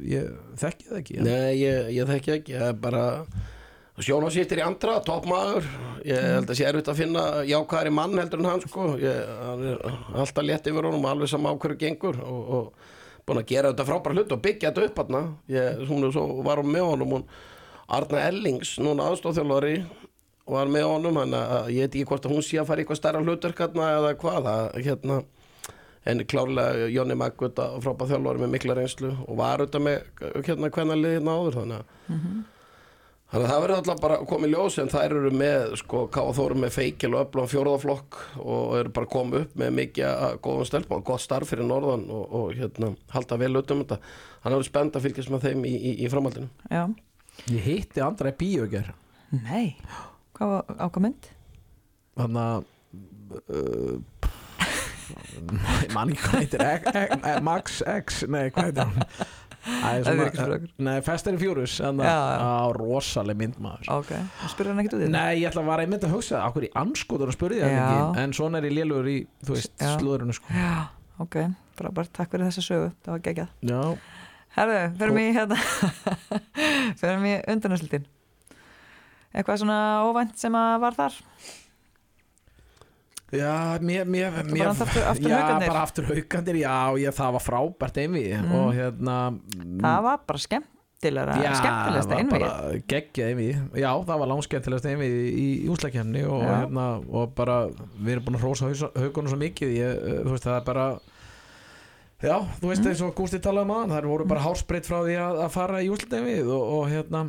ég 0.09 0.29
þekki 0.61 0.87
það 0.89 1.01
ekki 1.01 1.19
Nei, 1.23 1.51
ég, 1.61 1.91
ég 1.95 2.09
þekki 2.09 2.37
ekki, 2.37 2.55
ég 2.57 2.69
er 2.71 2.79
bara 2.83 3.03
Sjóna 4.01 4.31
sýttir 4.33 4.57
í 4.57 4.63
andra, 4.65 4.95
toppmaður. 5.05 5.67
Ég 6.01 6.17
held 6.17 6.49
að 6.49 6.57
sé 6.57 6.63
erfitt 6.65 6.87
að 6.89 6.97
finna 7.03 7.25
jákvæðari 7.45 7.91
mann 7.93 8.17
heldur 8.17 8.41
en 8.41 8.47
hann 8.49 8.63
sko. 8.63 8.87
Ég, 8.97 9.19
hann 9.37 9.61
er 9.69 9.83
alltaf 10.17 10.47
létt 10.47 10.69
yfir 10.71 10.87
honum 10.89 11.05
alveg 11.05 11.29
sama 11.29 11.53
á 11.53 11.55
hverju 11.61 11.77
gengur 11.83 12.17
og, 12.25 12.39
og 12.57 12.87
búin 13.27 13.39
að 13.39 13.51
gera 13.51 13.71
þetta 13.71 13.85
frábæra 13.87 14.17
hlut 14.17 14.33
og 14.35 14.41
byggja 14.43 14.71
þetta 14.71 14.87
upp 14.89 15.01
hann 15.03 15.27
ég, 15.51 15.83
hún 15.87 16.07
er 16.07 16.15
svo 16.15 16.25
var 16.43 16.61
hún 16.61 16.73
með 16.73 16.87
honum 16.89 17.13
hún 17.17 17.27
Arna 17.93 18.23
Ellings, 18.29 18.77
núna 18.81 19.09
aðstofþjálfari 19.11 19.77
var 20.49 20.71
með 20.71 20.87
honum, 20.89 21.19
hann 21.21 21.35
að 21.37 21.69
ég 21.75 21.85
veit 21.85 21.93
ekki 21.93 22.09
hvort 22.09 22.27
að 22.27 22.35
hún 22.35 22.45
sé 22.45 22.59
að 22.59 22.69
fara 22.69 22.81
í 22.81 22.83
eitthvað 22.83 22.99
stærra 22.99 23.23
hlutverk 23.23 23.63
hérna 23.63 23.89
eða 23.99 24.13
hvað, 24.19 24.49
það, 24.49 24.77
hérna 24.87 25.19
en 26.09 26.23
klárlega 26.27 26.87
Jóni 26.91 27.15
Maggut 27.19 27.59
frábæð 27.83 28.13
þjálfari 28.13 28.43
með 28.43 28.55
mikla 28.55 28.77
reynslu 28.79 29.11
og 29.27 29.37
var 29.39 29.63
auðvitað 29.63 29.85
með 29.87 30.25
hérna 30.47 30.71
hvernig 30.75 30.99
liðina 31.03 31.37
áður 31.37 31.61
þannig 31.61 31.77
að 31.83 32.41
Þannig 33.33 33.47
að 33.47 33.49
það 33.49 33.61
verður 33.63 33.79
alltaf 33.79 34.01
bara 34.03 34.17
komið 34.29 34.51
ljós 34.53 34.75
en 34.77 34.89
þær 34.93 35.13
eru 35.17 35.29
með, 35.33 35.71
sko, 35.79 36.01
Káa 36.13 36.33
Þóru 36.37 36.57
með 36.61 36.75
feikil 36.75 37.09
og 37.15 37.23
öflum 37.23 37.47
fjórðaflokk 37.49 38.17
og 38.43 38.75
eru 38.77 38.91
bara 38.93 39.09
komið 39.09 39.37
upp 39.39 39.55
með 39.57 39.71
mikið 39.79 40.05
að 40.05 40.35
góðum 40.45 40.67
stelpum 40.69 40.99
og 40.99 41.07
gott 41.07 41.23
starf 41.23 41.49
fyrir 41.49 41.65
norðan 41.65 42.03
og, 42.13 42.27
og 42.29 42.51
hérna, 42.59 42.91
halda 43.15 43.39
vel 43.41 43.57
utan 43.57 43.79
um 43.79 43.81
þetta. 43.81 43.97
Hann 44.43 44.53
verður 44.53 44.67
spennt 44.69 44.99
að 44.99 45.07
fylgjast 45.07 45.33
með 45.33 45.47
þeim 45.47 45.65
í, 45.65 45.73
í, 45.73 45.95
í 46.05 46.11
framhaldinu. 46.13 46.51
Já. 46.69 46.83
Ég 47.49 47.65
hitti 47.71 48.05
andra 48.05 48.29
í 48.29 48.37
bíu 48.37 48.67
ekki 48.67 48.83
Nei, 49.33 49.73
hvað 50.37 50.53
var 50.53 50.77
ákvað 50.85 51.05
mynd? 51.07 51.31
þannig 52.21 52.43
að 52.45 52.65
uh, 53.49 53.95
ég 55.83 55.93
man 55.95 56.11
ekki 56.13 56.27
hvað 56.27 56.43
heitir 56.43 57.43
Max 57.45 57.81
X, 57.95 58.23
nei 58.27 58.49
hvað 58.49 58.69
heitir 58.69 58.91
hún 58.91 59.07
Það 59.63 60.09
okkur. 60.25 60.63
Nei, 60.83 60.97
Fast 61.05 61.27
and 61.31 61.39
Furious 61.39 61.77
rosaleg 62.75 63.37
mynd 63.39 63.59
maður 63.63 63.91
Ok, 63.95 64.09
spyrir 64.51 64.73
hann 64.73 64.81
ekkert 64.83 64.97
út 64.97 65.03
í 65.03 65.05
þetta? 65.05 65.13
Nei, 65.15 65.37
ég 65.39 65.47
ætla 65.47 65.63
að 65.63 65.69
vara 65.69 65.85
einmitt 65.85 66.03
að 66.03 66.15
hugsa 66.17 66.41
Akkur 66.43 66.65
í 66.67 66.71
anskotur 66.81 67.31
að 67.31 67.37
spurði 67.37 67.61
það 67.61 67.77
ekki 67.77 68.23
En 68.23 68.35
svona 68.35 68.59
er 68.59 68.67
ég 68.67 68.75
lélugur 68.81 69.07
í, 69.07 69.15
þú 69.45 69.55
veist, 69.55 69.71
slúðurinu 69.79 70.35
sko. 70.35 70.51
Já, 70.57 70.73
ok, 71.23 71.37
frábært, 71.79 72.11
takk 72.17 72.33
fyrir 72.35 72.49
þessa 72.49 72.65
sögu, 72.65 72.91
það 73.05 73.15
var 73.15 73.23
geggjað. 73.29 73.55
Já, 73.71 73.81
Herðu, 74.53 74.81
fyrir 74.99 75.15
mig 75.15 75.31
hérna, 75.33 75.57
fyrir 76.99 77.23
mig 77.23 77.39
undanúslitin. 77.49 78.03
Eitthvað 79.33 79.63
svona 79.63 79.77
óvænt 80.05 80.35
sem 80.37 80.53
að 80.59 80.75
var 80.83 80.97
þar? 80.99 81.15
Já, 83.33 83.53
mér, 83.81 84.05
mér, 84.05 84.35
mér 84.51 84.67
aftur- 84.69 85.07
aftur 85.09 85.29
Já, 85.31 85.37
Haukarnir? 85.41 85.67
bara 85.71 85.81
aftur 85.87 86.05
haukandir 86.11 86.59
Já, 86.61 86.75
ég, 87.01 87.15
það 87.17 87.31
var 87.37 87.43
frábært 87.47 87.97
einvið 88.03 88.27
Mm. 88.43 88.53
Og 88.59 88.73
hérna 88.77 89.17
Það 89.81 90.03
var 90.07 90.19
bara 90.27 90.39
skemmtilega, 90.43 91.37
Já, 91.43 91.53
var 92.07 92.19
einvið. 92.19 92.29
bara 92.29 92.51
geggjað 92.93 93.31
einvið 93.31 93.79
Já, 93.81 93.89
það 94.05 94.19
var 94.23 94.27
langskemmtilegast 94.33 94.85
einvið 94.91 95.17
í, 95.23 95.47
í 95.65 95.69
úslakefni 95.73 96.23
og, 96.29 96.43
hérna, 96.45 96.85
og 97.09 97.33
bara 97.35 97.57
við 97.99 98.11
erum 98.17 98.23
búin 98.29 98.37
að 98.39 98.45
hrósa 98.45 98.91
haugunum 99.01 99.29
svo 99.33 99.41
mikið 99.41 99.75
ég, 99.79 99.97
eh, 99.97 100.21
þú 100.23 100.31
veist, 100.35 100.45
það 100.47 100.59
er 100.61 100.65
bara 100.69 100.87
Já, 102.23 102.37
þú 102.61 102.69
veist 102.71 102.85
eins 102.87 103.01
og 103.03 103.15
Gústi 103.17 103.39
talaði 103.43 103.65
um 103.67 103.71
aðan 103.75 103.89
það 103.97 104.05
voru 104.07 104.25
bara 104.29 104.39
hálsbreytt 104.45 104.85
frá 104.87 105.01
því 105.03 105.15
að, 105.19 105.41
að 105.43 105.49
fara 105.51 105.81
í 105.83 105.89
úslitegin 105.91 106.47
og, 106.47 106.63
og 106.77 106.85
hérna 106.87 107.23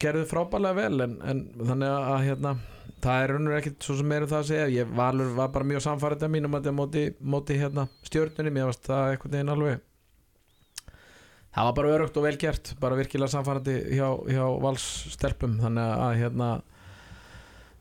gerðu 0.00 0.24
frábælega 0.30 0.78
vel 0.78 1.00
en, 1.04 1.18
en 1.28 1.42
þannig 1.68 1.90
að 1.92 2.22
hérna 2.30 2.54
það 3.02 3.22
er 3.22 3.32
raunur 3.32 3.58
ekkit 3.58 3.84
svo 3.84 3.98
sem 3.98 4.08
meira 4.08 4.26
um 4.26 4.30
það 4.32 4.40
að 4.40 4.48
segja 4.50 4.70
ég 4.74 4.94
valur, 5.00 5.34
var 5.36 5.52
bara 5.54 5.68
mjög 5.68 5.84
samfærið 5.84 6.24
að 6.26 6.32
mínum 6.34 6.56
að 6.56 6.68
þetta 6.68 7.04
móti, 7.32 7.58
hérna 7.60 7.86
stjörnunni 8.06 8.54
mér 8.54 8.70
varst 8.70 8.88
það 8.88 9.12
eitthvað 9.12 9.36
neginn 9.36 9.52
alveg 9.54 9.84
það 11.54 11.68
var 11.68 11.76
bara 11.78 11.92
örugt 11.96 12.18
og 12.18 12.26
vel 12.26 12.34
gert 12.40 12.72
bara 12.82 12.98
virkilega 12.98 13.32
samfærandi 13.34 13.76
hjá, 13.96 14.08
hjá 14.28 14.44
valsstelpum 14.64 15.58
þannig 15.62 15.92
að 16.08 16.16
hérna 16.22 16.50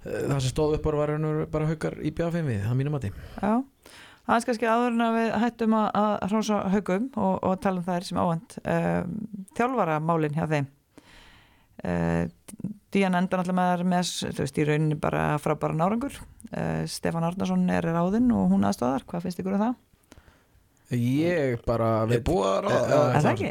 eh, 0.06 0.28
það 0.28 0.40
sem 0.40 0.54
stóð 0.54 0.78
upp 0.78 0.88
bara 0.88 1.02
var 1.02 1.14
raunur 1.14 1.46
bara 1.52 1.70
haukar 1.72 1.98
í 2.02 2.14
bjáfinn 2.16 2.48
við, 2.48 2.64
það 2.68 2.80
mínum 2.82 3.00
að 3.00 3.08
því 3.08 3.14
Já, 3.18 3.54
aðeins 4.28 4.50
kannski 4.50 4.70
áður 4.70 4.94
en 4.94 5.06
að 5.08 5.20
við 5.20 5.36
hættum 5.44 5.78
að, 5.82 6.16
hrósa 6.32 6.64
haugum 6.74 7.12
og, 7.16 7.36
og 7.42 7.60
tala 7.64 7.82
um 7.82 7.86
þær 7.88 8.08
sem 8.08 8.20
ávand. 8.20 8.58
Um, 8.64 9.14
þjálfaramálin 9.56 10.36
hjá 10.36 10.48
þeim. 10.52 10.68
Uh, 11.84 12.26
Díana 12.92 13.20
enda 13.22 13.38
náttúrulega 13.38 13.84
með, 13.86 14.12
þú 14.34 14.42
veist, 14.42 14.58
í 14.58 14.66
rauninni 14.66 14.96
bara 15.02 15.26
frábæra 15.44 15.76
nárangur. 15.78 16.16
Uh, 16.50 16.86
Stefán 16.90 17.26
Arnarsson 17.28 17.68
er 17.70 17.86
ráðinn 17.92 18.32
og 18.34 18.48
hún 18.54 18.66
aðstofar. 18.66 19.04
Hvað 19.10 19.28
finnst 19.28 19.42
ykkur 19.44 19.58
um 19.60 19.66
það? 19.68 19.76
ég 20.96 21.58
bara 21.68 22.06
Við 22.08 22.22
búið 22.24 22.46
að 22.48 22.60
ráða. 22.68 22.84
Eh, 22.88 23.16
Er 23.18 23.26
það 23.26 23.32
ekki? 23.34 23.50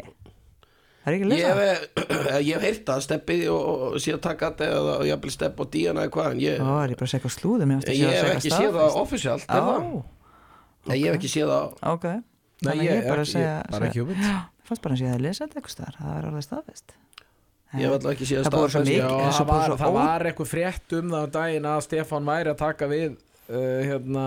Það 1.07 1.11
er 1.11 1.15
ekki 1.15 1.25
að 1.27 1.31
Ég 1.31 1.37
lesa? 1.37 1.51
hef, 1.53 2.39
ég 2.43 2.53
hef 2.57 2.63
heyrt 2.65 2.89
að 2.91 3.03
steppi 3.05 3.37
og, 3.53 3.67
og 3.87 3.99
síðan 4.03 4.23
taka 4.25 4.49
þetta 4.51 4.69
eða 4.73 4.95
jafnvel 5.07 5.33
stepp 5.35 5.61
og 5.63 5.69
díana 5.71 6.03
eða 6.03 6.13
hvað 6.17 6.31
en 6.33 6.41
ég, 6.43 6.57
Ó, 6.59 6.71
er 6.83 6.91
ég 6.91 6.97
bara 6.99 7.07
að 7.07 7.11
segja 7.13 7.21
eitthvað 7.21 7.35
slúðum? 7.37 7.73
ég 7.77 8.15
hef 8.17 8.31
ekki 8.33 8.51
séð 8.51 8.73
það 8.75 8.97
offisjált, 9.03 9.45
er 9.47 9.63
það? 9.69 9.85
Ó, 9.85 10.01
Nei, 10.87 10.97
ég 10.97 11.05
hef 11.07 11.19
ekki 11.21 11.31
séð 11.31 11.53
það 11.53 12.17
Þannig 12.57 12.83
ég, 12.83 12.97
ég 12.97 13.07
bara 13.07 13.21
ekki, 13.21 13.31
segja- 13.37 13.53
ég, 13.61 13.71
bara 13.71 13.87
ekki 13.91 14.01
hugmynd 14.01 14.25
Ég 14.27 14.67
fannst 14.67 14.83
bara 14.83 14.97
að 14.97 15.03
að 15.05 15.13
ég 15.13 15.21
lesa 15.23 15.45
þetta 15.45 15.59
eitthvað 15.61 15.75
staðar. 15.77 15.97
Það 16.01 16.15
er 16.17 16.25
orðið 16.27 16.45
staðfest. 16.49 16.95
Ég 17.77 17.85
hef 17.87 17.93
alltaf 17.97 18.11
ekki 18.15 18.25
en 19.27 19.35
svo 19.37 19.45
það 19.81 19.93
var, 19.97 20.25
eitthvað 20.31 20.49
frétt 20.53 20.97
um 20.99 21.11
það 21.13 21.27
á 21.27 21.35
daginn 21.37 21.69
að 21.73 21.83
Stefán 21.87 22.27
væri 22.31 22.51
að 22.53 22.59
taka 22.63 22.89
við 22.91 23.13
uh, 23.13 23.79
hérna 23.87 24.25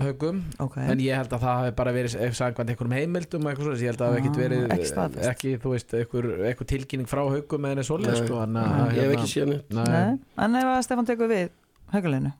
haugum 0.00 0.38
Ok. 0.64 0.76
en 0.80 1.00
ég 1.04 1.12
held 1.18 1.32
að 1.36 1.42
það 1.44 1.56
hafi 1.60 1.72
bara 1.76 1.92
verið 1.92 2.14
ef 2.24 2.36
sagðan 2.38 2.70
einhverjum 2.72 2.94
heimildum 2.96 3.48
eitthvað 3.50 3.66
svo 3.66 3.74
ég 3.84 3.90
held 3.90 4.00
að 4.00 4.06
það 4.06 4.14
hafi 4.14 4.20
ekkit 4.22 4.36
Ah, 4.36 4.42
verið 4.44 4.62
ekki 4.76 4.86
staðfest. 4.88 5.28
ekki, 5.34 5.50
þú 5.60 5.72
veist, 5.74 5.92
einhver, 5.98 6.28
einhver 6.48 6.68
tilkynning 6.72 7.10
frá 7.10 7.20
haugum 7.28 7.66
eða 7.68 7.76
Nei. 8.16 8.22
sko, 8.24 8.38
en, 8.46 8.56
að, 8.56 8.94
Ég 8.96 9.02
hef 9.04 9.12
ekki. 9.18 9.44
Nei. 9.76 9.84
Nei, 9.92 10.18
en 10.46 10.56
ef 10.62 10.70
að 10.72 10.80
Stefán 10.88 11.10
tekur 11.10 11.28
við 11.28 11.50
hauguleginu 11.92 12.32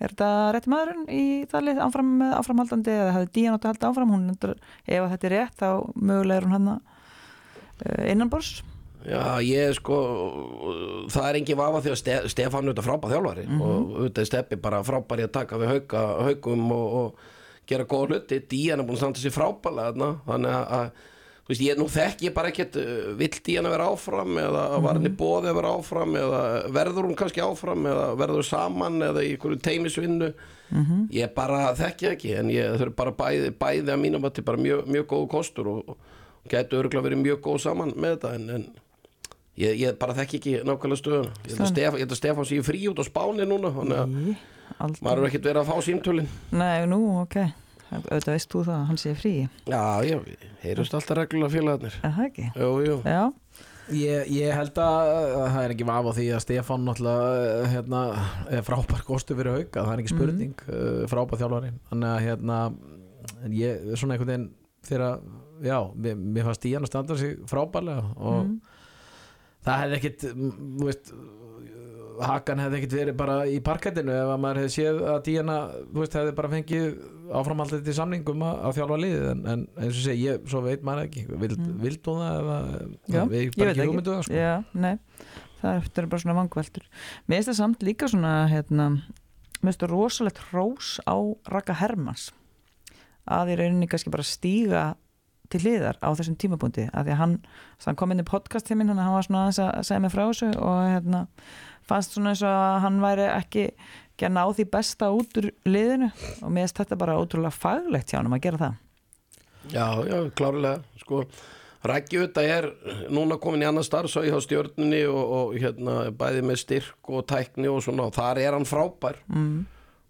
er 0.00 0.10
þetta 0.14 0.30
rétti 0.56 0.70
maðurinn 0.72 1.04
í 1.12 1.22
það 1.52 1.66
lið 1.68 1.82
áfram 1.84 2.08
með 2.22 2.32
áframhaldandi 2.40 2.94
eða 2.96 3.12
hefði 3.18 3.28
Dían 3.36 3.54
átt 3.58 3.64
að 3.68 3.70
halda 3.74 3.90
áfram 3.92 4.10
hún, 4.16 4.24
endur- 4.32 4.56
ef 4.88 5.04
að 5.04 5.12
þetta 5.12 5.28
er 5.28 5.34
rétt 5.36 5.60
þá 5.60 5.68
mögulega 5.94 6.40
er 6.40 6.48
hún 6.48 6.56
hann 6.56 6.72
innanbors 8.10 8.62
Já, 9.04 9.36
ég 9.44 9.74
sko 9.76 9.96
það 11.12 11.26
er 11.28 11.38
engin 11.40 11.58
vafa 11.60 11.80
því 11.84 11.92
að 11.92 11.98
Ste 12.00 12.18
Stefán 12.32 12.64
auðvitað 12.64 12.86
frábæð 12.88 13.14
þjálfari 13.14 13.46
og 13.58 13.72
auðvitað 13.98 14.28
Steppi 14.30 14.58
bara 14.64 14.84
frábæri 14.86 15.26
að 15.26 15.34
taka 15.34 15.58
við 15.60 15.72
hauka, 15.74 16.04
haugum 16.24 16.70
og, 16.72 16.94
og 17.00 17.66
gera 17.68 17.84
góða 17.88 18.14
hluti. 18.14 18.38
Dían 18.48 18.80
er 18.80 18.88
búin 18.88 18.96
að 18.96 19.02
standa 19.02 19.20
sér 19.20 19.34
frábælega 19.34 19.92
þarna 19.92 20.08
þannig 20.24 20.56
að, 20.78 20.88
þú 21.44 21.52
veist, 21.52 21.64
ég, 21.66 21.78
nú 21.80 21.86
þekk 21.92 22.24
ég 22.24 22.34
bara 22.38 22.52
ekkert 22.52 22.78
uh, 22.80 23.12
vill 23.20 23.30
í 23.36 23.56
að 23.60 23.70
vera 23.74 23.90
áfram 23.92 24.40
eða 24.40 24.64
var 24.86 24.98
henni 25.00 25.12
bóði 25.20 25.52
að 25.52 25.58
vera 25.60 25.74
áfram 25.78 26.16
eða 26.22 26.42
verður 26.78 27.08
hún 27.10 27.18
kannski 27.20 27.44
áfram 27.44 27.88
eða 27.92 28.06
verður 28.20 28.48
saman 28.48 29.00
eða 29.10 29.24
í 29.24 29.34
einhverju 29.34 29.60
teimisvinnu 29.68 30.32
ég 31.12 31.34
bara 31.36 31.74
þekki 31.76 32.08
ekki 32.14 32.32
en 32.40 32.48
ég 32.50 32.72
þau 32.72 32.86
eru 32.88 32.94
bara 32.96 33.12
bæði, 33.12 33.52
bæði 33.60 33.92
að 33.92 34.00
mínum 34.00 34.24
að 34.24 34.30
þetta 34.32 34.40
er 34.40 34.48
bara 34.48 34.64
mjög, 34.64 34.86
mjög 34.96 35.06
góð 35.12 35.28
kostur 35.36 35.68
og, 35.68 35.92
og 35.92 36.48
gætu 36.48 36.80
örgulega 36.80 37.04
verið 37.04 37.20
mjög 37.20 37.40
góð 37.44 37.60
saman 37.66 37.92
með 37.96 38.16
þetta 38.16 38.32
en, 38.38 38.48
en 38.56 38.64
ég, 39.60 39.76
ég 39.82 39.98
bara 40.00 40.16
þekki 40.18 40.40
ekki 40.40 40.54
nákvæmlega 40.66 41.00
stöðuna. 41.02 41.34
Ég 41.44 41.58
held 41.58 42.14
að 42.14 42.18
Stefán, 42.18 42.44
að 42.44 42.50
sé 42.50 42.62
frí 42.66 42.82
út 42.90 43.02
á 43.02 43.04
Spáni 43.06 43.48
núna 43.48 43.74
þannig 43.74 44.00
að 44.00 44.16
Í, 44.24 44.36
maður 45.04 45.22
er 45.22 45.28
ekkert 45.28 45.50
verið 45.50 45.62
að 45.62 45.70
fá 45.70 45.86
símtölin. 45.88 46.32
Nei, 46.54 46.86
nú, 46.90 47.00
ok. 47.22 47.38
Auðvitað 47.94 48.32
veist 48.32 48.50
þú 48.50 48.64
það, 48.66 48.82
hann 48.88 48.98
sé 48.98 49.14
frí. 49.14 49.32
já, 49.70 49.84
já, 50.08 50.16
heyrust 50.64 50.96
alltaf 50.98 51.18
reglulega 51.20 51.52
félagarnir. 51.52 51.98
Er 52.00 52.14
það 52.16 52.28
ekki? 52.30 52.46
jú, 52.58 52.70
jú, 52.88 52.96
Já, 53.06 53.22
Ég, 53.92 54.30
ég 54.32 54.54
held 54.56 54.78
að 54.80 55.10
að 55.12 55.42
það 55.52 55.58
er 55.60 55.72
ekki 55.74 55.86
vaf 55.88 56.06
á 56.08 56.12
því 56.16 56.26
að 56.32 56.40
Stefán 56.40 56.86
náttúrulega 56.86 57.64
hérna, 57.68 58.00
er 58.48 58.62
frábær 58.64 59.02
kostu 59.04 59.36
fyrir 59.36 59.58
hauka, 59.58 59.82
það 59.82 59.92
er 59.92 60.02
ekki 60.02 60.12
spurning 60.14 60.62
mm. 60.64 61.02
frábær 61.12 61.40
þjálfari 61.42 61.72
þannig 61.90 62.08
að 62.08 62.22
hérna 62.24 62.60
en 63.44 63.56
ég, 63.58 63.82
svona 63.92 64.16
einhvern 64.16 64.30
veginn 64.32 64.46
þegar, 64.88 65.18
já, 65.64 65.76
mér, 66.06 66.16
mér 66.16 66.48
fannst 66.48 66.64
Díana 66.64 66.88
standa 66.88 67.18
sig 67.20 67.36
frábærlega 67.50 68.06
og 68.16 68.54
það 69.64 69.82
hefði 69.84 69.98
ekkit 70.00 70.28
veist 70.84 71.14
Hakan 72.14 72.60
hefði 72.62 72.78
ekkit 72.78 72.94
verið 72.94 73.16
bara 73.18 73.36
í 73.50 73.56
parkettinu 73.64 74.12
ef 74.14 74.28
að 74.30 74.40
maður 74.42 74.60
hefði 74.62 74.72
séð 74.76 75.00
að 75.10 75.16
Díana 75.26 75.56
veist, 75.96 76.14
hefði 76.14 76.34
bara 76.38 76.50
fengið 76.52 76.84
áframhaldið 77.40 77.82
til 77.88 77.94
samningum 77.96 78.44
að, 78.46 78.60
að 78.68 78.76
þjálfa 78.78 78.98
liðið 79.02 79.26
en, 79.32 79.42
en 79.50 79.64
eins 79.80 79.98
og 79.98 80.04
segi, 80.04 80.28
ég, 80.28 80.44
svo 80.50 80.62
veit 80.64 80.84
maður 80.86 81.08
ekki 81.08 81.24
vild, 81.32 81.58
mm. 81.58 81.74
vild 81.82 82.10
hún 82.10 82.22
það 82.22 82.38
eða 82.38 82.58
Já, 83.16 83.20
við 83.32 83.40
ég 83.40 83.58
bara 83.58 83.74
ekki 83.74 83.84
ekki. 83.86 84.04
það 84.10 84.22
sko. 84.28 84.38
Já, 84.38 84.54
það 85.64 85.70
er 85.72 85.82
eftir 85.82 86.08
bara 86.12 86.24
svona 86.24 86.38
vangveldur. 86.38 86.88
Mér 87.26 87.40
finnst 87.40 87.50
það 87.50 87.60
samt 87.60 87.86
líka 87.88 88.10
svona, 88.12 88.34
hérna, 88.52 88.88
mér 89.58 89.66
finnst 89.66 89.84
það 89.84 89.94
rosalegt 89.96 90.42
hrós 90.50 90.94
á 91.08 91.16
Raka 91.50 91.78
Hermans 91.80 92.28
að 93.24 93.54
í 93.54 93.58
rauninni 93.58 93.88
kannski 93.90 94.12
bara 94.12 94.26
stíga 94.28 94.84
til 95.54 95.62
hliðar 95.62 96.00
á 96.02 96.08
þessum 96.10 96.36
tímapunkti 96.40 96.88
að 96.90 97.06
því 97.06 97.14
að 97.14 97.20
hann, 97.20 97.34
hann 97.86 97.98
kom 98.00 98.14
inn 98.14 98.22
í 98.24 98.26
podcast 98.26 98.66
til 98.68 98.78
minn 98.80 98.90
hann 98.90 99.14
var 99.14 99.26
svona 99.26 99.44
aðeins 99.46 99.62
að 99.62 99.88
segja 99.88 100.02
mig 100.02 100.14
frá 100.14 100.24
þessu 100.26 100.50
og 100.58 100.78
hérna, 100.90 101.24
fannst 101.88 102.16
svona 102.16 102.34
eins 102.34 102.44
og 102.44 102.54
að 102.54 102.78
hann 102.84 103.02
væri 103.04 103.26
ekki, 103.30 103.66
að 104.20 104.36
ná 104.36 104.44
því 104.58 104.68
besta 104.76 105.10
út 105.14 105.40
úr 105.40 105.50
liðinu 105.68 106.08
og 106.12 106.48
mér 106.48 106.66
finnst 106.66 106.80
þetta 106.82 107.00
bara 107.00 107.18
ótrúlega 107.20 107.54
faglegt 107.54 108.12
hjá 108.12 108.20
hann 108.20 108.32
að 108.32 108.46
gera 108.46 108.62
það. 108.62 108.80
Já, 109.72 109.86
já, 110.04 110.16
klárlega 110.36 111.00
sko, 111.00 111.22
auðvitað 111.84 112.50
er 112.54 112.66
núna 113.12 113.38
komin 113.40 113.64
í 113.64 113.68
annar 113.68 113.84
starfsæði 113.86 114.32
hjá 114.32 114.40
stjörnunni 114.44 115.04
og, 115.08 115.22
og 115.38 115.54
hérna 115.60 115.96
bæði 116.16 116.42
með 116.48 116.60
styrk 116.64 117.12
og 117.12 117.26
tækni 117.28 117.70
og 117.72 117.84
svona 117.84 118.08
og 118.08 118.16
þar 118.16 118.40
er 118.42 118.56
hann 118.56 118.68
frábær. 118.68 119.20
Mm. 119.28 119.64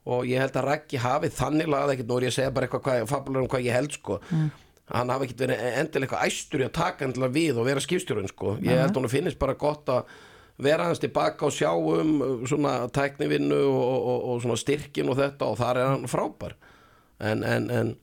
og 0.04 0.26
ég 0.28 0.36
held 0.36 0.56
að 0.60 0.66
Rækki 0.68 0.98
hafi 1.00 1.30
þannig 1.32 1.68
lagað 1.72 1.94
ekkert, 1.94 2.08
nú 2.10 2.16
er 2.18 2.26
ég 2.26 2.32
að 2.34 2.36
segja 2.36 2.52
bara 2.52 2.66
eitthvað 2.66 2.82
hvað, 3.08 3.38
um 3.40 3.46
hvað 3.48 3.62
ég 3.64 3.72
held 3.78 3.94
sko 3.96 4.18
hann 4.92 5.10
hafi 5.12 5.28
ekkert 5.28 5.42
verið 5.46 5.64
endilega 5.80 6.20
æstur 6.26 6.62
í 6.62 6.68
að 6.68 6.76
taka 6.76 7.06
endilega 7.06 7.34
við 7.34 7.58
og 7.60 7.68
vera 7.68 7.82
skipstjórun 7.82 8.30
sko. 8.30 8.56
Ég 8.64 8.82
held 8.82 8.92
að 8.92 9.00
hún 9.00 9.12
finnist 9.12 9.40
bara 9.40 9.56
gott 9.56 9.88
að 9.88 10.08
vera 10.64 10.86
hans 10.90 11.00
tilbaka 11.02 11.48
og 11.48 11.54
sjá 11.54 11.72
um 11.72 12.14
uh, 12.22 12.46
svona 12.46 12.76
tæknivinnu 12.94 13.58
og, 13.64 13.94
og, 13.96 14.24
og 14.30 14.42
svona 14.44 14.58
styrkin 14.60 15.10
og 15.10 15.18
þetta 15.18 15.50
og 15.50 15.58
þar 15.58 15.80
er 15.80 15.92
hann 15.94 16.10
frábær. 16.10 16.56
En, 17.24 17.42
en, 17.46 17.70
en 17.70 17.94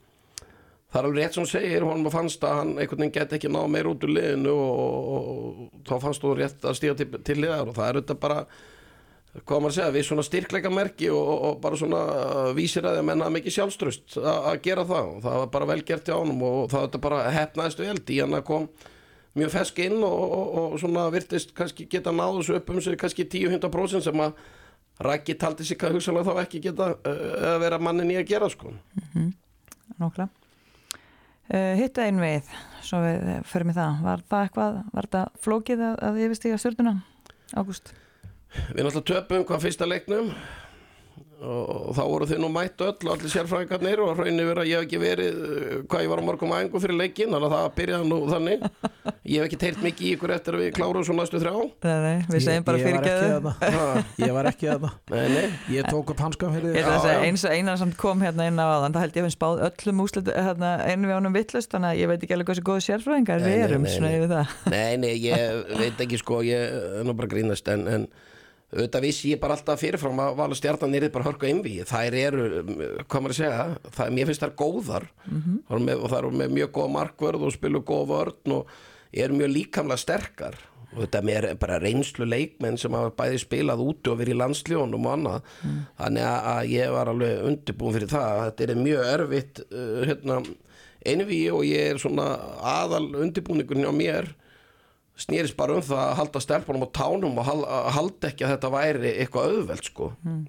það 0.92 0.98
er 0.98 1.08
alveg 1.08 1.22
rétt 1.22 1.36
sem 1.36 1.44
hún 1.44 1.52
segir 1.52 1.86
honum 1.86 2.12
fannst 2.12 2.44
að 2.44 2.58
hann 2.58 2.74
einhvern 2.76 3.04
veginn 3.04 3.14
get 3.14 3.32
ekki 3.38 3.52
ná 3.52 3.60
meir 3.70 3.88
út 3.88 4.04
úr 4.04 4.12
liðinu 4.18 4.52
og, 4.52 5.08
og, 5.14 5.64
þá 5.88 5.94
fannst 6.02 6.24
þú 6.24 6.36
rétt 6.40 6.68
að 6.68 6.78
stíga 6.80 6.98
til, 6.98 7.08
til 7.24 7.38
liðar 7.40 7.70
og 7.70 7.78
það 7.78 7.88
er 7.88 8.00
auðvitað 8.00 8.22
bara 8.26 8.42
hvað 9.32 9.62
maður 9.62 9.70
að 9.70 9.76
segja, 9.78 9.92
við 9.94 10.06
svona 10.06 10.24
styrkleikamerki 10.26 11.08
og, 11.08 11.20
og, 11.22 11.44
og 11.48 11.60
bara 11.62 11.78
svona 11.80 12.00
uh, 12.12 12.48
vísir 12.56 12.84
að 12.84 12.98
því 12.98 13.02
að 13.02 13.06
menna 13.08 13.30
mikið 13.32 13.54
sjálfströst 13.56 14.16
að 14.20 14.48
að 14.50 14.58
gera 14.66 14.84
það 14.88 15.12
og 15.12 15.22
það 15.24 15.38
var 15.40 15.52
bara 15.54 15.68
vel 15.70 15.78
gert 15.88 16.10
hjá 16.10 16.16
honum 16.18 16.42
og 16.48 16.58
það 16.72 16.84
þetta 16.86 17.00
bara 17.06 17.20
hefnaðist 17.32 17.80
vel 17.80 17.94
í 17.96 18.18
hann 18.20 18.36
að 18.36 18.44
kom 18.50 18.66
mjög 19.40 19.54
fesk 19.54 19.80
inn 19.86 19.96
og, 20.04 20.34
og, 20.60 20.74
svona 20.82 21.06
virtist 21.14 21.54
kannski 21.56 21.86
geta 21.88 22.12
náðu 22.12 22.42
þessu 22.42 22.58
upp 22.58 22.74
um 22.74 22.82
sig 22.84 22.98
kannski 23.00 23.28
10-100% 23.28 24.04
sem 24.08 24.26
að 24.26 24.42
Raggi 25.02 25.34
taldi 25.40 25.64
sig 25.64 25.78
hvað 25.80 25.96
hugsalega 25.96 26.28
þá 26.28 26.42
ekki 26.44 26.60
geta 26.68 26.90
uh, 26.92 27.22
að 27.54 27.62
vera 27.64 27.80
mannin 27.80 28.12
í 28.12 28.18
að 28.20 28.28
gera 28.28 28.50
sko 28.52 28.74
Nókla. 30.00 30.28
Uh, 31.52 31.72
hitta 31.80 32.04
einn 32.04 32.20
við, 32.20 32.48
svo 32.84 33.00
við 33.02 33.26
förum 33.48 33.72
í 33.72 33.74
það. 33.76 33.98
Var 34.04 34.22
það 34.28 34.44
eitthvað, 34.46 34.78
var 34.94 35.08
þetta 35.08 35.42
flókið 35.44 35.82
að, 35.88 35.98
að 36.08 36.20
yfirstíga 36.26 36.60
stjórnuna, 36.60 36.94
Ágúst? 37.52 37.92
Við 38.72 38.84
náttúrulega 38.84 39.08
töpum 39.12 39.46
hvað 39.48 39.64
fyrsta 39.66 39.88
leiknum 39.88 40.32
og, 41.42 41.90
og 41.90 41.96
þá 41.96 42.02
voru 42.06 42.28
þið 42.30 42.40
nú 42.42 42.50
mætt 42.52 42.82
öll 42.84 43.08
og 43.08 43.10
allir 43.14 43.32
sérfræðingarnir 43.32 44.02
og 44.04 44.20
raunni 44.20 44.44
verið 44.46 44.62
að 44.62 44.70
ég 44.70 44.78
hef 44.78 44.86
ekki 44.86 45.00
verið 45.02 45.40
uh, 45.42 45.74
hvað 45.90 46.04
ég 46.04 46.12
var 46.12 46.22
á 46.22 46.24
morgum 46.26 46.54
aðengu 46.56 46.82
fyrir 46.82 46.98
leikin 46.98 47.32
þannig 47.32 47.48
að 47.48 47.54
það 47.56 47.68
byrjaði 47.78 48.08
nú 48.10 48.20
þannig. 48.30 48.66
Ég 49.22 49.38
hef 49.38 49.46
ekki 49.46 49.58
teilt 49.58 49.82
mikið 49.82 50.06
í 50.06 50.12
ykkur 50.16 50.32
eftir 50.34 50.56
að 50.56 50.62
við 50.64 50.72
klárum 50.74 51.04
svo 51.06 51.14
næstu 51.14 51.38
þrjá. 51.38 51.52
Nei, 51.86 51.92
nei, 52.02 52.24
við 52.26 52.40
segjum 52.42 52.64
bara 52.66 52.80
var 52.82 52.96
ekki 52.98 54.22
ég 54.26 54.32
var 54.34 54.48
ekki 54.50 54.68
þarna. 54.68 54.90
Nei, 55.12 55.26
nei, 55.30 55.44
ég 55.76 55.86
tók 55.86 56.10
upp 56.12 56.22
hanskam 56.24 56.56
fyrir 56.56 56.74
að 56.82 57.06
já. 57.06 57.14
eins 57.28 57.44
og 57.46 57.54
einan 57.54 57.78
sem 57.78 57.92
kom 58.02 58.24
hérna 58.26 58.48
inn 58.50 58.58
á 58.58 58.66
aðan, 58.66 58.96
það 58.96 59.06
held 59.06 59.18
ég 59.18 59.22
að 59.22 59.28
við 59.28 59.36
spáð 59.36 59.62
öllum 59.68 60.02
úslit 60.02 60.32
hérna, 60.34 60.72
einu 60.90 61.10
við 61.10 61.20
ánum 61.20 61.38
vittlust, 61.38 61.70
þannig 61.70 61.92
að 61.92 62.02
ég 62.02 62.10
veit 62.10 62.26
ekki 62.26 62.36
alveg 62.36 62.50
hvað 62.50 62.58
þessi 62.58 62.66
góðu 62.66 62.84
sérfræðingar 62.88 63.46
við 63.46 63.64
erum 63.68 63.86
nei, 63.86 63.94
nei. 64.02 64.16
yfir 64.18 64.34
það. 64.34 64.58
nei, 64.74 64.92
nei, 65.06 65.12
ég 65.22 65.72
veit 65.78 66.04
ekki 66.06 66.20
sko, 66.20 66.42
ég 66.46 66.78
er 66.98 67.06
nú 67.06 67.14
bara 67.14 67.30
að 67.30 67.36
grínast 67.36 67.70
en, 67.72 67.86
en 67.94 68.10
auðvitað 68.72 69.04
vissi 69.04 69.32
ég 69.34 69.40
bara 69.42 69.56
alltaf 69.58 69.80
fyrirfram 69.82 70.20
að 70.24 70.36
vala 70.38 70.56
stjarnan 70.56 70.96
er 70.96 71.08
bara 71.12 71.26
hörku 71.28 71.48
einví 71.48 71.74
þær 71.88 72.16
eru, 72.16 72.46
hvað 73.04 73.20
maður 73.20 73.34
að 73.34 73.38
segja 73.38 73.66
það, 73.98 74.12
mér 74.16 74.30
finnst 74.30 74.44
þær 74.46 74.54
góðar. 74.62 75.08
Mm 75.26 75.78
með, 75.82 75.96
og 76.00 76.10
þær 76.12 76.18
eru 76.18 76.32
með 76.40 76.54
mjög 76.56 76.72
góð 76.72 76.90
markvörð 76.96 77.46
og 77.46 77.52
spilu 77.52 77.82
góð 77.84 78.04
vörn 78.12 78.56
og 78.56 78.70
eru 79.12 79.34
mjög 79.36 79.52
líkamlega 79.52 80.00
sterkar. 80.00 80.56
Og 80.92 81.06
þetta 81.06 81.22
með 81.24 81.46
bara 81.60 81.78
reynslu 81.80 82.26
leikmenn 82.28 82.76
sem 82.78 82.92
hafa 82.92 83.12
bæði 83.16 83.38
spilað 83.40 83.80
úti 83.80 84.10
og 84.12 84.18
verið 84.18 84.34
í 84.34 84.40
landsljónum 84.40 85.06
og 85.06 85.12
annað. 85.12 85.46
Þannig 85.96 86.26
að, 86.28 86.66
ég 86.72 86.92
var 86.92 87.08
alveg 87.08 87.46
undirbúin 87.48 87.96
fyrir 87.96 88.12
það. 88.12 88.42
Þetta 88.44 88.66
er 88.66 88.82
mjög 88.82 89.08
erfitt 89.12 89.62
uh, 89.72 90.02
hérna, 90.04 90.42
einví 91.04 91.50
og 91.50 91.64
ég 91.64 91.92
er 91.92 91.98
svona 91.98 92.26
aðal 92.60 93.08
undirbúningur 93.24 93.80
hjá 93.80 93.92
mér 93.92 94.34
snýrist 95.22 95.56
bara 95.58 95.76
um 95.78 95.84
það 95.84 96.02
að 96.02 96.16
halda 96.20 96.42
stelpunum 96.42 96.86
á 96.86 96.94
tánum 96.98 97.38
og 97.38 97.48
halda 97.96 98.30
ekki 98.30 98.46
að 98.46 98.56
þetta 98.56 98.72
væri 98.74 99.14
eitthvað 99.22 99.54
auðvelt 99.54 99.88
sko. 99.88 100.12
Mm. 100.26 100.42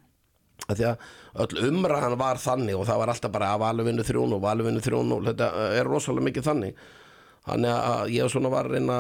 að 0.63 0.79
því 0.79 0.86
að 0.88 1.07
öll 1.43 1.67
umræðan 1.69 2.19
var 2.19 2.39
þannig 2.39 2.77
og 2.77 2.86
það 2.88 2.99
var 3.01 3.12
alltaf 3.12 3.33
bara 3.33 3.49
að 3.53 3.63
valuvinu 3.65 4.05
3-0 4.07 4.39
valuvinu 4.43 4.83
3-0, 4.86 5.17
þetta 5.27 5.49
er 5.79 5.89
rosalega 5.89 6.29
mikið 6.29 6.47
þannig. 6.47 6.86
Þannig 7.43 7.73
að 7.75 8.13
ég 8.13 8.31
svona 8.31 8.51
var 8.53 8.69
reyna 8.71 8.99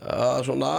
að 0.00 0.44
svona 0.46 0.70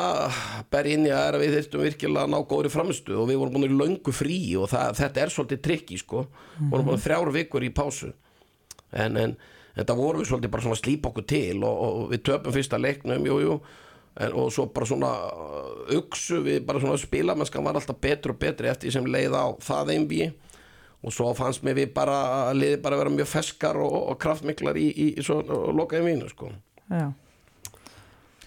berja 0.71 0.97
inn 0.97 1.05
í 1.05 1.11
að 1.13 1.37
við 1.43 1.55
þyrftum 1.57 1.83
virkilega 1.85 2.25
að 2.25 2.31
ná 2.31 2.39
góðri 2.49 2.71
framistu 2.73 3.17
og 3.19 3.27
við 3.29 3.41
vorum 3.41 3.57
búin 3.57 3.67
í 3.67 3.75
löngu 3.75 4.13
frí 4.15 4.39
og 4.57 4.71
það, 4.71 4.95
þetta 4.97 5.21
er 5.21 5.33
svolítið 5.33 5.61
trikki 5.67 5.99
sko. 6.01 6.23
Vorum 6.71 6.89
búin 6.89 7.03
þrjár 7.03 7.33
vikur 7.35 7.65
í 7.67 7.73
pásu. 7.75 8.13
En, 8.91 9.19
en 9.19 9.35
þetta 9.75 9.97
vorum 9.99 10.23
við 10.23 10.31
svolítið 10.31 10.53
bara 10.55 10.65
svona 10.65 10.79
að 10.79 10.83
slípa 10.85 11.11
okkur 11.11 11.27
til 11.29 11.59
og, 11.59 11.83
og 11.85 12.09
við 12.15 12.23
töpum 12.31 12.55
fyrsta 12.55 12.79
leiknum, 12.81 13.27
jú, 13.29 13.37
jú 13.43 13.59
en, 14.19 14.33
og 14.33 14.51
svo 14.53 14.67
bara 14.73 14.87
svona 14.89 15.11
uh, 15.31 15.97
uksu 15.97 16.41
við 16.45 16.63
bara 16.67 16.81
svona 16.83 16.99
spilamennskan 16.99 17.65
var 17.65 17.79
alltaf 17.79 17.99
betri 18.01 18.33
og 18.33 18.39
betri 18.41 18.71
eftir 18.71 18.93
sem 18.93 19.07
leið 19.07 19.37
á 19.37 19.45
það 19.63 19.93
einví 19.95 20.21
og 21.01 21.15
svo 21.15 21.31
fannst 21.37 21.63
mér 21.65 21.79
við 21.79 21.93
bara 21.95 22.17
að 22.51 22.59
liði 22.59 22.81
bara 22.83 22.99
vera 22.99 23.13
mjög 23.13 23.31
feskar 23.31 23.79
og, 23.81 23.95
og 24.11 24.19
kraftmiklar 24.21 24.77
í, 24.77 24.89
í, 24.91 25.07
í 25.17 25.25
svo 25.25 25.39
loka 25.73 25.97
einvínu 25.97 26.29
sko. 26.29 26.51
Já, 26.91 27.07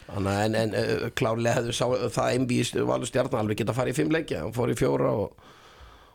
Þannig 0.04 0.40
en, 0.44 0.54
en 0.60 0.74
uh, 0.76 1.08
klárlega 1.16 1.58
hefðu 1.58 1.74
sá 1.74 1.86
það 2.12 2.36
einví 2.36 2.60
valur 2.84 3.08
stjarnan 3.08 3.40
alveg 3.40 3.62
geta 3.62 3.72
að 3.72 3.80
fara 3.80 3.92
í 3.94 3.96
fimm 3.96 4.12
leikja 4.12 4.44
hann 4.44 4.54
fór 4.54 4.70
í 4.70 4.76
fjóra 4.78 5.14
og, 5.16 5.48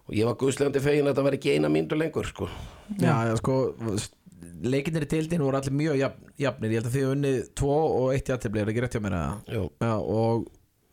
og 0.05 0.13
ég 0.15 0.29
var 0.29 0.37
guðslegandi 0.39 0.83
fegin 0.83 1.07
að 1.07 1.15
þetta 1.15 1.25
veri 1.25 1.39
ekki 1.41 1.55
eina 1.55 1.71
mínútu 1.73 1.97
lengur 1.97 2.29
sko. 2.29 2.47
Já, 3.01 3.15
já, 3.27 3.33
sko 3.41 3.57
leikinnir 4.63 5.05
í 5.05 5.09
tildin 5.11 5.41
voru 5.45 5.57
allir 5.59 5.75
mjög 5.79 5.97
jafn, 6.01 6.29
jafnir. 6.41 6.71
Ég 6.73 6.79
held 6.81 6.89
að 6.89 6.95
þið 6.97 7.11
unnið 7.15 7.37
tvo 7.59 7.75
og 7.99 8.07
eitt 8.15 8.31
jafntefli 8.33 8.61
er 8.63 8.71
ekki 8.73 8.81
rétt 8.85 8.97
hjá 8.97 9.03
mér 9.05 9.15
já, 9.79 9.93
og 9.99 10.47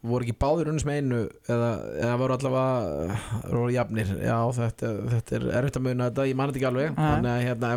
voru 0.06 0.22
ekki 0.26 0.36
báðir 0.38 0.68
unnins 0.70 0.84
með 0.86 0.98
einu 1.00 1.20
eða, 1.50 1.70
eða 2.04 2.18
voru 2.20 2.36
allavega 2.36 3.16
voru 3.50 3.72
jafnir, 3.74 4.12
já 4.22 4.36
þetta, 4.60 4.90
þetta 5.16 5.36
er 5.40 5.46
erfitt 5.58 5.80
að 5.80 5.86
muna 5.88 6.06
þetta, 6.10 6.26
ég 6.30 6.36
man 6.38 6.52
þetta 6.52 6.60
ekki 6.60 6.68
alveg. 6.70 6.92
Þannig 7.00 7.32
að 7.32 7.42
hérna, 7.48 7.72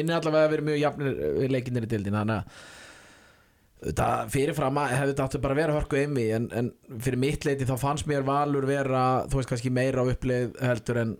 minni 0.00 0.16
allavega 0.16 0.48
að 0.48 0.52
vera 0.56 0.66
mjög 0.72 0.80
jafnir 0.82 1.20
við 1.38 1.54
leikinnir 1.54 1.86
í 1.86 1.90
tildin 1.92 2.18
þannig 2.18 2.40
að 2.40 2.66
þetta 3.78 4.06
fyrirfram 4.34 4.78
að- 4.82 4.90
hefði 4.96 5.12
þetta 5.12 5.26
áttu 5.28 5.40
bara 5.44 5.54
að 5.54 5.60
vera 5.62 5.74
hörku 5.78 5.98
einmi 6.00 6.24
en, 6.34 6.48
en 6.58 6.72
fyrir 6.98 7.20
mitt 7.22 7.44
leiti 7.46 7.68
þá 7.68 7.76
fannst 7.78 8.08
mér 8.10 8.24
valur 8.26 8.66
vera 8.66 9.04
þú 9.30 9.38
veist 9.38 9.52
kannski 9.52 9.70
meira 9.70 10.02
á 10.02 10.10
uppleið 10.10 10.56
heldur 10.66 10.98
en 11.04 11.12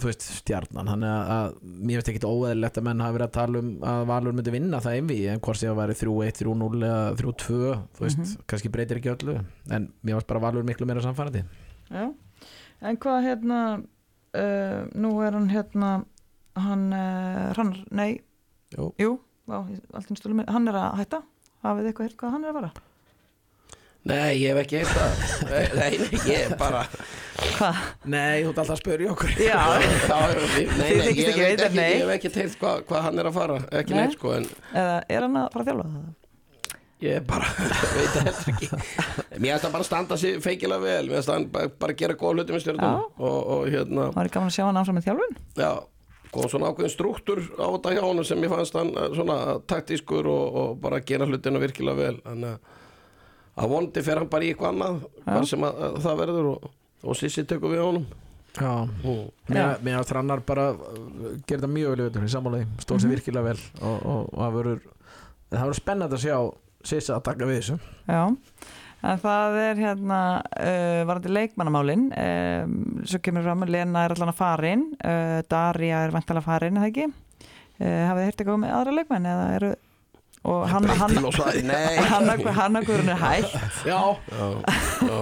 þú 0.00 0.08
veist, 0.08 0.24
stjarnan 0.40 0.88
þannig 0.90 1.10
að, 1.10 1.32
að 1.34 1.74
mér 1.88 2.00
veist 2.00 2.10
ekki 2.12 2.28
óeðlilegt 2.28 2.80
að 2.80 2.86
menn 2.88 3.02
hafi 3.04 3.16
verið 3.16 3.26
að 3.28 3.34
tala 3.36 3.60
um 3.62 3.68
að 3.92 4.00
Valur 4.10 4.36
myndi 4.38 4.54
vinna 4.54 4.80
það 4.84 4.96
einvi 4.98 5.18
en 5.30 5.42
hvort 5.44 5.60
sé 5.60 5.68
að 5.70 5.78
væri 5.80 5.96
3-1, 6.00 6.38
3-0 6.40 6.80
eða 6.88 7.02
3-2 7.20 7.58
þú 7.98 8.06
veist, 8.06 8.32
kannski 8.50 8.72
breytir 8.74 9.00
ekki 9.00 9.12
öllu. 9.14 9.36
En 9.74 9.90
mér 10.02 10.18
varst 10.18 10.30
bara 10.32 10.42
Valur 10.46 10.66
miklu 10.66 10.88
meira 10.90 11.04
samfærandi 11.04 11.44
Já, 11.90 12.08
en 12.84 12.98
hvað 13.04 13.28
hérna 13.28 13.60
uh, 13.78 14.80
nú 14.98 15.12
er 15.22 15.36
hann 15.36 15.50
hérna 15.52 15.92
hann 16.58 16.88
uh, 16.94 17.52
Hrannar, 17.54 17.84
nei, 17.90 18.10
Jú. 18.74 18.90
jú 18.98 19.14
á, 19.50 19.60
hann 19.60 20.68
er 20.70 20.78
að 20.80 20.98
hætta. 21.02 21.20
Hafið 21.64 21.84
þið 21.84 21.90
eitthvað 21.90 22.06
heyrt 22.08 22.18
hvað 22.20 22.34
hann 22.34 22.44
er 22.44 22.52
að 22.52 22.58
vara? 22.58 22.72
Nei, 24.04 24.32
ég 24.36 24.52
hef 24.52 24.58
ekki 24.64 24.80
eitt 24.82 24.90
það. 24.92 25.22
Nei, 25.50 25.62
nei, 25.78 26.18
ég 26.28 26.42
er 26.50 26.56
bara 26.60 26.82
Hvað? 27.34 27.78
Nei, 28.10 28.42
þú 28.44 28.50
ert 28.52 28.58
alltaf 28.62 28.74
að 28.76 28.80
spyrja 28.80 29.12
okkur. 29.14 29.32
Já, 29.42 29.60
nei, 29.80 30.66
nei, 30.78 30.90
ég 30.90 31.08
ekki 31.10 31.24
veit 31.38 31.54
vita, 31.54 31.70
ekki, 31.70 31.86
hef 32.02 32.12
ekki 32.14 32.30
teilt 32.34 32.58
hvað 32.60 32.82
hva 32.90 33.00
hann 33.08 33.18
er 33.22 33.28
að 33.30 33.34
fara 33.38 33.56
Ekki 33.80 33.94
Nei. 33.96 34.00
neitt 34.04 34.14
sko, 34.18 34.34
en 34.36 34.46
eða 34.74 34.98
er 35.16 35.26
hann 35.26 35.38
að 35.40 35.48
fara 35.54 35.64
að 35.64 35.70
þjálfa 35.70 35.88
það? 35.94 36.12
ég 37.04 37.24
bara 37.28 37.48
veit 37.96 38.12
það 38.14 38.28
heldur 38.28 38.52
ekki. 38.52 38.68
Mér 39.42 39.50
finnst 39.50 39.64
það 39.66 39.74
bara 39.74 39.86
standa 39.88 40.16
sig 40.20 40.38
feikilega 40.44 40.84
vel 40.86 41.08
Mér 41.10 41.18
finnst 41.18 41.30
það 41.32 41.48
bara, 41.56 41.72
bara 41.82 41.96
gera 42.00 42.16
góða 42.20 42.36
hluti 42.38 42.54
með 42.54 42.62
stjórnum 42.64 43.02
og, 43.18 43.40
og 43.56 43.66
hérna, 43.74 44.06
Það 44.14 44.20
var 44.20 44.30
gaman 44.38 44.52
að 44.52 44.56
sjá 44.56 44.64
hann 44.68 44.78
áfram 44.82 44.98
með 45.00 45.08
þjálfun? 45.10 45.34
Já 45.64 45.72
kom 46.34 46.48
svona 46.50 46.70
ákveðin 46.72 46.90
struktúr 46.94 47.42
á 47.62 47.66
þetta 47.76 47.90
hjá 47.94 48.00
honum 48.08 48.24
sem 48.26 48.40
ég 48.42 48.50
fannst 48.50 48.74
hann 48.74 48.88
eh, 48.98 49.10
svona 49.14 49.36
taktískur 49.70 50.26
og, 50.26 50.56
og 50.62 50.70
bara 50.82 50.98
gera 51.06 51.28
hlutina 51.30 51.60
virkilega 51.62 51.94
vel 52.00 52.16
þannig 52.24 52.56
að- 52.56 52.80
að 53.62 53.68
vondi 53.70 54.02
fer 54.02 54.18
hann 54.18 54.30
bara 54.32 54.42
í 54.42 54.48
eitthvað 54.50 54.72
annað 54.72 54.96
hvað 55.28 55.46
sem 55.52 55.62
að, 55.68 55.78
að 55.86 56.00
það 56.08 56.18
verður 56.24 56.48
og, 56.56 56.64
og 57.04 57.18
Sissi 57.18 57.44
tekur 57.48 57.74
við 57.74 57.84
honum. 57.84 58.06
Já, 58.54 58.86
mér 59.82 59.96
varst 59.98 60.12
Hrannar 60.12 60.44
bara 60.46 60.68
uh, 60.76 61.32
þetta 61.42 61.66
mjög 61.66 61.96
vel 61.98 62.22
í 62.22 62.30
sammálaði, 62.30 62.68
stóð 62.84 63.00
sér 63.02 63.10
virkilega 63.16 63.48
vel 63.48 63.58
og, 63.80 63.96
og, 63.96 64.28
og 64.30 64.38
það 64.44 64.58
verður 64.58 64.84
það 65.50 65.64
verður 65.64 65.80
spennandi 65.80 66.18
að 66.18 66.24
sjá 66.28 66.36
Sissa 66.84 67.16
að 67.16 67.24
taka 67.30 67.48
við 67.48 67.58
þessu. 67.58 67.76
Já, 68.12 68.20
en 69.08 69.20
það 69.22 69.58
er 69.62 69.78
hérna 69.80 70.18
uh, 70.44 71.00
varandi 71.08 71.32
leikmannamálin 71.32 72.04
um, 72.12 72.76
svo 73.08 73.20
kemur 73.24 73.46
fram 73.46 73.64
að 73.66 73.72
Lena 73.74 74.04
er 74.04 74.14
allan 74.14 74.30
að 74.34 74.38
farin 74.38 74.84
uh, 75.00 75.40
Darja 75.50 76.04
er 76.04 76.14
vantalega 76.14 76.46
farin, 76.46 76.78
eða 76.78 76.92
ekki? 76.92 77.08
Uh, 77.80 78.04
hafið 78.10 78.20
þið 78.20 78.28
heyrt 78.28 78.44
eitthvað 78.44 78.62
með 78.62 78.76
aðra 78.76 78.96
leikmenn 79.00 79.30
eða 79.32 79.50
eru 79.56 79.72
og 80.44 80.66
hann, 80.68 80.84
hann, 81.00 81.24
og 81.24 81.32
svæði, 81.32 81.62
nei. 81.64 81.96
hann, 82.12 82.28
hann, 82.28 82.48
hann 82.60 82.76
er 82.84 83.20
hægt 83.24 83.54
Já, 83.90 84.00
Já, 84.28 84.46
já. 85.08 85.20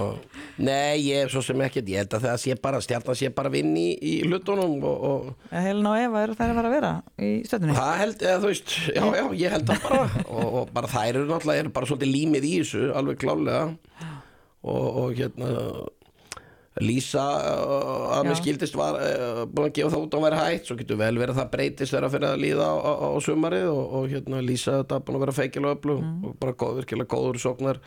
Nei, 0.61 0.99
ég 1.07 1.23
er 1.23 1.31
svo 1.33 1.41
sem 1.41 1.61
ekkert, 1.65 1.87
ég 1.89 2.03
held 2.03 2.13
að 2.13 2.27
það 2.27 2.35
sé 2.43 2.55
bara, 2.61 2.81
stjarnan 2.83 3.17
sé 3.17 3.31
bara 3.33 3.49
vinn 3.53 3.71
í, 3.79 3.87
í 3.97 4.13
hlutunum 4.27 4.75
og, 4.85 5.07
og 5.09 5.55
Helin 5.55 5.89
og 5.89 5.97
Eva 5.97 6.21
eru 6.27 6.37
þær 6.37 6.51
að 6.51 6.59
fara 6.59 6.69
að 6.69 6.75
vera 6.77 6.91
í 7.17 7.31
stöðunni. 7.47 7.77
Það 7.79 7.95
held, 8.03 8.27
eða 8.27 8.43
þú 8.43 8.51
veist, 8.51 8.75
já, 8.93 9.03
já, 9.17 9.23
ég 9.39 9.55
held 9.55 9.71
það 9.71 9.87
bara 9.87 10.03
og, 10.27 10.45
og 10.45 10.75
bara 10.75 10.91
þær 10.93 11.09
eru 11.09 11.25
náttúrulega, 11.31 11.63
eru 11.65 11.73
bara 11.79 11.89
svolítið 11.89 12.13
límið 12.13 12.47
í 12.51 12.53
þessu, 12.59 12.85
alveg 13.01 13.19
klálega 13.23 13.65
og, 14.61 14.87
og 15.03 15.17
hérna 15.17 15.51
Lísa 16.81 17.21
uh, 17.21 18.13
að 18.15 18.29
mér 18.29 18.37
skildist 18.39 18.77
var 18.77 18.95
uh, 18.97 19.43
búin 19.45 19.67
að 19.67 19.75
gefa 19.77 19.91
það 19.93 20.05
út 20.07 20.15
að 20.15 20.17
hún 20.17 20.25
væri 20.25 20.39
hægt 20.39 20.69
svo 20.69 20.77
getur 20.79 20.97
vel 20.97 21.11
verið 21.19 21.35
að 21.35 21.41
það 21.43 21.51
breytist 21.53 21.93
þegar 21.93 22.07
að 22.07 22.15
fyrir 22.15 22.29
að 22.31 22.41
líða 22.41 22.69
á, 22.69 22.75
á, 22.81 22.93
á 23.13 23.17
sumarið 23.21 23.67
og, 23.69 23.83
og 23.99 24.07
hérna 24.09 24.39
Lísa 24.41 24.79
þetta 24.79 25.01
búin 25.05 25.19
að 25.19 25.25
vera 25.25 25.35
feikilega 25.37 25.77
öflug 25.77 26.01
og 26.01 26.39
bara 26.41 26.55
góð, 26.57 26.79
virkilega 26.79 27.11
góður 27.13 27.41
sóknar 27.43 27.81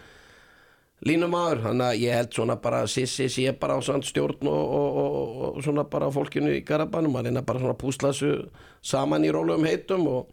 línumæður, 1.05 1.61
þannig 1.67 1.87
að 1.91 2.01
ég 2.01 2.17
held 2.17 2.33
svona 2.33 2.57
bara 2.61 2.87
Sissi 2.89 3.27
sé 3.29 3.53
bara 3.61 3.77
á 3.77 3.81
stjórn 3.85 4.49
og, 4.49 4.71
og, 4.79 5.01
og, 5.03 5.43
og 5.57 5.65
svona 5.65 5.85
bara 5.85 6.09
fólkinu 6.13 6.55
í 6.57 6.63
Garabanum, 6.65 7.19
að 7.19 7.29
reyna 7.29 7.45
bara 7.45 7.61
svona 7.61 7.75
að 7.77 7.83
púsla 7.83 8.13
þessu 8.15 8.49
saman 8.81 9.27
í 9.27 9.33
rólegum 9.35 9.69
heitum 9.69 10.07
og 10.09 10.33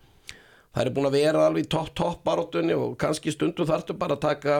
það 0.73 0.85
er 0.85 0.93
búin 0.95 1.09
að 1.09 1.17
vera 1.19 1.43
alveg 1.47 1.67
topp 1.69 1.91
topp 1.97 2.23
baróttunni 2.23 2.77
og 2.77 2.95
kannski 3.01 3.33
stundu 3.33 3.67
þartu 3.67 3.97
bara 3.99 4.15
að 4.15 4.23
taka 4.23 4.55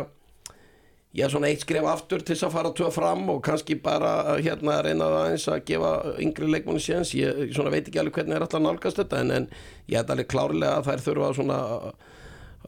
já 1.13 1.27
svona 1.29 1.49
eitt 1.53 1.61
skref 1.61 1.85
aftur 1.85 2.23
til 2.25 2.33
þess 2.33 2.47
að 2.47 2.55
fara 2.57 2.69
að 2.71 2.77
tuga 2.79 2.91
fram 2.93 3.27
og 3.29 3.41
kannski 3.45 3.77
bara 3.81 4.35
hérna 4.41 4.79
reyna 4.83 5.07
aðeins 5.21 5.45
að 5.47 5.63
gefa 5.69 5.93
yngri 6.21 6.49
leikmanni 6.49 6.81
séns, 6.81 7.13
ég 7.15 7.53
svona 7.53 7.71
veit 7.73 7.85
ekki 7.87 8.01
alveg 8.01 8.17
hvernig 8.19 8.37
er 8.37 8.45
alltaf 8.45 8.63
nálgast 8.65 8.99
þetta 8.99 9.21
en, 9.21 9.31
en 9.37 9.47
ég 9.87 9.99
held 10.01 10.13
alveg 10.13 10.29
klárlega 10.33 10.79
að 10.79 10.89
þær 10.89 11.05
þurfa 11.07 11.31
svona 11.37 11.59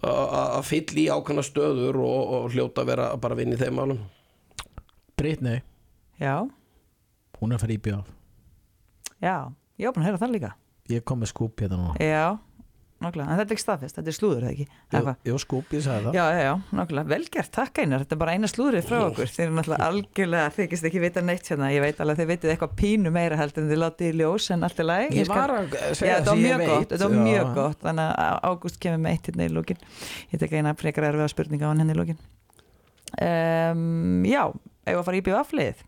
að 0.03 0.65
fylla 0.67 0.99
í 1.01 1.05
ákvæmna 1.13 1.43
stöður 1.45 2.01
og, 2.03 2.33
og 2.37 2.51
hljóta 2.53 2.83
að 2.83 2.91
vera 2.91 3.07
að 3.13 3.21
bara 3.23 3.37
vinna 3.39 3.55
í 3.55 3.61
þeim 3.61 3.79
málum. 3.79 4.01
Britney, 5.15 5.61
Já, 6.19 6.43
hún 7.39 7.51
er 7.51 7.57
að 7.57 7.63
fara 7.65 7.75
í 7.75 7.81
bjóð 7.83 8.11
já, 9.23 9.35
ég 9.79 9.93
búin 9.95 10.03
að 10.03 10.07
heyra 10.09 10.19
það 10.21 10.33
líka. 10.35 10.51
Ég 10.91 11.03
kom 11.07 11.21
með 11.23 11.31
skúp 11.31 11.61
hérna 11.63 11.79
núna. 11.79 11.95
Já, 12.03 12.37
nákvæmlega, 13.03 13.27
en 13.27 13.39
þetta 13.39 13.51
er 13.51 13.55
ekki 13.55 13.63
staðfest, 13.63 13.97
þetta 13.97 14.11
er 14.11 14.15
slúður 14.15 14.43
eða 14.45 14.51
ekki? 14.53 14.65
Jú, 15.27 15.35
skúp, 15.41 15.73
ég 15.75 15.81
sagði 15.83 16.05
það. 16.05 16.15
Já, 16.15 16.25
já, 16.39 16.53
nákvæmlega, 16.79 17.09
velgert, 17.11 17.51
takk 17.53 17.81
einar, 17.81 18.03
þetta 18.05 18.15
er 18.15 18.21
bara 18.21 18.35
eina 18.35 18.49
slúðrið 18.49 18.87
frá 18.87 18.97
okkur, 19.09 19.31
þeir 19.33 19.45
eru 19.45 19.55
náttúrulega 19.57 19.89
algjörlega, 19.89 20.53
þykist 20.55 20.87
ekki 20.89 21.01
vita 21.03 21.23
neitt 21.25 21.49
hérna, 21.51 21.71
ég 21.75 21.83
veit 21.83 21.99
alveg 21.99 22.15
að 22.15 22.21
þið 22.21 22.29
vitið 22.31 22.53
eitthvað 22.53 22.75
pínu 22.79 23.11
meira 23.15 23.39
heldur 23.39 23.65
en 23.65 23.71
þið 23.73 23.81
látið 23.83 24.07
í 24.07 24.15
ljós 24.21 24.47
en 24.55 24.67
allt 24.67 24.79
er 24.79 24.87
læg. 24.89 25.15
Ég 25.19 25.31
var 25.31 25.53
að 25.57 25.75
segja 25.99 26.21
var 26.21 26.29
sem 26.31 26.45
ég 26.45 26.63
veit. 26.63 26.87
þetta 26.93 27.09
var 27.09 27.25
mjög 27.27 27.47
gott, 27.59 27.79
þannig 27.83 28.07
að 28.25 28.35
Ágúst 28.45 28.79
kemur 28.85 29.01
með 29.03 29.11
eitt 29.17 29.27
hérna 29.31 29.43
í 29.49 29.51
lókin, 29.51 29.83
ég 30.31 30.37
tek 30.41 30.55
eina 30.55 30.75
frekar 30.79 31.09
erfiða 31.11 31.33
spurninga 31.35 31.67
á 31.67 31.69
hann 31.73 31.83
henni 31.83 31.95
í 31.95 31.99
lókin. 31.99 32.21
Um, 33.15 34.23
já, 34.27 34.43
ef 34.87 34.95
að 34.95 35.05
fara 35.09 35.19
í 35.19 35.25
IBVF-lið, 35.25 35.83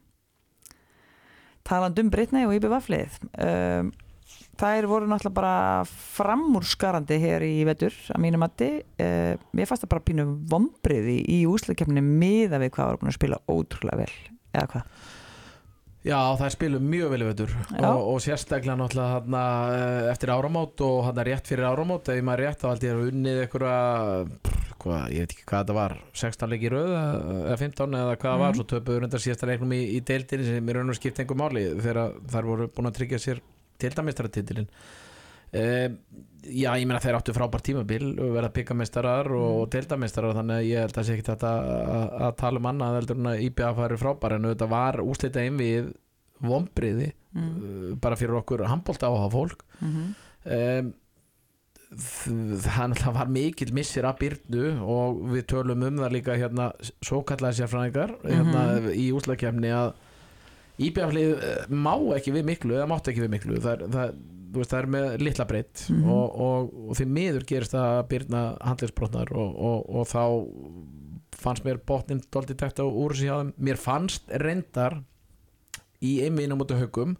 þær 4.57 4.87
voru 4.89 5.07
náttúrulega 5.09 5.37
bara 5.37 5.83
framúrskarandi 6.17 7.19
hér 7.21 7.45
í 7.47 7.53
vetur 7.67 7.93
að 8.13 8.23
mínu 8.23 8.39
mati 8.41 8.71
uh, 8.81 9.33
mér 9.55 9.69
fannst 9.69 9.85
það 9.85 9.93
bara 9.95 10.05
pínu 10.09 10.25
vombriði 10.51 11.19
í 11.37 11.43
úsleikefni 11.49 12.03
miða 12.03 12.59
við 12.63 12.73
hvað 12.77 12.91
var 12.91 12.99
búin 13.03 13.13
að 13.13 13.19
spila 13.19 13.41
ótrúlega 13.51 14.01
vel 14.05 14.11
eða 14.57 14.67
hvað 14.73 15.13
Já, 16.07 16.19
það 16.39 16.51
spilum 16.53 16.85
mjög 16.87 17.09
vel 17.11 17.19
í 17.19 17.25
veitur 17.27 17.49
Já. 17.73 17.87
og, 17.89 18.01
og 18.13 18.19
sérstaklega 18.23 18.77
náttúrulega 18.79 19.15
hana, 19.17 19.41
eftir 20.13 20.31
áramót 20.31 20.83
og 20.85 21.01
hann 21.09 21.17
rétt 21.27 21.49
fyrir 21.49 21.67
áramót 21.67 22.07
ef 22.13 22.21
maður 22.23 22.43
rétt 22.45 22.61
þá 22.61 22.67
held 22.69 22.85
ég 22.87 22.93
að 22.93 23.09
unnið 23.09 23.41
einhverja 23.41 23.81
ég 25.11 25.25
veit 25.25 25.33
ekki 25.33 25.43
hvað 25.49 25.63
þetta 25.65 25.75
var 25.75 25.95
16 26.15 26.51
leiki 26.53 26.69
í 26.69 26.71
röð 26.71 26.93
eða 26.95 27.57
15 27.59 27.97
eða 27.99 28.13
hvað 28.21 28.29
það 28.31 28.39
var, 28.45 28.53
Mhm. 28.53 28.59
svo 28.61 28.67
töpuður 28.71 29.03
undar 29.09 29.23
síðasta 29.25 29.49
leiknum 29.49 29.73
í, 29.75 29.81
í 29.97 29.99
deildinni 30.07 30.45
sem 30.47 30.69
er 30.71 30.79
raun 30.79 30.93
og 30.93 30.99
skipt 31.01 31.19
einhver 31.19 31.41
máli 31.41 31.65
þegar 31.81 32.13
þær 32.31 32.47
voru 32.53 32.67
búin 32.71 32.87
að 32.87 32.97
tryggja 33.01 33.19
sér 33.25 33.41
deildamistratititilin 33.83 34.67
um, 34.67 35.99
Já, 36.47 36.69
ég 36.79 36.85
meina 36.87 37.01
þeir 37.03 37.17
áttu 37.17 37.33
frábært 37.35 37.65
tímabil 37.67 38.13
og 38.13 38.35
verða 38.37 38.53
byggameistarar 38.55 39.27
og 39.35 39.65
Mm. 39.65 39.71
deildameistarar 39.73 40.37
þannig 40.37 40.59
að 40.61 40.67
ég 40.69 40.85
held 40.85 40.99
að 41.01 41.07
sé 41.07 41.15
ekki 41.17 41.27
þetta 41.27 41.55
að, 41.59 42.05
að 42.27 42.37
tala 42.39 42.61
um 42.61 42.69
annað 42.71 42.99
heldur 43.01 43.19
en 43.19 43.31
að 43.33 43.41
IBF 43.47 43.81
væri 43.81 43.97
frábær 44.03 44.37
en 44.37 44.47
þetta 44.51 44.69
var 44.71 45.01
úslita 45.03 45.43
einvið 45.43 45.89
vombriði 46.47 47.09
mm. 47.33 47.49
uh, 47.49 47.91
bara 47.99 48.15
fyrir 48.15 48.39
okkur 48.39 48.63
handbólta 48.69 49.09
áhuga 49.09 49.33
fólk 49.33 49.67
Mm 49.81 50.15
um, 50.47 50.93
það 51.87 53.13
var 53.15 53.29
mikill 53.31 53.71
missir 53.75 54.03
að 54.07 54.19
byrnu 54.25 54.63
og 54.83 55.21
við 55.31 55.45
tölum 55.53 55.85
um 55.87 56.01
það 56.01 56.15
líka 56.17 56.35
hérna 56.35 56.65
svo 56.83 57.21
kallaði 57.27 57.61
sérfræðingar 57.61 58.17
hérna, 58.25 58.63
í 58.91 59.07
úslakefni 59.15 59.71
að 59.71 59.93
íbjaflið 60.79 61.31
eh, 61.43 61.67
má 61.73 61.93
ekki 62.17 62.33
við 62.35 62.45
miklu 62.51 62.75
eða 62.77 62.87
mátt 62.91 63.07
ekki 63.11 63.23
við 63.25 63.31
miklu 63.33 63.57
það, 63.63 63.71
er- 63.73 63.93
það, 63.95 64.11
veist, 64.57 64.71
það 64.71 64.79
er 64.83 64.89
með 64.95 65.07
litla 65.25 65.45
breytt 65.49 65.85
Mhm. 65.89 66.09
og, 66.11 66.39
og, 66.47 66.73
og 66.89 66.95
því 66.99 67.05
miður 67.17 67.45
gerist 67.49 67.73
það 67.75 67.87
að 67.97 68.07
byrna 68.13 68.43
handlisbrotnar 68.61 69.31
og, 69.33 69.55
og, 69.57 69.89
og 69.89 70.07
þá 70.07 70.23
fannst 71.37 71.65
mér 71.65 71.77
botnin 71.85 72.21
doldi 72.33 72.55
tekt 72.57 72.79
á 72.81 72.85
úr 72.85 73.13
á 73.13 73.17
þeim 73.41 73.53
mér 73.61 73.77
fannst 73.77 74.23
reyndar 74.41 75.01
í 76.01 76.19
einmiðinu 76.25 76.57
mútu 76.57 76.77
haugum 76.77 77.15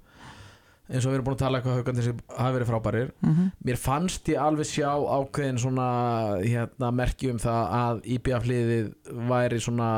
eins 0.88 1.04
og 1.04 1.12
við 1.12 1.18
erum 1.18 1.26
búin 1.28 1.36
að 1.36 1.42
tala 1.44 1.60
eitthvað 1.60 1.78
haugandi 1.82 2.04
sem 2.06 2.20
hafi 2.38 2.54
verið 2.56 2.70
frábærir 2.72 3.10
-hmm. 3.22 3.52
mér 3.68 3.78
fannst 3.78 4.30
ég 4.32 4.38
alveg 4.40 4.66
sjá 4.66 4.88
ákveðin 4.96 5.58
svona 5.60 5.88
hérna, 6.42 6.92
merki 6.92 7.30
um 7.32 7.38
það 7.38 7.64
að 7.82 8.02
IBF 8.06 8.46
liðið 8.48 8.94
væri 9.30 9.60
svona 9.60 9.90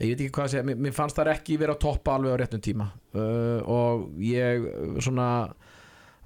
ég 0.00 0.12
veit 0.14 0.20
ekki 0.24 0.34
hvað 0.36 0.46
að 0.46 0.52
segja 0.54 0.66
mér, 0.68 0.78
mér 0.86 0.94
fannst 0.96 1.18
það 1.18 1.32
ekki 1.34 1.58
vera 1.60 1.76
að 1.76 1.82
toppa 1.84 2.14
alveg 2.16 2.36
á 2.36 2.40
réttum 2.40 2.62
tíma 2.64 2.86
uh, 3.14 3.60
og 3.70 4.06
ég 4.24 4.66
uh, 4.66 5.00
svona 5.02 5.26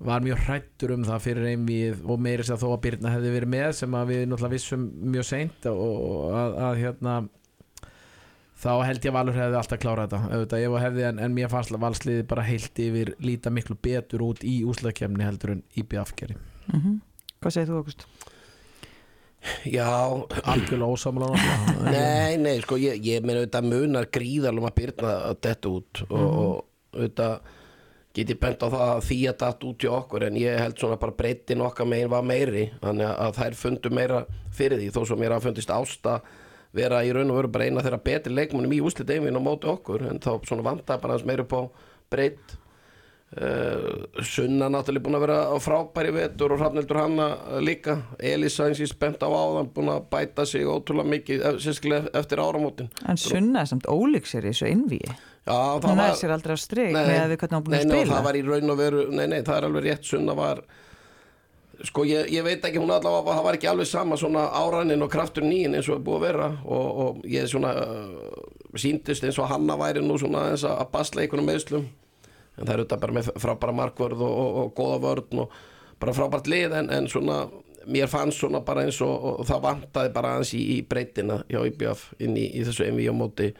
var 0.04 0.24
mjög 0.24 0.42
hrættur 0.48 0.92
um 0.96 1.04
það 1.06 1.22
fyrir 1.22 1.48
einvið 1.52 2.02
og 2.10 2.20
meiri 2.20 2.44
sér 2.44 2.58
þó 2.60 2.66
að 2.74 2.80
Birna 2.86 3.12
hefði 3.14 3.32
verið 3.36 3.52
með 3.54 3.70
sem 3.78 3.94
að 3.94 4.10
við 4.10 4.24
náttúrulega 4.26 4.54
vissum 4.56 4.84
mjög 5.14 5.26
seint 5.28 5.68
og, 5.70 5.80
og 5.84 6.34
að, 6.34 6.56
að 6.66 6.80
hérna 6.82 7.14
þá 8.64 8.70
held 8.88 9.04
ég 9.04 9.10
að 9.12 9.16
Valur 9.18 9.38
hefði 9.38 9.58
alltaf 9.60 9.80
klárað 9.82 10.12
þetta 10.14 10.34
auðvitað, 10.34 10.62
ég 10.64 10.74
var 10.74 10.84
hefði 10.84 11.06
en, 11.08 11.22
en 11.26 11.34
mér 11.36 11.50
fannst 11.52 11.74
valsliði 11.84 12.26
bara 12.30 12.44
heilt 12.46 12.80
yfir 12.84 13.14
líta 13.22 13.52
miklu 13.54 13.76
betur 13.86 14.24
út 14.26 14.44
í 14.46 14.54
úslagkemni 14.66 15.26
heldur 15.26 15.56
en 15.56 15.64
IBF 15.78 16.14
gerir 16.18 16.38
Mhm. 16.64 17.00
Hvað 17.44 17.52
segir 17.52 17.68
þú 17.68 17.80
Ágúst? 17.82 18.06
Já, 19.68 19.88
algjörlega 20.44 20.88
ósamlega 20.88 21.34
nei, 21.84 22.36
nei, 22.40 22.56
sko 22.64 22.78
ég, 22.80 23.00
ég 23.04 23.26
meina 23.26 23.42
auðvitað 23.42 23.68
munar 23.68 24.08
gríðalum 24.12 24.68
að 24.68 24.78
byrna 24.78 25.12
að 25.30 25.42
detta 25.44 25.72
út 25.72 26.00
og, 26.08 26.22
og 26.22 26.96
auðvitað 26.96 27.52
get 28.14 28.30
ég 28.30 28.38
bent 28.40 28.62
á 28.62 28.68
það 28.70 28.86
að 28.86 29.02
því 29.08 29.18
að 29.28 29.38
datt 29.42 29.66
út 29.68 29.84
í 29.84 29.90
okkur 29.90 30.26
en 30.28 30.38
ég 30.38 30.60
held 30.62 30.78
svona 30.78 30.98
bara 31.02 31.16
breytin 31.18 31.64
okkar 31.66 31.88
megin 31.90 32.12
var 32.12 32.26
meiri 32.26 32.68
þannig 32.82 33.10
að 33.10 33.38
þær 33.40 33.58
fundu 33.58 33.92
meira 33.94 34.24
fyrir 34.54 34.80
því 34.80 34.90
þó 34.94 35.00
svo 35.02 35.18
mér 35.20 35.36
að 35.36 35.48
fundist 35.48 35.72
ásta 35.74 36.20
vera 36.74 37.02
í 37.06 37.10
raun 37.14 37.32
og 37.34 37.40
veru 37.40 37.50
bara 37.54 37.66
eina 37.68 37.82
þeirra 37.84 38.02
betri 38.06 38.34
leikmunum 38.34 38.74
í 38.74 38.82
úslit 38.86 39.10
einvinn 39.10 39.38
á 39.38 39.42
móti 39.42 39.68
okkur 39.70 40.06
en 40.10 40.22
þá 40.22 40.30
svona 40.46 40.66
vantaði 40.66 41.02
bara 41.02 41.16
aðeins 41.16 41.28
meira 41.28 41.46
á 41.46 41.62
breytt 42.14 42.56
Uh, 43.34 44.04
Sunna 44.22 44.68
náttúrulega 44.70 45.02
búin 45.08 45.16
að 45.18 45.24
vera 45.24 45.38
á 45.50 45.56
frábæri 45.58 46.12
vetur 46.14 46.52
og 46.54 46.60
Hrafnildur 46.60 47.00
Hanna 47.00 47.28
líka. 47.66 47.96
Elisa 48.22 48.68
eins 48.68 48.78
og 48.78 48.86
ég 48.86 48.92
spennt 48.92 49.24
á 49.26 49.28
áðan 49.28 49.72
búin 49.74 49.90
að 49.90 50.04
bæta 50.12 50.46
sig 50.46 50.62
ótrúlega 50.62 51.10
mikið 51.16 51.42
ef- 51.50 51.58
sérstaklega 51.64 52.12
eftir 52.14 52.38
áramótin. 52.38 52.90
En 53.08 53.18
Sunna 53.18 53.64
er 53.64 53.66
samt 53.72 53.88
ólík 53.90 54.28
sér 54.30 54.46
í 54.46 54.52
þessu 54.54 54.70
innvíi 54.70 55.16
það 55.44 55.84
Hún 55.84 56.00
er 56.00 56.14
sér 56.16 56.32
aldrei 56.34 56.54
á 56.56 56.60
strik 56.60 56.92
Nei, 56.94 57.04
með 57.04 57.34
hvernig 57.36 57.58
hún 57.58 57.64
búin 57.66 57.74
nei, 57.74 57.80
að 57.82 57.90
nei, 57.90 58.00
spila. 58.00 58.14
það 58.14 58.24
var 58.24 58.34
í 58.38 58.42
raun 58.46 58.70
og 58.70 58.78
veru 58.78 59.02
Nei, 59.10 59.26
nei, 59.26 59.42
það 59.44 59.56
er 59.58 59.66
alveg 59.68 59.84
rétt 59.88 60.04
Sunna 60.08 60.34
var 60.38 60.62
Sko, 61.84 62.04
ég, 62.06 62.28
ég 62.30 62.44
veit 62.46 62.62
ekki, 62.64 62.78
hún 62.78 62.92
allavega 62.94 63.34
það 63.34 63.44
var 63.44 63.56
ekki 63.58 63.66
alveg 63.68 63.88
sama 63.90 64.16
svona 64.16 64.44
áranin 64.54 65.02
og 65.02 65.10
kraftur 65.10 65.42
nýin 65.42 65.74
eins 65.74 65.88
og 65.90 65.98
er 65.98 66.04
búið 66.06 66.16
að 66.20 66.24
vera 66.28 66.46
og, 66.64 67.00
og 67.04 67.24
ég 67.26 67.48
svona 67.50 67.72
uh, 67.82 68.78
síndist 68.78 69.26
eins 69.26 69.40
og 69.42 69.50
Hanna 69.50 69.74
væri 69.76 70.00
nú 70.06 70.14
svona 70.22 70.54
en 72.56 72.64
það 72.66 72.72
er 72.72 72.82
auðvitað 72.82 73.04
bara 73.04 73.16
með 73.18 73.30
frábæra 73.42 73.76
markvörð 73.80 74.24
og, 74.24 74.34
og, 74.40 74.58
og 74.62 74.74
góða 74.78 74.98
vörn 75.04 75.44
og 75.44 75.60
bara 76.02 76.16
frábært 76.16 76.50
lið 76.50 76.76
en, 76.80 76.90
en 76.94 77.08
svona 77.10 77.38
mér 77.86 78.08
fannst 78.08 78.40
svona 78.40 78.60
bara 78.64 78.84
eins 78.84 79.00
og, 79.04 79.40
og 79.40 79.46
það 79.48 79.64
vantaði 79.64 80.12
bara 80.14 80.34
aðeins 80.34 80.54
í, 80.56 80.62
í 80.76 80.78
breytina 80.88 81.40
hjá 81.50 81.60
IBF 81.68 82.06
inn 82.24 82.38
í, 82.38 82.46
í 82.58 82.64
þessu 82.64 82.88
MV 82.88 83.10
á 83.10 83.14
móti, 83.16 83.50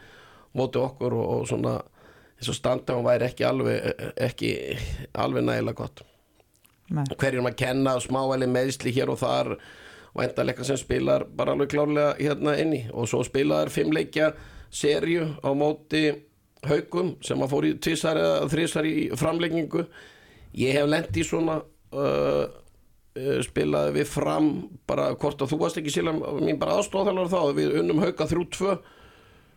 móti 0.57 0.81
okkur 0.81 1.17
og, 1.19 1.27
og 1.35 1.47
svona 1.51 1.77
eins 2.39 2.51
og 2.51 2.59
standa 2.59 2.97
hún 2.97 3.07
væri 3.07 3.29
ekki 3.29 3.47
alveg 3.47 4.05
ekki 4.29 4.51
alveg 5.13 5.47
nægilega 5.47 5.79
gott 5.83 6.05
Nei. 6.93 7.05
hverjum 7.17 7.49
að 7.49 7.59
kenna 7.63 7.97
smávæli 8.03 8.49
meðsli 8.51 8.93
hér 8.93 9.13
og 9.13 9.21
þar 9.23 9.55
og 10.15 10.23
endalega 10.23 10.67
sem 10.67 10.79
spilar 10.79 11.25
bara 11.37 11.55
alveg 11.55 11.73
klárlega 11.73 12.15
hérna 12.19 12.57
inni 12.61 12.85
og 12.93 13.09
svo 13.11 13.23
spilaðar 13.27 13.73
fimmleikja 13.73 14.33
serju 14.75 15.31
á 15.41 15.51
móti 15.57 16.05
haugum 16.71 17.15
sem 17.25 17.41
að 17.45 17.55
fór 17.55 17.69
í 17.69 17.73
tvisar 17.83 18.21
eða 18.21 18.51
þrisar 18.53 18.89
í 18.89 18.97
framleggingu 19.19 19.87
ég 20.61 20.77
hef 20.79 20.91
lent 20.91 21.17
í 21.19 21.25
svona 21.27 21.59
uh, 21.61 22.45
uh, 22.45 23.39
spilaði 23.47 23.97
við 23.99 24.11
fram 24.11 24.51
bara 24.89 25.11
hvort 25.15 25.43
að 25.43 25.55
þú 25.55 25.61
varst 25.65 25.81
ekki 25.81 25.95
síðan 25.95 26.23
mín 26.45 26.61
bara 26.61 26.79
aðstofþjálfur 26.79 27.33
þá 27.33 27.59
við 27.59 27.79
unnum 27.83 28.03
hauga 28.05 28.29
3-2 28.31 28.79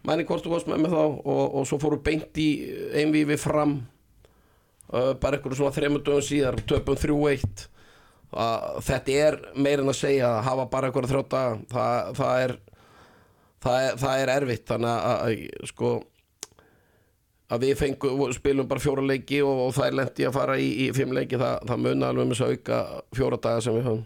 mæni 0.08 0.28
hvort 0.28 0.46
þú 0.46 0.56
varst 0.56 0.72
með 0.72 0.84
mig 0.84 0.94
þá 0.94 1.02
og, 1.04 1.46
og 1.60 1.70
svo 1.70 1.80
fóru 1.82 2.02
beint 2.04 2.38
í 2.42 2.50
einví 2.98 3.26
við 3.30 3.42
fram 3.44 3.80
uh, 4.92 5.14
bara 5.20 5.38
einhverju 5.38 5.62
svona 5.62 5.76
þremur 5.76 6.06
dögum 6.06 6.26
síðar 6.26 6.62
töpum 6.70 7.00
3-1 7.00 7.68
að 8.36 8.80
þetta 8.84 9.18
er 9.24 9.38
meira 9.56 9.84
en 9.84 9.92
að 9.92 10.00
segja 10.02 10.32
að 10.34 10.46
hafa 10.50 10.66
bara 10.72 10.90
einhverja 10.90 11.12
þrjá 11.14 11.24
daga. 11.32 11.60
Það, 11.72 12.10
það 12.18 12.42
er 12.44 12.54
það 13.64 13.86
er, 13.86 13.98
það 14.02 14.22
er 14.22 14.32
erfitt. 14.36 14.66
Þannig 14.68 14.92
að, 14.92 15.18
að 15.18 15.70
sko 15.72 15.92
að 17.48 17.64
við 17.64 17.80
fengum, 17.80 18.26
spilum 18.36 18.68
bara 18.68 18.84
fjóra 18.84 19.06
leiki 19.08 19.42
og, 19.46 19.64
og 19.68 19.74
það 19.78 19.90
er 19.90 19.98
lent 20.02 20.22
í 20.22 20.28
að 20.28 20.36
fara 20.36 20.60
í, 20.60 20.68
í 20.84 20.88
fimm 20.96 21.16
leiki 21.16 21.40
það, 21.40 21.58
það 21.70 21.84
munna 21.86 22.12
alveg 22.12 22.26
um 22.28 22.34
þess 22.36 22.46
að 22.46 22.56
auka 22.56 22.80
fjóra 23.16 23.42
daga 23.48 23.66
sem 23.66 23.78
við 23.78 23.90
höfum 23.92 24.06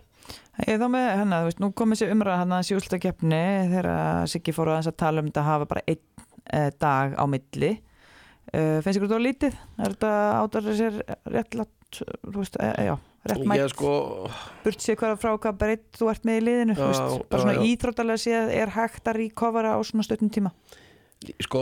Ég 0.67 0.77
þá 0.77 0.87
með 0.93 1.05
hennar, 1.17 1.41
þú 1.41 1.47
veist, 1.47 1.61
nú 1.63 1.69
kom 1.73 1.93
þessi 1.95 2.11
umræða 2.13 2.41
hann 2.43 2.51
að 2.53 2.65
sjúltakeppni 2.67 3.43
þegar 3.71 3.87
Siggi 4.29 4.53
fór 4.53 4.69
aðeins 4.73 4.89
að 4.91 4.97
tala 5.01 5.23
um 5.23 5.29
þetta 5.31 5.41
að 5.41 5.47
hafa 5.47 5.69
bara 5.71 5.83
einn 5.89 6.27
eh, 6.53 6.67
dag 6.83 7.15
á 7.17 7.23
milli 7.31 7.71
uh, 8.53 8.81
finnst 8.83 8.99
ykkur 8.99 9.07
þetta 9.09 9.21
lítið? 9.25 9.55
Er 9.79 9.95
þetta 9.95 10.11
átarður 10.41 10.77
sér 10.77 10.99
réttlátt, 11.33 12.01
þú 12.27 12.35
veist, 12.37 12.59
e, 12.61 12.69
já, 12.89 12.93
réttmætt 13.31 13.73
sko, 13.73 13.93
burt 14.65 14.85
sér 14.85 14.99
hvað 14.99 15.17
frá 15.23 15.33
hvað 15.33 15.59
breytt 15.63 15.99
þú 15.99 16.11
ert 16.13 16.27
með 16.27 16.39
í 16.39 16.45
liðinu, 16.47 16.77
þú 16.77 16.85
Já, 16.85 16.91
veist, 16.91 17.03
já, 17.15 17.25
bara 17.31 17.45
svona 17.45 17.57
já. 17.57 17.63
íþróttalega 17.71 18.23
séð 18.25 18.53
er 18.59 18.73
hægt 18.77 19.11
að 19.11 19.19
ríkofara 19.21 19.75
á 19.75 19.79
svona 19.87 20.07
stöttum 20.07 20.31
tíma 20.33 20.53
sko 21.45 21.59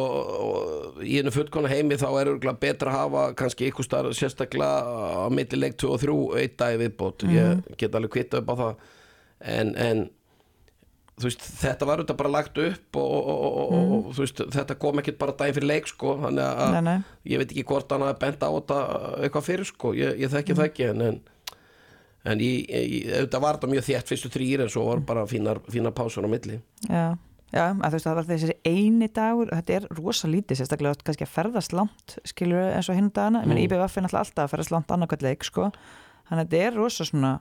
í 1.03 1.18
einu 1.20 1.34
fullkona 1.36 1.68
heimi 1.72 1.97
þá 1.99 2.07
er 2.22 2.30
örgulega 2.32 2.62
betra 2.62 2.93
að 2.93 2.99
hafa 3.01 3.24
kannski 3.39 3.68
ykkur 3.72 3.88
starf 3.88 4.16
sérstaklega 4.16 5.26
á 5.26 5.28
millileik 5.34 5.76
2 5.82 5.89
og 5.95 5.99
3 6.05 6.16
eitt 6.43 6.55
dag 6.62 6.78
viðbót. 6.80 7.28
Ég 7.34 7.66
get 7.82 7.97
alveg 7.97 8.14
kvitta 8.16 8.39
upp 8.39 8.53
á 8.53 8.55
það. 8.62 8.88
En, 9.39 9.74
en 9.80 10.05
þú 11.20 11.28
veist, 11.28 11.43
þetta 11.60 11.88
var 11.88 11.99
auðvitað 11.99 12.20
bara 12.22 12.32
lagt 12.32 12.60
upp 12.64 12.99
og, 12.99 13.16
og, 13.20 13.39
og, 13.43 13.74
og, 13.76 14.10
þú 14.16 14.24
veist, 14.24 14.41
þetta 14.55 14.78
kom 14.80 15.01
ekkert 15.01 15.20
bara 15.20 15.36
daginn 15.41 15.57
fyrir 15.57 15.72
leik 15.74 15.89
sko, 15.91 16.16
þannig 16.24 16.45
að 16.45 16.76
Nei, 16.78 16.84
nei. 16.88 16.97
ég 17.34 17.41
veit 17.41 17.51
ekki 17.51 17.66
hvort 17.68 17.91
hann 17.91 18.05
hafi 18.07 18.20
bent 18.24 18.45
á 18.47 18.49
þetta 18.55 18.80
eitthvað 19.26 19.47
fyrir 19.49 19.68
sko, 19.68 19.91
ég, 19.99 20.16
ég 20.24 20.32
þekki 20.32 20.55
það 20.60 20.70
ekki 20.70 20.88
en, 20.93 21.03
en, 21.10 21.20
en 22.32 22.43
ég, 22.43 22.72
ég, 22.72 23.10
auðvitað 23.18 23.43
var 23.43 23.60
þetta 23.60 23.72
mjög 23.74 23.88
þétt 23.89 24.14
fyrstu 24.14 24.32
þrýr 24.38 24.64
en 24.64 24.72
svo 24.72 24.86
var 24.88 25.03
bara 25.12 25.26
fínar, 25.28 25.60
fínar 25.68 25.95
pásur 25.99 26.24
á 26.28 26.32
milli. 26.32 26.62
Já, 26.88 27.03
já, 27.53 27.63
að 27.73 27.85
þú 27.85 27.93
veist 27.95 28.07
það 28.07 28.17
var 28.19 28.27
þessi 28.29 28.57
eini 28.67 29.09
dagur, 29.13 29.53
þetta 29.53 29.77
er 29.77 29.87
rosa 29.97 30.29
lítið 30.29 30.61
sérstaklega 30.61 31.05
kannski 31.05 31.25
að 31.27 31.35
ferðast 31.35 31.75
langt 31.77 32.17
skilur 32.29 32.73
eins 32.73 32.89
og 32.89 32.99
hinn 32.99 33.11
dagana, 33.13 33.43
ég 33.43 33.49
meina 33.49 33.61
Mm. 33.61 33.67
IBF 33.67 33.97
er 33.97 34.09
alltaf 34.09 34.43
að 34.45 34.51
ferðast 34.53 34.73
langt 34.75 34.91
annarkvæmt 34.91 35.25
leik 35.25 35.47
sko, 35.47 35.71
þannig 36.29 36.43
að 36.43 36.49
þetta 36.49 36.65
er 36.67 36.77
rosa 36.77 37.05
svona 37.05 37.39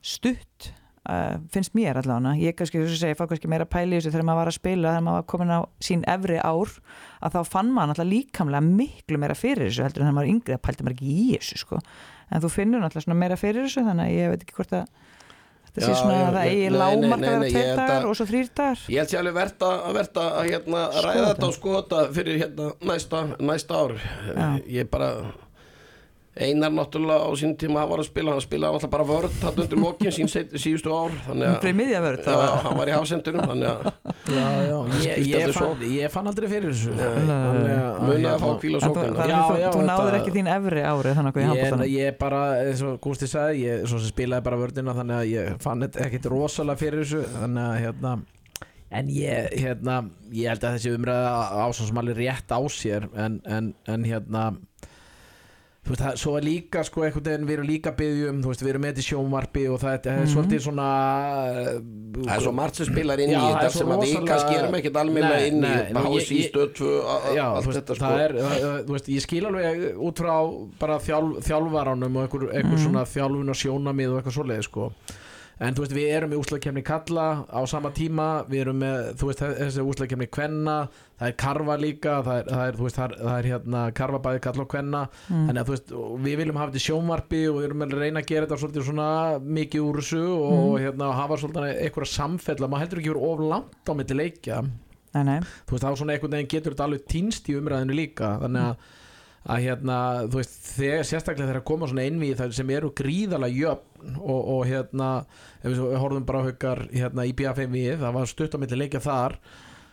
stutt 0.00 0.70
uh, 1.08 1.36
finnst 1.52 1.74
mér 1.74 1.98
allavega, 2.00 2.36
ég 2.40 2.56
kannski 2.56 2.80
þess 2.80 2.96
að 2.96 3.02
segja, 3.04 3.18
fá 3.18 3.26
kannski 3.26 3.50
meira 3.50 3.66
pæli 3.68 3.98
þessu 3.98 4.12
þegar 4.14 4.26
maður 4.28 4.40
var 4.40 4.50
að 4.52 4.58
spila 4.58 4.94
þegar 4.94 5.06
maður 5.06 5.20
var 5.20 5.28
komin 5.34 5.52
á 5.52 5.60
sín 5.82 6.04
efri 6.08 6.38
ár 6.40 6.74
að 7.20 7.36
þá 7.36 7.40
fann 7.50 7.72
maður 7.74 7.92
náttúrulega 7.92 8.14
líkamlega 8.14 8.66
miklu 8.70 9.20
meira 9.20 9.36
fyrir 9.38 9.68
þessu 9.68 9.86
heldur 9.86 10.02
en 10.02 10.08
þegar 10.08 10.16
maður 10.16 10.26
var 10.26 10.34
yngri 10.34 10.56
að 10.56 10.64
pældi 10.66 10.86
maður 10.86 10.96
ekki 10.96 11.14
í 11.14 11.28
þessu 11.34 11.60
sko, 11.64 11.80
en 12.30 12.44
þú 12.44 12.52
finnur 12.54 12.90
svona 12.96 13.20
meira 13.20 13.40
fyrir 13.40 13.66
þessu 13.66 14.84
þetta 15.70 15.86
sé 15.86 15.98
svona 15.98 16.16
að 16.20 16.38
það 16.38 16.48
eigi 16.50 16.70
nei, 16.70 16.80
að 16.80 17.24
vera 17.24 17.50
tveir 17.50 17.70
dagar 17.80 18.08
og 18.08 18.16
svo 18.18 18.26
þrýr 18.30 18.48
dagar 18.60 18.82
Ég 18.90 19.02
held 19.02 19.12
sér 19.12 19.20
alveg 19.22 19.36
verðt 19.40 19.66
að, 19.68 19.84
verðt 19.98 20.20
að 20.24 20.40
hérna, 20.48 20.82
ræða 21.06 21.28
þetta. 21.28 21.46
og 21.46 21.54
skoða 21.58 21.82
þetta 21.82 22.02
fyrir 22.18 22.40
hérna, 22.44 22.72
næsta, 22.90 23.22
næsta 23.50 23.84
ár. 23.84 23.96
Ég 24.66 24.90
bara 24.90 25.12
Einar 26.40 26.72
náttúrulega 26.72 27.26
á 27.26 27.30
sín 27.36 27.52
tíma 27.60 27.82
var 27.90 28.00
að 28.00 28.06
spila 28.08 28.32
hann 28.32 28.40
spilaði 28.44 28.78
alltaf 28.78 28.90
bara 28.94 29.04
vörð 29.08 29.34
hann 29.44 29.58
undir 29.60 29.80
lokin 29.82 30.14
sín 30.16 30.30
síðustu 30.32 30.92
ár 30.94 31.12
þannig 31.26 31.50
vörð 32.06 32.28
Já, 32.32 32.38
hann 32.64 32.78
var 32.80 32.88
í 32.90 32.94
hafsendunum 32.96 33.50
þannig 33.50 33.68
að 33.68 33.90
Já, 34.30 34.46
já, 34.64 34.76
ég, 35.04 35.22
ég, 35.26 35.52
fann, 35.56 35.84
ég 35.90 36.12
fann 36.14 36.30
aldrei 36.30 36.46
fyrir 36.52 36.70
þessu. 36.70 36.92
Þannig 36.94 37.76
að- 37.76 38.26
að 38.30 38.42
fá 38.44 38.50
kvíla 38.62 38.80
En 38.80 38.94
þú, 39.74 39.84
náður 39.90 40.16
ekki 40.20 40.34
þín 40.36 40.50
efri 40.54 40.82
árið 40.86 41.16
þannig 41.18 41.30
að 41.30 41.38
Ég, 41.90 42.00
ég 42.00 42.18
bara, 42.20 42.42
eins 42.64 42.82
og 42.86 42.98
Gústi 43.04 43.28
sagði 43.30 43.64
ég 43.66 43.86
svo 43.90 43.98
sem 44.00 44.12
spilaði 44.12 44.46
bara 44.48 44.60
vördina 44.60 44.94
þannig 44.96 45.16
að 45.20 45.32
ég 45.34 45.56
fann 45.64 45.82
ekkit 45.88 46.28
rosalega 46.30 46.78
fyrir 46.80 47.02
þessu. 47.04 47.24
Þannig 47.40 47.64
að 47.66 47.80
hérna 47.84 48.14
en 48.90 49.10
ég, 49.14 49.52
hérna, 49.60 49.96
ég 50.34 50.48
held 50.50 50.64
að 50.66 50.76
þessi 50.78 50.94
umræða 50.98 51.34
alveg 52.02 52.16
rétt 52.18 52.50
á 52.50 52.60
sér 52.74 53.06
en, 53.14 53.36
en, 53.46 53.68
en 53.86 54.04
hérna 54.08 54.48
þú 55.80 55.94
veist, 55.94 56.02
það, 56.04 56.16
svo 56.20 56.32
er 56.36 56.44
líka 56.44 56.82
sko 56.84 57.02
einhvern 57.06 57.24
veginn, 57.24 57.46
við 57.48 57.54
erum 57.56 57.66
líka 57.70 57.90
byggjum, 57.96 58.40
þú 58.44 58.50
veist, 58.52 58.62
við 58.62 58.68
erum 58.74 58.82
með 58.84 58.98
í 59.00 59.04
sjónvarpi 59.06 59.62
og 59.72 59.78
það 59.80 60.06
er 60.06 60.18
Mhm. 60.20 60.28
svolítið 60.34 60.60
svona 60.66 60.88
Það 62.20 62.34
er 62.36 62.40
svo 62.44 62.52
margt 62.52 62.74
sem 62.76 62.86
spilar 62.90 63.18
inn 63.22 63.30
í 63.30 63.38
þetta 63.40 63.70
sem 63.70 63.88
að 63.88 64.02
við 64.04 64.26
kannski 64.28 64.54
erum 64.58 64.74
ekkert 64.74 64.96
almennilega 65.00 65.40
Nei, 65.40 65.48
inn 65.48 65.56
í 65.56 65.60
nei, 65.64 65.92
nú, 65.92 66.02
HSI 66.04 66.34
ég- 66.36 66.44
ég- 66.44 66.50
stöð 66.52 66.74
2 66.74 66.90
a- 67.00 67.16
a- 67.16 67.34
Já, 67.34 67.46
allt 67.56 67.66
þetta 67.66 67.94
sko 67.96 68.04
það 68.04 68.20
er, 68.24 68.32
þú 68.84 68.92
veist, 68.96 69.08
ég 69.08 69.20
skil 69.24 69.44
alveg 69.46 69.96
út 69.96 70.16
frá 70.20 70.34
bara 70.78 70.98
þjálf, 70.98 71.40
þjálfaranum 71.48 72.16
og 72.16 72.22
einhver, 72.28 72.50
einhver 72.54 72.76
Mhm. 72.78 72.84
svona 72.84 73.04
þjálfun 73.06 73.48
og 73.48 73.56
sjónamið 73.56 74.08
og 74.12 74.22
eitthvað 74.24 74.36
svoleiði 74.36 74.62
sko 74.64 74.92
en 75.60 75.74
þú 75.76 75.82
veist, 75.84 75.92
við 75.92 76.06
erum 76.16 76.32
í 76.32 76.38
úslagkemni 76.40 76.82
kalla 76.88 77.24
á 77.52 77.60
sama 77.68 77.90
tíma, 77.92 78.26
við 78.48 78.62
erum 78.64 78.78
með 78.80 79.10
þú 79.20 79.26
veist, 79.28 79.42
þessi 79.60 79.84
úslagkemni 79.84 80.28
kvenna 80.32 80.76
það 81.20 81.26
er 81.28 81.34
karfa 81.42 81.74
líka, 81.76 82.14
það 82.24 82.38
er, 82.40 82.46
það 82.48 82.62
er, 82.70 82.78
veist, 82.80 82.96
það 82.96 83.04
er, 83.10 83.16
það 83.20 83.34
er 83.42 83.48
hérna 83.50 83.82
karfa 84.00 84.20
bæði 84.24 84.40
kalla 84.46 84.64
og 84.64 84.70
kvenna. 84.72 85.02
Mm. 85.28 85.42
þannig 85.50 85.60
að 85.60 85.68
þú 85.68 85.74
veist, 85.76 85.92
við 86.24 86.38
viljum 86.40 86.60
hafa 86.62 86.72
þetta 86.72 86.84
sjónvarpi 86.86 87.40
og 87.50 87.58
við 87.58 87.66
erum 87.68 87.84
að 87.86 87.96
reyna 88.00 88.22
að 88.24 88.30
gera 88.32 88.46
þetta 88.48 88.60
svolítið 88.62 88.86
svona 88.88 89.08
mikið 89.60 89.84
úr 89.90 90.00
þessu 90.00 90.22
og, 90.36 90.54
Mm. 90.70 90.78
hérna 90.86 91.10
hafa 91.20 91.36
svolítið 91.42 91.68
einhverja 91.84 92.14
samfella, 92.14 92.68
maður 92.72 92.84
heldur 92.86 93.02
ekki 93.02 93.12
verið 93.12 93.28
of 93.28 93.44
langt 93.52 93.84
á 93.84 93.92
milli 94.00 94.16
leikja. 94.22 94.62
Nei, 95.10 95.22
nei, 95.26 95.38
þú 95.66 95.74
veist, 95.76 95.84
þá 95.84 95.92
svona 95.98 96.12
einhvern 96.14 96.34
veginn 96.38 96.50
getur 96.56 96.72
þetta 96.72 96.84
alveg 96.88 97.04
týnst 97.10 97.48
í 97.50 97.56
umræðinu 97.58 97.96
líka. 97.98 98.38
Þannig 98.40 98.62
að, 98.62 98.76
að 99.48 99.64
hérna, 99.64 99.96
þú 100.28 100.40
veist, 100.40 100.58
þegar, 100.76 101.06
sérstaklega 101.08 101.48
þegar 101.48 101.64
koma 101.70 101.88
svona 101.88 102.04
einvið 102.04 102.36
þar 102.42 102.54
sem 102.58 102.70
eru 102.76 102.90
gríðalega 102.96 103.56
jöfn 103.56 104.18
og, 104.20 104.40
og 104.54 104.60
hérna, 104.68 105.08
ef 105.62 105.72
við 105.72 105.96
horfum 106.02 106.28
bara 106.28 106.42
á 106.44 106.46
haukar 106.50 106.82
hérna 106.92 107.26
í 107.28 107.34
BFM-ið, 107.38 107.98
það 108.02 108.16
var 108.18 108.30
stutt 108.30 108.56
á 108.56 108.60
milli 108.60 108.80
leikja 108.82 109.02
þar. 109.04 109.38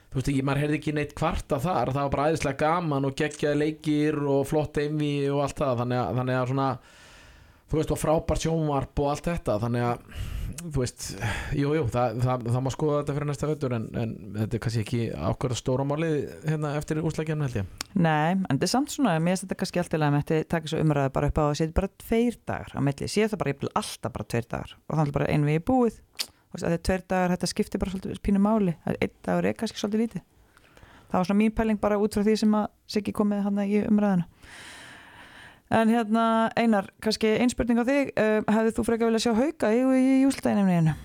Þú 0.08 0.20
veist 0.20 0.32
ekki, 0.32 0.44
maður 0.48 0.64
heyrði 0.64 0.80
ekki 0.82 0.96
neitt 0.96 1.16
kvarta 1.16 1.60
þar, 1.64 1.94
það 1.96 2.04
var 2.04 2.14
bara 2.16 2.28
æðislega 2.32 2.62
gaman 2.64 3.08
og 3.08 3.16
geggjaði 3.20 3.60
leikir 3.62 4.20
og 4.24 4.46
flott 4.48 4.80
einvið 4.84 5.30
og 5.36 5.44
allt 5.46 5.62
það, 5.64 5.84
þannig 5.84 6.02
að, 6.02 6.20
þannig 6.20 6.40
að 6.40 6.52
svona 6.52 6.70
þú 7.68 7.80
veist, 7.80 7.94
og 7.94 8.02
frábært 8.02 8.46
sjónvarp 8.46 9.04
og 9.04 9.12
allt 9.14 9.32
þetta, 9.32 9.58
þannig 9.64 9.88
að 9.88 10.37
þú 10.62 10.82
veist, 10.82 11.06
jú, 11.58 11.72
jú 11.78 11.84
það, 11.92 12.20
það, 12.24 12.46
það 12.54 12.64
má 12.66 12.70
skoða 12.74 13.00
þetta 13.00 13.16
fyrir 13.18 13.30
næsta 13.30 13.50
vettur 13.50 13.76
en, 13.78 13.88
en 14.02 14.14
þetta 14.38 14.58
er 14.58 14.62
kannski 14.64 14.84
ekki 14.84 15.02
ákvæða 15.16 15.58
stóra 15.60 15.86
málið 15.88 16.16
hérna 16.46 16.72
eftir 16.80 17.02
úrslækjana 17.02 17.48
held 17.48 17.60
ég. 17.62 17.74
Nei, 17.96 18.32
en 18.38 18.46
þetta 18.54 18.68
er 18.68 18.72
samt 18.74 18.94
svona, 18.94 19.18
mér 19.20 19.36
finnst 19.36 19.46
þetta 19.48 19.60
kannski 19.64 19.84
alltaf 19.84 20.00
að 20.00 20.16
með 20.16 20.26
þetta 20.32 20.50
taka 20.56 20.72
svo 20.72 20.82
umræðu 20.86 21.14
bara 21.18 21.32
upp 21.32 21.42
á 21.42 21.44
að 21.48 21.58
setja 21.62 21.78
bara 21.82 21.92
tveir 22.06 22.40
dagar 22.52 22.74
á 22.74 22.80
milli, 22.88 23.12
sé 23.12 23.28
það 23.28 23.44
bara 23.44 23.54
jafnvel 23.54 23.74
alltaf 23.82 24.16
bara 24.18 24.30
tveir 24.34 24.50
dagar. 24.56 24.74
Og 24.88 25.02
þannig 25.02 25.18
bara 25.20 25.30
einu 25.34 25.52
við 25.52 25.60
í 25.60 25.66
búið. 25.68 26.02
Og 26.48 26.62
þetta 26.62 26.74
er 26.78 26.86
tveir 26.90 27.06
dagar, 27.12 27.36
þetta 27.36 27.52
skiptir 27.54 27.84
bara 27.84 27.94
svolítið 27.94 28.24
pínu 28.24 28.42
máli, 28.44 28.78
einn 28.94 29.16
dagur 29.28 29.50
er 29.50 29.58
kannski 29.60 29.82
svolítið 29.82 30.06
lítið. 30.06 30.26
Það 31.08 31.22
var 31.22 31.28
svona 31.30 31.40
mín 31.40 31.54
pæling 31.56 31.80
bara 31.80 32.00
út 32.02 32.16
frá 32.16 32.24
því 32.26 32.34
sem 32.42 32.56
að 32.58 32.66
Siggi 32.88 33.14
komið 33.16 33.46
hann 33.46 33.60
í 33.64 33.80
umræðinu 33.84 34.26
en 35.74 35.92
hérna 35.92 36.24
Einar, 36.56 36.88
kannski 37.04 37.34
einspurning 37.42 37.82
á 37.82 37.86
þig. 37.88 38.14
Uh, 38.16 38.40
hefði 38.56 38.74
þú 38.78 38.88
frekar 38.88 39.10
viljað 39.10 39.26
sjá 39.26 39.34
hauka 39.36 39.74
í, 39.76 39.84
í, 39.84 40.24
úslutæðinni 40.30 40.96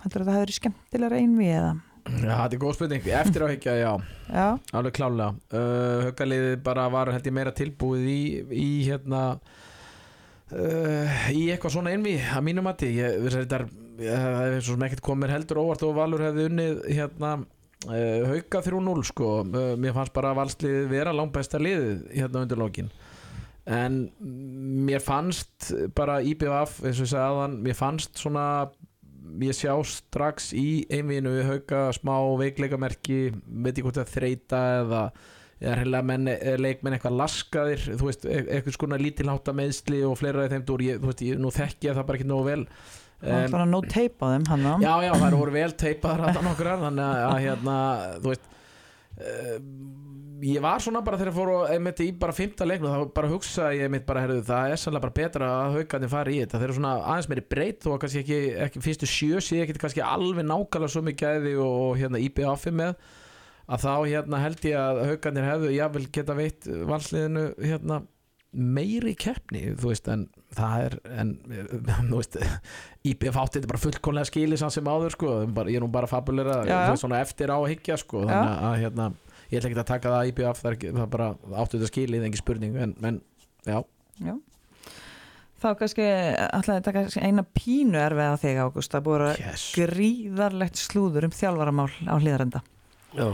Heldur 0.00 0.22
að 0.24 0.30
það 0.30 0.40
verið 0.40 0.56
skemmtilega 0.56 1.20
einvið 1.20 1.54
eða? 1.54 1.72
Já, 2.08 2.32
þetta 2.32 2.56
er 2.56 2.60
góð 2.62 2.76
spurning, 2.78 3.08
eftir 3.20 3.42
áhyggja, 3.44 3.74
já. 3.76 3.90
Já, 4.30 4.46
alveg 4.78 4.94
klálega 4.96 5.34
uh, 5.52 6.06
Haukaliðið 6.06 6.54
bara 6.64 6.86
var 6.92 7.10
held 7.12 7.28
ég 7.28 7.34
meira 7.36 7.52
tilbúið 7.54 8.06
í, 8.08 8.22
í 8.56 8.70
hérna 8.86 9.20
uh, 9.36 11.20
í 11.36 11.50
eitthvað 11.52 11.76
svona 11.76 11.92
einvi 11.92 12.16
að 12.16 12.46
mínum 12.48 12.64
mati. 12.66 12.94
Ég, 12.96 13.20
þetta 13.36 13.60
er, 13.60 13.66
það 14.00 14.42
er 14.46 14.58
svo 14.64 14.78
sem 14.78 14.86
ekkert 14.88 15.04
komir 15.10 15.34
heldur 15.34 15.60
óvart 15.60 15.84
og 15.86 15.96
Valur 16.00 16.24
hefði 16.30 16.48
unnið 16.50 16.84
hérna 16.88 17.36
Hauka 17.80 18.60
3-0 18.64 19.04
sko. 19.08 19.28
Mér 19.80 19.94
fannst 19.96 20.12
bara 20.16 20.34
valslið 20.36 20.82
vera 20.90 21.14
langt 21.16 21.32
besta 21.36 21.60
liðið 21.60 22.02
hérna 22.12 22.42
undir 22.44 22.60
lókin 22.60 22.90
en 23.68 23.98
mér 24.86 25.02
fannst 25.04 25.72
bara 25.96 26.20
IBF 26.24 26.80
eins 26.84 27.00
og 27.00 27.06
ég 27.06 27.12
sagði 27.12 27.26
aðan 27.26 27.58
mér 27.64 27.76
fannst 27.78 28.20
svona 28.20 28.46
ég 29.40 29.54
sjá 29.54 29.74
strax 29.86 30.50
í 30.56 30.86
einvinu 30.90 31.34
við 31.36 31.50
hauka 31.50 31.82
smá 31.94 32.14
veikleikamerki 32.40 33.20
veit 33.30 33.74
ekki 33.74 33.84
hvort 33.86 34.00
það 34.00 34.14
þreita 34.16 34.62
eða 34.80 35.04
eða 35.60 35.76
heila 35.82 36.00
menn, 36.08 36.28
eða 36.32 36.62
leikmenn 36.64 36.96
eitthvað 36.96 37.18
laskaðir 37.20 37.82
þú 37.90 38.06
veist, 38.08 38.24
e- 38.24 38.46
eitthvað 38.46 38.76
skona 38.78 38.98
lítilháta 39.00 39.52
meðsli 39.56 40.00
og 40.08 40.16
fleira 40.16 40.46
í 40.48 40.52
þeim 40.54 40.64
dúr, 40.68 40.84
ég, 40.86 41.00
þú 41.02 41.10
veist, 41.10 41.24
ég, 41.26 41.40
nú 41.40 41.52
þekki 41.52 41.90
ég 41.90 41.98
það 41.98 42.06
bara 42.08 42.20
ekki 42.20 42.28
nógu 42.30 42.46
vel. 42.46 42.62
Það 43.20 43.36
var 43.36 43.50
svona 43.52 43.66
á 43.76 44.26
þeim 44.32 44.46
hann 44.48 44.64
á 44.64 44.74
Já, 44.80 44.92
já, 45.04 45.10
það 45.20 45.36
voru 45.36 45.52
vel 45.52 45.72
teipaðar 45.82 46.22
þetta 46.30 46.44
nokkur 46.46 46.70
þannig 46.86 47.04
að, 47.04 47.34
hérna, 47.44 47.74
þú 48.24 48.32
veist 48.32 48.48
ég 50.40 50.60
var 50.64 50.80
svona 50.80 51.02
bara 51.04 51.18
þegar 51.20 51.30
ég 51.30 51.36
fór 51.36 51.50
og 51.52 51.72
einmitt 51.74 52.00
í 52.04 52.10
bara 52.16 52.34
fymta 52.36 52.66
leiknum 52.68 52.92
þá 52.92 53.14
bara 53.16 53.30
hugsaði 53.30 53.80
ég 53.80 53.88
einmitt 53.88 54.06
bara, 54.08 54.22
herrðu, 54.24 54.44
það 54.48 54.72
er 54.72 54.80
sannlega 54.80 55.04
bara 55.06 55.16
betra 55.18 55.48
að 55.56 55.74
haugandi 55.76 56.10
fari 56.12 56.36
í 56.36 56.44
þetta, 56.44 56.60
þeir 56.60 56.68
eru 56.68 56.76
svona 56.78 56.92
aðeins 57.00 57.30
meiri 57.30 57.44
breytt 57.54 57.88
og 57.90 57.98
kannski 58.00 58.22
ekki, 58.22 58.38
ekki 58.66 58.84
fyrstu 58.84 59.10
sjö 59.10 59.42
sé 59.44 59.60
ekki 59.64 59.76
kannski 59.80 60.04
alveg 60.04 60.46
nákvæmlega 60.48 60.94
svo 60.94 61.02
mikið 61.06 61.26
gæði 61.26 61.56
og, 61.60 61.74
og 61.82 62.00
hérna 62.00 62.22
IBF 62.24 62.70
með 62.80 62.94
að 63.70 63.84
þá 63.84 63.92
hérna 63.98 64.40
held 64.42 64.64
ég 64.70 64.80
að 64.80 65.02
haugandir 65.10 65.46
hefðu 65.50 65.74
jável 65.76 66.06
geta 66.16 66.38
veitt 66.38 66.70
valsliðinu 66.90 67.44
hérna 67.60 68.00
meiri 68.50 69.14
keppni 69.18 69.62
þú 69.78 69.92
veist 69.92 70.08
en 70.10 70.26
það 70.56 70.84
er 70.86 70.96
en 71.22 71.32
þú 72.10 72.16
veist 72.16 72.38
IBF 73.06 73.38
átti 73.42 73.60
þetta 73.60 73.70
bara 73.70 73.82
fullkonlega 73.84 74.30
skilis 74.30 74.64
hann 74.64 74.74
sem 74.74 74.90
áður 74.90 75.14
sko 75.14 75.34
bara, 75.54 75.70
ég 75.70 75.80
er 75.80 75.84
nú 75.84 75.90
bara 75.92 76.10
fabulera 76.10 76.60
svona 76.98 77.22
eftir 77.24 77.52
á 77.54 77.58
að 77.58 77.70
higgja 77.74 77.98
sko 78.00 78.24
þannig 78.26 78.66
að 78.70 78.76
hérna 78.84 79.08
ég 79.50 79.58
ætla 79.60 79.70
ekki 79.70 79.80
að 79.82 79.90
taka 79.92 80.14
það 80.16 80.32
IBF 80.32 80.62
það 80.62 80.70
er, 80.70 80.78
ekki, 80.78 80.92
það 80.98 81.10
bara 81.14 81.32
áttu 81.54 81.78
þetta 81.78 81.92
skilið 81.92 82.28
engin 82.28 82.42
spurning 82.42 82.78
en, 82.86 82.94
en 83.06 83.22
já 83.66 83.80
Já. 84.20 84.34
Þá 85.60 85.68
kannski 85.76 86.04
ætlaði 86.04 86.80
að 86.80 86.86
taka 86.86 87.24
eina 87.24 87.44
pínu 87.56 87.98
erfið 88.00 88.32
á 88.32 88.36
þig 88.40 88.60
Ágúst 88.64 88.94
að 88.96 89.06
búið 89.06 89.24
að 89.26 89.40
yes. 89.44 89.64
gríðarlegt 89.76 90.80
slúður 90.80 91.26
um 91.28 91.34
þjálfaramál 91.36 91.88
á 92.08 92.14
hlýðarenda. 92.16 92.62
Já, 93.16 93.26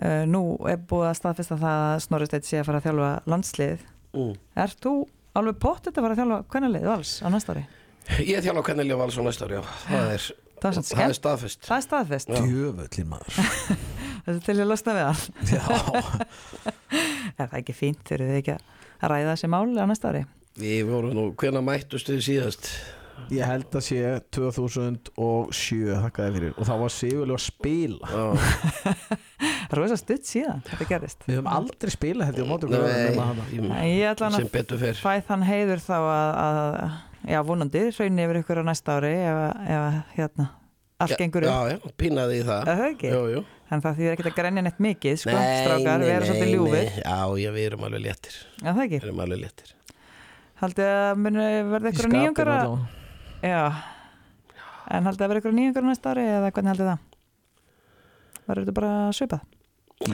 Uh, 0.00 0.22
nú 0.24 0.56
er 0.64 0.78
búið 0.88 1.10
að 1.10 1.16
staðfesta 1.18 1.56
það 1.60 1.82
að 1.84 1.98
Snorri 2.06 2.26
Steinn 2.30 2.44
sé 2.46 2.60
að 2.60 2.68
fara 2.70 2.78
að 2.80 2.86
þjálfa 2.86 3.08
landslið. 3.28 3.82
Mm. 4.16 4.32
Er 4.64 4.74
þú 4.82 4.94
alveg 5.38 5.58
pottet 5.62 5.96
að 5.98 6.06
fara 6.06 6.16
að 6.16 6.20
þjálfa 6.22 6.38
hvernig 6.54 6.72
lið 6.76 6.88
vals 6.90 7.12
á 7.22 7.28
næsta 7.32 7.54
ári? 7.54 7.64
Ég 8.26 8.42
þjála 8.42 8.62
hvernig 8.66 8.88
Ljóf 8.88 9.00
Valsson 9.04 9.26
næsta 9.28 9.46
ári, 9.46 9.58
já 9.58 9.62
Það 9.86 10.12
er, 10.14 10.24
Það 10.60 10.78
er 10.80 10.86
það 10.90 11.04
er 11.06 11.14
staðfest 11.20 11.66
Það 11.68 11.76
er 11.76 11.84
staðfest. 11.86 12.32
Já. 12.34 12.40
djöfullin 12.44 13.10
maður 13.12 13.32
Þetta 14.24 14.34
er 14.34 14.40
til 14.44 14.56
að 14.60 14.68
losna 14.68 14.94
við 14.96 15.06
all. 15.08 15.22
já, 15.54 15.62
Er 17.40 17.46
það 17.48 17.58
ekki 17.62 17.76
fínt? 17.76 18.02
Þurfið 18.08 18.32
þið 18.34 18.40
ekki 18.42 18.56
að 18.56 19.12
ræða 19.14 19.30
þessi 19.34 19.50
máli 19.54 19.80
á 19.80 19.86
næsta 19.88 20.10
ári? 20.12 20.24
Við 20.60 20.80
vorum 20.90 21.14
nú, 21.16 21.24
hvenær 21.40 21.64
mættust 21.64 22.10
þið 22.10 22.20
síðast 22.26 22.68
ég 23.34 23.46
held 23.46 23.76
að 23.78 23.84
sé 23.86 24.00
2007 24.36 25.96
þakkaði 26.04 26.34
fyrir. 26.36 26.54
Og 26.56 26.68
þá 26.68 26.72
var 26.82 26.94
Sigurlega 26.94 27.38
að 27.38 27.44
spila. 27.44 28.10
Já, 28.10 28.24
Rosa 29.70 29.96
stutt 30.00 30.26
síðan, 30.26 30.62
þetta 30.66 30.86
gerist. 30.90 31.22
við 31.28 31.36
höfum 31.38 31.50
aldrei 31.52 31.92
spilað 31.94 32.30
held 32.30 32.40
ég 32.40 32.48
á 32.50 32.56
nei, 32.74 33.20
hana. 33.20 33.44
ég, 33.86 34.02
ætla 34.10 34.26
hann 34.26 34.34
að 34.34 34.42
sem 34.42 34.50
betur 34.56 34.80
fer. 34.82 34.98
fæ 34.98 35.12
þann 35.28 35.44
heiður 35.46 35.82
þá 35.84 35.94
að, 36.00 36.30
að 36.44 37.30
já, 37.30 37.40
vonandi, 37.46 37.84
hraunni 37.94 38.26
yfir 38.26 38.40
ykkur 38.42 38.60
á 38.60 38.64
næsta 38.66 38.96
ári 38.98 39.12
ef, 39.14 39.38
að- 39.44 39.62
ef 39.70 39.80
að, 39.84 39.98
hérna, 40.16 40.48
allt 41.06 41.16
gengur 41.22 41.46
upp. 41.46 41.54
Já, 41.54 41.58
já, 41.70 41.94
pínaði 42.02 42.40
í 42.40 42.44
það. 42.50 42.62
Er 42.66 42.80
það 42.82 42.86
ekki? 42.90 43.14
Jú, 43.14 43.22
jú. 43.36 43.42
En 43.70 43.84
það 43.84 44.00
þýðir 44.00 44.16
ekki 44.16 44.26
að 44.26 44.38
grenja 44.40 44.62
neitt 44.66 44.80
mikið, 44.82 45.18
sko, 45.22 45.40
strákar, 45.62 46.02
við 46.02 46.14
erum 46.16 46.26
svolítið 46.32 46.54
ljúfið. 46.56 46.88
Já, 47.04 47.18
já, 47.38 47.50
við 47.54 47.66
erum 47.70 47.84
alveg 47.86 48.02
léttir. 48.08 48.38
Já, 48.58 48.70
það 48.72 48.80
ekki. 48.88 48.98
Við 48.98 49.06
erum 49.06 49.22
alveg 49.22 49.44
léttir. 49.44 49.74
Haldið 50.60 50.90
að 50.90 51.20
muni 51.22 51.44
ykkur 51.46 51.94
skapinu 51.94 52.18
nýjungar 52.18 52.50
að... 52.56 52.74
Já. 53.44 53.62
En 54.90 55.06
haldið 55.06 55.24
að 55.24 55.30
verða 55.30 55.40
ykkur 55.44 55.56
nýjungar 55.56 55.86
næsta 55.86 56.12
ári 56.12 56.26
eða 56.26 56.50
hvernig 56.50 56.72
haldið 56.74 56.90
það? 56.90 57.08
Verður 58.50 58.64
þetta 58.66 58.76
bara 58.80 58.92
svipað? 59.14 59.48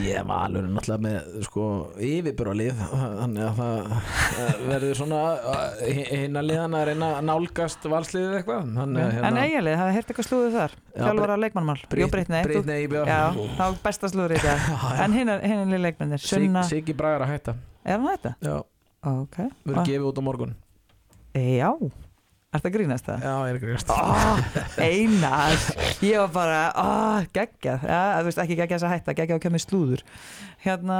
Ég 0.03 0.25
var 0.27 0.41
alveg 0.49 0.65
náttúrulega 0.67 0.99
með 0.99 1.43
sko, 1.45 1.65
yfirbúralið 2.03 2.79
þannig 2.91 3.43
að 3.45 3.59
það 3.61 4.57
verður 4.67 4.97
svona 4.99 5.19
hinn 5.87 6.35
að 6.41 6.47
liðana 6.49 6.81
að 6.81 6.89
reyna 6.89 7.11
að 7.15 7.21
nálgast 7.29 7.87
valsliðið 7.93 8.33
eitthvað 8.41 8.65
að 8.83 8.97
En 9.29 9.39
eiginlega, 9.39 9.77
hafið 9.79 9.95
heyrt 9.95 10.11
eitthvað 10.11 10.27
slúðið 10.27 10.57
þar? 10.57 10.75
Já, 10.91 10.99
Þjálfara 11.05 11.37
leikmannmál? 11.39 11.77
Já, 13.07 13.21
þá 13.61 13.79
besta 13.87 14.09
slúður 14.11 14.35
í 14.35 14.41
þetta. 14.43 14.81
En 15.05 15.15
hinn 15.15 15.31
er. 16.17 16.25
Sunna, 16.25 16.65
Siggi 16.67 16.97
Bragar 16.99 17.23
að 17.23 17.31
hætta 17.37 17.55
er 17.87 17.95
hann 17.95 18.09
þetta? 18.11 18.33
Já, 18.43 18.57
Ok. 19.07 19.39
verður 19.63 19.87
gefið 19.87 20.09
út 20.11 20.19
á 20.19 20.23
morgun 20.27 20.53
Já. 21.31 21.71
Er 22.47 22.61
þetta 22.61 22.69
grínast 22.77 23.07
það? 23.09 23.23
Já, 23.27 23.31
ég 23.43 23.55
er 23.57 23.71
veist 23.73 23.89
Oh, 23.91 24.37
einar 24.79 25.55
ég 26.07 26.19
var 26.21 26.29
bara, 26.31 26.59
oh, 26.79 27.25
geggjað 27.35 27.87
ja, 27.91 28.01
þú 28.21 28.29
veist 28.29 28.43
ekki 28.45 28.55
geggjað 28.61 28.77
þess 28.77 28.87
að 28.87 28.93
hætta, 28.95 29.15
geggjað 29.17 29.39
að 29.39 29.45
kemur 29.47 29.63
slúður 29.65 30.03
hérna, 30.63 30.99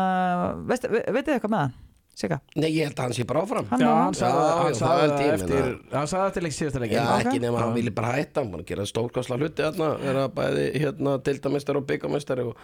veist, 0.68 0.90
ve 0.92 1.04
veitir 1.08 1.30
þið 1.32 1.38
eitthvað 1.38 1.54
með 1.56 1.64
hann? 1.64 1.76
Sigga? 2.18 2.40
Nei, 2.58 2.72
ég 2.74 2.88
held 2.90 2.98
að 2.98 3.06
hann 3.06 3.14
sé 3.14 3.24
bara 3.30 3.42
áfram 3.46 3.68
Hann 3.70 3.82
Já, 3.84 3.90
hann 3.94 4.16
sagði 4.18 4.40
Já, 4.42 4.54
hann 4.58 5.18
já, 5.22 5.34
eftir 5.36 5.68
hann 5.94 6.08
sagði 6.10 6.24
það 6.24 6.32
til 6.38 6.46
ekki 6.48 6.58
síðasta 6.58 6.80
leik 6.82 6.94
Já, 6.96 7.02
Ok. 7.06 7.20
ekki 7.22 7.42
nema 7.44 7.60
Já. 7.60 7.62
hann 7.64 7.76
vilja 7.78 7.94
bara 8.00 8.14
hætta 8.16 8.42
Hann 8.42 8.50
búin 8.56 8.64
að 8.64 8.72
gera 8.72 8.86
stórkostla 8.90 9.38
hluti 9.38 9.62
þarna 9.68 9.90
Vera 10.02 10.24
bæði 10.40 10.64
hérna 10.82 11.14
deildamestari 11.28 11.78
og 11.84 11.86
byggamestari 11.92 12.48
og, 12.50 12.64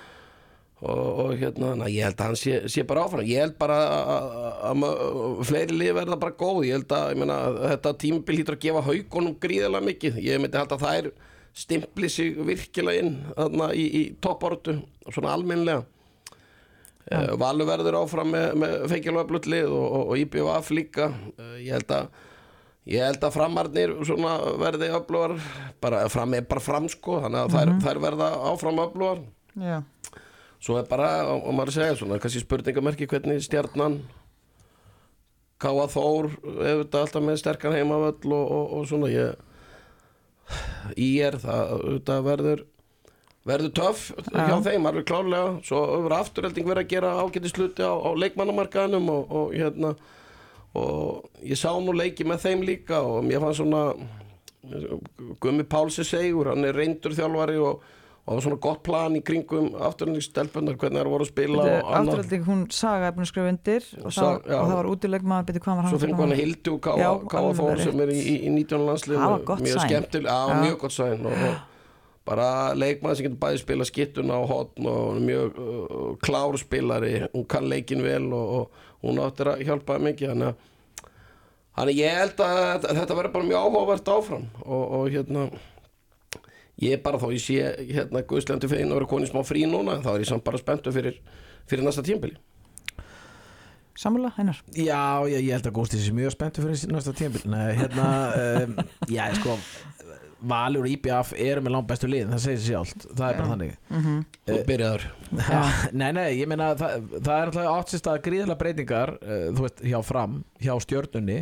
og, 0.83 1.19
og 1.23 1.33
hérna 1.39 1.73
na, 1.79 1.87
Ég 1.91 2.03
held 2.07 2.19
að 2.19 2.29
hann 2.31 2.39
sé, 2.39 2.57
sé 2.71 2.83
bara 2.87 3.05
áfram. 3.07 3.23
Ég 3.27 3.39
held 3.45 3.55
bara 3.61 3.77
að- 4.69 5.43
fleiri 5.47 5.77
lið 5.79 5.93
verða 6.01 6.19
bara 6.19 6.35
góð. 6.39 6.65
Ég 6.67 6.77
held 6.77 6.91
að 6.97 7.13
ég 7.13 7.21
meina, 7.23 7.37
þetta 7.73 7.95
tímabil 8.03 8.39
hýtur 8.41 8.57
að 8.57 8.65
gefa 8.67 8.83
haugunum 8.89 9.37
gríðarlega 9.39 9.87
mikið. 9.89 10.19
Ég 10.27 10.43
myndi 10.43 10.59
held 10.59 10.75
að 10.75 10.83
það 10.85 10.99
er 10.99 11.09
stimpli 11.53 12.09
sig 12.09 12.37
virkilega 12.37 12.99
inn 13.05 13.17
þarna 13.37 13.71
í, 13.77 13.83
í 13.93 14.03
topportu 14.21 14.79
Svona 15.11 15.33
almennlega 15.37 15.83
Uh, 17.11 17.33
Valur 17.35 17.67
verður 17.67 17.97
áfram 17.99 18.29
með, 18.31 18.45
með 18.55 18.73
feikilvæg 18.87 19.25
bluttlið 19.27 19.65
og, 19.67 19.81
og, 19.83 20.03
og 20.13 20.21
IBVF 20.21 20.69
líka. 20.71 21.09
Uh, 21.35 21.57
ég 21.59 21.73
held 21.75 21.89
að 21.91 22.05
ég 22.93 23.03
held 23.03 23.25
að 23.27 23.33
framarnir 23.35 23.91
svona 24.07 24.37
verði 24.61 24.87
öflugar. 24.95 25.33
Bara 25.83 26.05
fram 26.09 26.37
er 26.39 26.45
bara 26.47 26.63
fram 26.63 26.87
sko 26.91 27.17
þannig 27.25 27.41
að 27.41 27.57
þær, 27.57 27.73
þær 27.83 27.99
verða 28.05 28.29
áfram 28.53 28.79
öflugar. 28.85 29.19
Já. 29.59 29.81
Svo 30.63 30.79
er 30.79 30.89
bara, 30.89 31.09
og 31.35 31.51
maður 31.55 31.77
segja 31.77 31.95
svona 31.99 32.19
kannski 32.23 32.43
spurningamerki 32.43 33.07
hvernig 33.11 33.43
stjarnan 33.43 34.01
Káa 35.63 35.87
Þór 35.91 36.29
auðvitað 36.43 37.01
alltaf 37.01 37.23
með 37.23 37.39
sterkan 37.39 37.75
heimavöll 37.75 38.35
og, 38.35 38.45
og, 38.51 38.71
og 38.77 38.87
svona 38.89 39.11
ég 39.11 40.95
í 40.99 41.09
er 41.23 41.37
það 41.39 41.75
auðvitað 41.77 42.25
verður 42.27 42.63
verður 43.47 43.73
töff 43.75 44.03
hjá 44.31 44.57
þeim 44.63 44.87
alveg 44.87 45.07
klárlega. 45.07 45.53
Svo 45.67 45.83
öfur 45.97 46.15
afturhelding 46.15 46.67
verið 46.67 46.85
að 46.85 46.91
gera 46.93 47.13
ágæti 47.19 47.51
sluti 47.51 47.83
á, 47.83 47.91
á 47.91 48.09
leikmannamarkaðanum 48.23 49.09
og, 49.11 49.33
og 49.35 49.55
hérna 49.55 49.93
og 50.79 51.27
ég 51.45 51.59
sá 51.59 51.69
nú 51.77 51.93
leiki 51.95 52.25
með 52.25 52.47
þeim 52.47 52.63
líka 52.65 53.01
og 53.05 53.23
mér 53.27 53.43
fann 53.43 53.57
svona 53.57 53.83
Gummi 55.43 55.65
Pálsi 55.67 56.05
segur, 56.07 56.53
hann 56.53 56.63
er 56.63 56.77
reyndur 56.77 57.13
þjálfari 57.15 57.57
og, 57.59 57.83
og 58.23 58.29
það 58.29 58.37
var 58.37 58.43
svona 58.45 58.59
gott 58.63 58.83
plan 58.87 59.17
í 59.19 59.21
kringum 59.25 59.73
afturinn 59.83 60.15
í 60.15 60.23
stelpunar 60.23 60.77
hvernig 60.79 61.01
það 61.01 61.09
voru 61.11 61.25
að 61.25 61.31
spila 61.33 61.65
Afturhalding, 61.83 62.45
hún 62.47 62.61
saga 62.71 63.09
er 63.09 63.17
búin 63.17 63.25
að 63.25 63.31
skrifa 63.33 63.51
undir 63.51 63.89
og, 63.99 64.05
Og 64.07 64.13
já. 64.15 64.29
og 64.31 64.69
það 64.69 64.77
var 64.77 64.89
útilegmaður, 64.93 65.49
betur 65.49 65.65
hvað 65.65 65.75
var 65.75 65.83
hann 65.83 65.91
svo 65.91 65.99
að 65.99 66.05
spila 66.05 66.21
hann 66.21 66.31
með? 66.31 66.41
Hildi 66.43 66.71
og 66.71 66.87
Þór 67.59 67.73
rétt. 67.73 67.83
sem 67.83 68.03
er 68.05 68.13
í, 68.13 68.17
í, 68.23 68.35
í 68.47 68.53
19 68.55 68.87
landsliðinu 68.87 69.59
mjög 69.67 69.83
skemmtileg, 69.83 70.31
á, 70.31 70.39
mjög 70.63 70.77
gott 70.85 70.95
sæn 70.95 71.27
og, 71.27 71.45
bara 72.23 72.47
leikmaður 72.79 73.19
sem 73.19 73.27
getur 73.27 73.41
bæði 73.41 73.59
spila 73.59 73.87
skittuna 73.87 74.37
og 74.39 74.51
hotn 74.51 74.87
og 74.87 75.17
mjög 75.23 75.57
uh, 75.59 76.05
klár 76.23 76.55
spilari, 76.61 77.17
hún 77.33 77.47
kann 77.51 77.67
leikin 77.67 78.03
vel 78.05 78.29
og, 78.31 78.53
og 78.61 79.03
hún 79.03 79.19
áttir 79.23 79.51
að 79.51 79.65
hjálpa 79.67 79.99
mikið 79.99 80.31
þannig 80.31 80.69
að 81.73 81.91
ég 81.97 82.19
held 82.21 82.41
að 82.45 82.87
þetta 82.87 83.17
verður 83.17 83.35
bara 83.35 83.49
mjög 83.49 83.67
áhugavert 83.67 84.11
áfram 84.13 84.47
og, 84.63 84.83
og 84.99 85.07
hérna 85.11 85.47
ég 86.81 86.95
er 86.97 87.03
bara 87.05 87.19
þá, 87.21 87.27
ég 87.35 87.43
sé 87.43 87.59
hérna 87.93 88.23
Guðslandi 88.25 88.69
fegin 88.71 88.89
að 88.89 89.01
vera 89.01 89.11
konið 89.13 89.33
smá 89.33 89.43
frí 89.45 89.67
núna 89.69 89.99
þá 90.01 90.15
er 90.15 90.23
ég 90.25 90.31
samt 90.31 90.45
bara 90.47 90.61
spenntu 90.61 90.93
fyrir, 90.95 91.19
fyrir 91.69 91.85
næsta 91.85 92.05
tímbili 92.05 92.39
Sammála, 93.93 94.31
hennar 94.39 94.57
Já, 94.73 95.21
ég, 95.29 95.43
ég 95.45 95.53
held 95.53 95.67
að 95.69 95.75
Gósti 95.77 95.99
sé 96.01 96.13
mjög 96.15 96.33
spenntur 96.33 96.65
fyrir 96.65 96.93
næsta 96.95 97.13
tímabil. 97.13 97.43
Nei, 97.53 97.75
hérna, 97.77 98.07
um, 98.65 98.79
já, 99.15 99.27
sko 99.37 99.57
Valur 100.43 100.83
og 100.83 100.91
IBF 100.91 101.29
eru 101.39 101.61
með 101.63 101.75
langt 101.77 101.87
bestu 101.87 102.09
lið 102.09 102.31
það 102.33 102.41
segir 102.43 102.57
sér 102.59 102.65
sjálft, 102.73 103.05
það 103.13 103.27
er 103.27 103.37
bara 103.37 103.51
þannig. 103.53 103.75
Og 104.51 104.65
byrjaður. 104.67 105.05
Já, 105.37 105.59
Nei, 106.01 106.09
nei, 106.17 106.25
ég 106.41 106.49
meina 106.51 106.71
það, 106.79 107.05
það 107.13 107.35
er 107.37 107.51
alltaf 107.51 107.69
átt 107.75 107.93
sér 107.93 108.01
stað 108.01 108.19
gríðlega 108.25 108.59
breytingar 108.59 109.13
uh, 109.21 109.45
þú 109.53 109.67
veist, 109.67 109.85
hjá 109.93 109.99
fram, 110.03 110.35
hjá 110.65 110.73
stjörnunni. 110.83 111.37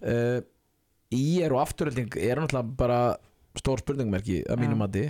Uh, 0.00 0.38
í 1.12 1.26
er 1.44 1.52
og 1.52 1.64
afturölding 1.66 2.16
er 2.22 2.40
náttúrulega 2.40 2.78
bara 2.80 3.02
stór 3.58 3.82
spurningmerki 3.82 4.42
að 4.46 4.60
mínum 4.62 4.78
Já. 4.78 4.82
mati. 4.86 5.04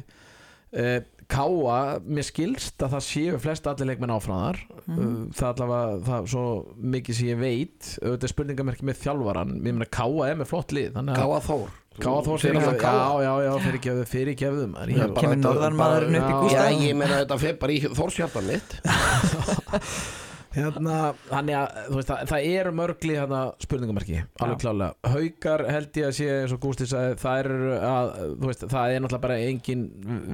Uh, 0.71 1.01
Káa, 1.31 1.99
mér 2.07 2.25
skilst 2.27 2.79
að 2.83 2.93
það 2.97 3.03
séu 3.07 3.39
flest 3.43 3.67
allir 3.71 3.87
leikmenn 3.91 4.11
áfráðar 4.15 4.57
uh, 4.67 5.27
það 5.35 5.45
er 5.47 5.51
allavega 5.51 5.99
það 6.07 6.15
er 6.17 6.31
svo 6.33 6.45
mikið 6.95 7.19
sem 7.21 7.29
ég 7.31 7.39
veit. 7.43 7.91
Auðvitað 8.03 8.27
er 8.29 8.33
spurningamerki 8.35 8.87
með 8.89 8.99
þjálfaran 9.05 9.53
ég 9.59 9.67
meina 9.77 9.89
Káa 9.95 10.29
er 10.31 10.39
með 10.41 10.51
flott 10.51 10.75
lið 10.75 10.89
þannig 10.97 11.15
að 11.15 11.21
Káa 11.23 11.41
Þór. 11.49 11.69
Káa 12.01 12.23
Þór 12.27 12.39
fyrir 12.45 12.59
alltaf 12.61 12.79
Káa. 12.81 12.95
já, 12.95 13.27
já, 13.27 13.33
já, 13.47 13.53
fyrir 13.67 13.83
gefðu, 13.87 14.05
fyrir 14.15 14.39
gefðu 14.45 14.67
maður. 14.73 14.91
Já, 14.95 15.03
Ég- 15.03 15.15
bara 15.15 15.21
Kemur 15.27 15.37
þetta- 15.37 15.47
norðanmaðurinn 15.51 16.19
upp 16.21 16.31
í 16.31 16.39
Gústaf? 16.41 16.71
Já, 16.71 16.81
ég 16.87 16.99
meina 17.03 17.19
þetta 17.25 17.39
fer 17.45 17.59
bara 17.61 17.73
í 17.73 17.81
Þórshjartan 18.01 18.51
mitt 18.51 18.71
Hérna, 20.51 20.97
þannig 21.29 21.57
að 21.57 21.77
veist, 21.95 22.09
það, 22.09 22.23
það 22.31 22.47
eru 22.57 22.73
mörgli 22.75 23.15
hérna, 23.15 23.43
spurningamarki, 23.63 24.23
alveg 24.43 24.63
klálega 24.65 25.13
Haukar 25.13 25.63
held 25.71 26.01
ég 26.01 26.09
að 26.09 26.17
sé 26.19 26.27
eins 26.41 26.55
og 26.57 26.63
Gústi 26.65 26.89
sagði 26.91 27.21
það 27.23 27.43
er, 27.43 27.53
að, 27.91 28.11
veist, 28.43 28.65
það 28.73 28.95
er 28.97 29.05
náttúrulega 29.05 29.25
bara 29.29 29.39
engin 29.45 29.87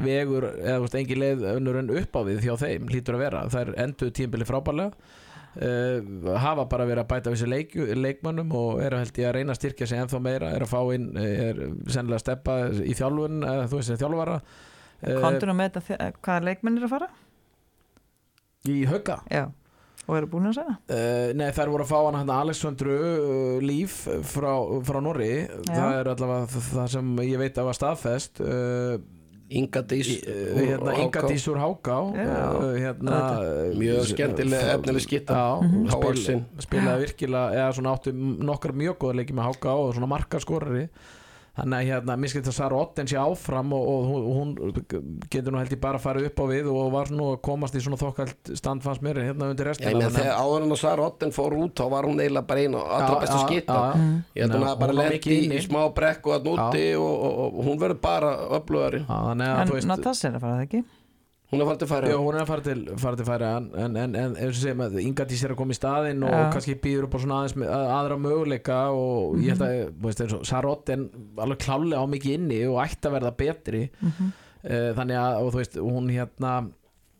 vegur 0.06 0.48
eða 0.54 0.78
veist, 0.84 0.96
engin 1.02 1.22
leið 1.22 1.44
önnur 1.52 1.80
en 1.82 1.92
upp 2.00 2.16
á 2.16 2.20
við 2.30 2.42
hjá 2.46 2.56
þeim 2.62 2.88
hlýtur 2.92 3.18
að 3.18 3.24
vera, 3.26 3.42
það 3.52 3.62
er 3.66 3.78
enduð 3.84 4.14
tímbili 4.16 4.48
frábærlega 4.48 5.12
uh, 5.60 6.32
hafa 6.46 6.66
bara 6.72 6.88
verið 6.88 7.02
að 7.04 7.10
bæta 7.12 7.36
sér 7.36 7.52
leik, 7.52 7.76
leikmönnum 7.76 8.56
og 8.56 8.80
eru 8.86 9.02
held 9.02 9.20
ég 9.20 9.28
að 9.28 9.36
reyna 9.36 9.52
að 9.52 9.60
styrkja 9.60 9.90
sig 9.92 10.00
ennþá 10.00 10.22
meira, 10.24 10.54
er 10.56 10.64
að 10.64 10.72
fá 10.72 10.80
inn 10.96 11.12
er 11.20 11.62
sennilega 11.92 12.22
að 12.22 12.24
steppa 12.24 12.58
í 12.80 12.96
þjálfun 12.96 13.44
eða 13.44 13.68
þú 13.68 13.82
veist, 13.82 13.92
sem 13.92 14.00
þjálfara. 14.00 14.40
Uh, 15.04 15.14
Kontun 15.20 15.52
að 15.52 15.60
meta 15.60 15.84
hvaða 15.84 16.40
leikmenn 16.48 16.80
er 16.80 16.88
að 16.88 16.96
fara? 16.96 17.12
í 18.70 18.82
Hauka. 18.88 19.20
Já, 19.30 19.46
og 20.06 20.14
eru 20.20 20.30
búin 20.30 20.48
að 20.50 20.60
segja? 20.60 20.76
Uh, 20.86 21.32
nei, 21.38 21.48
þær 21.56 21.72
voru 21.74 21.86
að 21.86 21.90
fá 21.90 21.98
hana 21.98 22.22
hérna 22.22 22.38
Alexandru 22.44 22.94
uh, 22.94 23.58
Líf 23.64 24.04
frá, 24.30 24.52
frá 24.86 25.00
Norri. 25.02 25.32
Það 25.66 25.98
er 26.00 26.10
allavega 26.14 26.64
það 26.70 26.88
sem 26.94 27.12
ég 27.26 27.42
veit 27.42 27.58
að 27.58 27.68
var 27.70 27.78
staðfest 27.80 28.42
uh, 28.44 28.96
Inga 29.46 29.82
Dís 29.86 30.08
uh, 30.26 30.56
hérna, 30.58 30.94
Inga 31.04 31.22
Dís 31.26 31.44
úr 31.50 31.58
Háká 31.62 31.98
Já, 32.18 32.30
uh, 32.50 32.72
hérna, 32.74 33.18
Mjög 33.78 34.08
skemmtileg, 34.10 34.70
efnileg 34.74 35.04
skitta. 35.04 35.36
Já, 35.38 35.68
spil, 35.68 35.90
Hávaxin. 35.92 36.42
spilaði 36.64 37.04
virkilega 37.06 37.60
eða 37.60 37.76
svona 37.78 37.94
áttu 37.94 38.14
nokkar 38.16 38.74
mjög 38.74 38.98
góða 39.04 39.20
leiki 39.20 39.36
með 39.38 39.52
Háká 39.52 39.76
og 39.78 39.92
svona 39.94 40.10
markaskorari 40.10 40.88
þannig 41.56 41.76
að 41.78 41.86
hérna, 41.88 42.16
mér 42.20 42.30
skilst 42.32 42.50
að 42.50 42.56
Sara 42.58 42.76
Otten 42.76 43.08
sé 43.08 43.16
áfram 43.16 43.70
og, 43.72 43.86
og 43.88 44.08
hún, 44.10 44.50
hún 44.60 45.20
getur 45.32 45.54
nú 45.54 45.60
held 45.62 45.72
ég 45.72 45.80
bara 45.80 45.96
að 46.00 46.04
fara 46.04 46.24
upp 46.28 46.42
á 46.42 46.44
við 46.50 46.68
og 46.72 46.90
var 46.92 47.10
nú 47.16 47.28
að 47.32 47.38
komast 47.48 47.78
í 47.78 47.80
svona 47.84 47.96
þokkalt 48.00 48.50
stand 48.60 48.84
fannst 48.84 49.04
mér 49.06 49.22
hérna 49.24 49.48
undir 49.54 49.64
Já, 49.66 49.72
restina 49.72 50.04
að- 50.10 50.18
þegar 50.18 50.42
áður 50.42 50.66
en 50.66 50.74
að 50.76 50.80
Sara 50.82 51.06
Otten 51.08 51.32
fór 51.32 51.56
út 51.62 51.74
þá 51.80 51.84
var 51.96 52.08
hún 52.10 52.20
eiginlega 52.20 52.46
bara 52.52 52.60
eina 52.66 52.82
allra 52.84 53.14
Já, 53.14 53.20
besta 53.24 53.38
já, 53.40 53.46
skitta 53.46 53.78
já. 53.80 54.04
ég 54.36 54.42
held 54.44 54.52
að 54.52 54.58
hún 54.58 54.66
Já, 54.66 54.70
hafi 54.74 54.84
bara 54.84 55.08
mikið 55.16 55.56
í, 55.56 55.62
smá 55.64 55.80
brekku 55.96 56.36
að 56.36 56.50
núti 56.50 56.84
og, 57.00 57.14
og, 57.30 57.40
og 57.60 57.64
hún 57.70 57.80
verður 57.80 58.00
bara 58.04 58.34
öflugari. 58.60 59.02
Já, 59.06 59.16
að 59.16 59.76
En 59.80 59.88
Natasja 59.94 60.28
er 60.30 60.36
að 60.36 60.44
fara 60.44 60.60
það 60.60 60.66
ekki? 60.68 60.84
Hún 61.52 61.60
er 61.62 61.66
farið 61.68 61.78
til 61.82 61.88
færi 61.92 62.08
Já, 62.10 62.16
hún 62.18 62.34
er 62.34 62.42
að 62.42 62.48
fara 62.50 62.64
til, 62.66 62.80
fara 62.98 63.16
til 63.20 63.26
færi 63.28 63.46
en, 63.56 63.66
en, 63.84 63.96
en, 64.02 64.16
en 64.22 64.32
eins 64.36 64.56
og 64.56 64.62
segjum 64.64 64.80
að 64.86 64.96
Inga 65.04 65.26
Dís 65.30 65.44
er 65.46 65.52
að 65.54 65.60
koma 65.60 65.76
í 65.76 65.78
staðinn 65.78 66.24
og 66.26 66.32
Já. 66.34 66.40
kannski 66.56 66.74
býður 66.82 67.06
upp 67.06 67.14
á 67.14 67.18
svona 67.22 67.36
aðeins 67.42 67.54
með, 67.62 67.70
að- 67.76 67.92
aðra 67.98 68.16
möguleika 68.24 68.78
og 68.96 69.36
ég 69.44 69.54
held 69.54 69.62
að, 69.68 69.76
þú 70.00 70.08
veist, 70.08 70.24
eins 70.24 70.34
og 70.40 70.42
Sarotten 70.50 71.06
alveg 71.38 71.62
klálega 71.62 72.02
á 72.02 72.06
mikið 72.16 72.34
inni 72.40 72.58
og 72.66 72.80
ætti 72.82 73.06
að 73.10 73.16
verða 73.20 73.34
betri 73.44 73.84
Mhm. 74.02 74.32
uh, 74.66 74.90
þannig 74.98 75.20
að, 75.22 75.38
og 75.44 75.52
þú 75.54 75.62
veist, 75.62 75.78
hún 75.86 76.10
hérna 76.10 76.52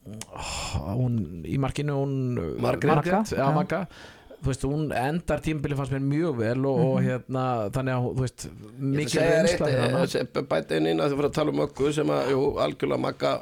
oh, 0.07 0.95
hún 0.99 1.17
í 1.47 1.57
markinu 1.63 1.97
hún 2.03 2.13
Margrét. 2.63 2.93
Margrét, 2.95 3.33
já, 3.35 3.39
Já. 3.43 3.55
Magga 3.55 3.81
þú 4.37 4.51
veist, 4.53 4.65
hún 4.69 4.83
endar 4.95 5.41
tímbili 5.43 5.75
fannst 5.79 5.93
mér 5.95 6.03
mjög 6.05 6.37
vel 6.43 6.67
og, 6.67 6.79
og 6.83 6.97
Mhm. 7.01 7.07
hérna, 7.09 7.45
þannig 7.73 7.95
að, 7.95 8.09
þú 8.17 8.21
veist 8.27 8.49
mikið 8.79 9.23
að 9.23 9.31
reynsla 9.47 10.21
eitt, 10.21 10.43
bæta 10.51 10.77
inn 10.77 10.87
inn 10.87 11.01
að 11.01 11.11
þið 11.11 11.17
fyrir 11.17 11.31
að 11.31 11.39
tala 11.39 11.51
um 11.55 11.57
möggu 11.63 11.93
sem 11.93 12.07
að, 12.07 12.31
jú, 12.35 12.43
algjörlega 12.67 13.01
Magga 13.07 13.33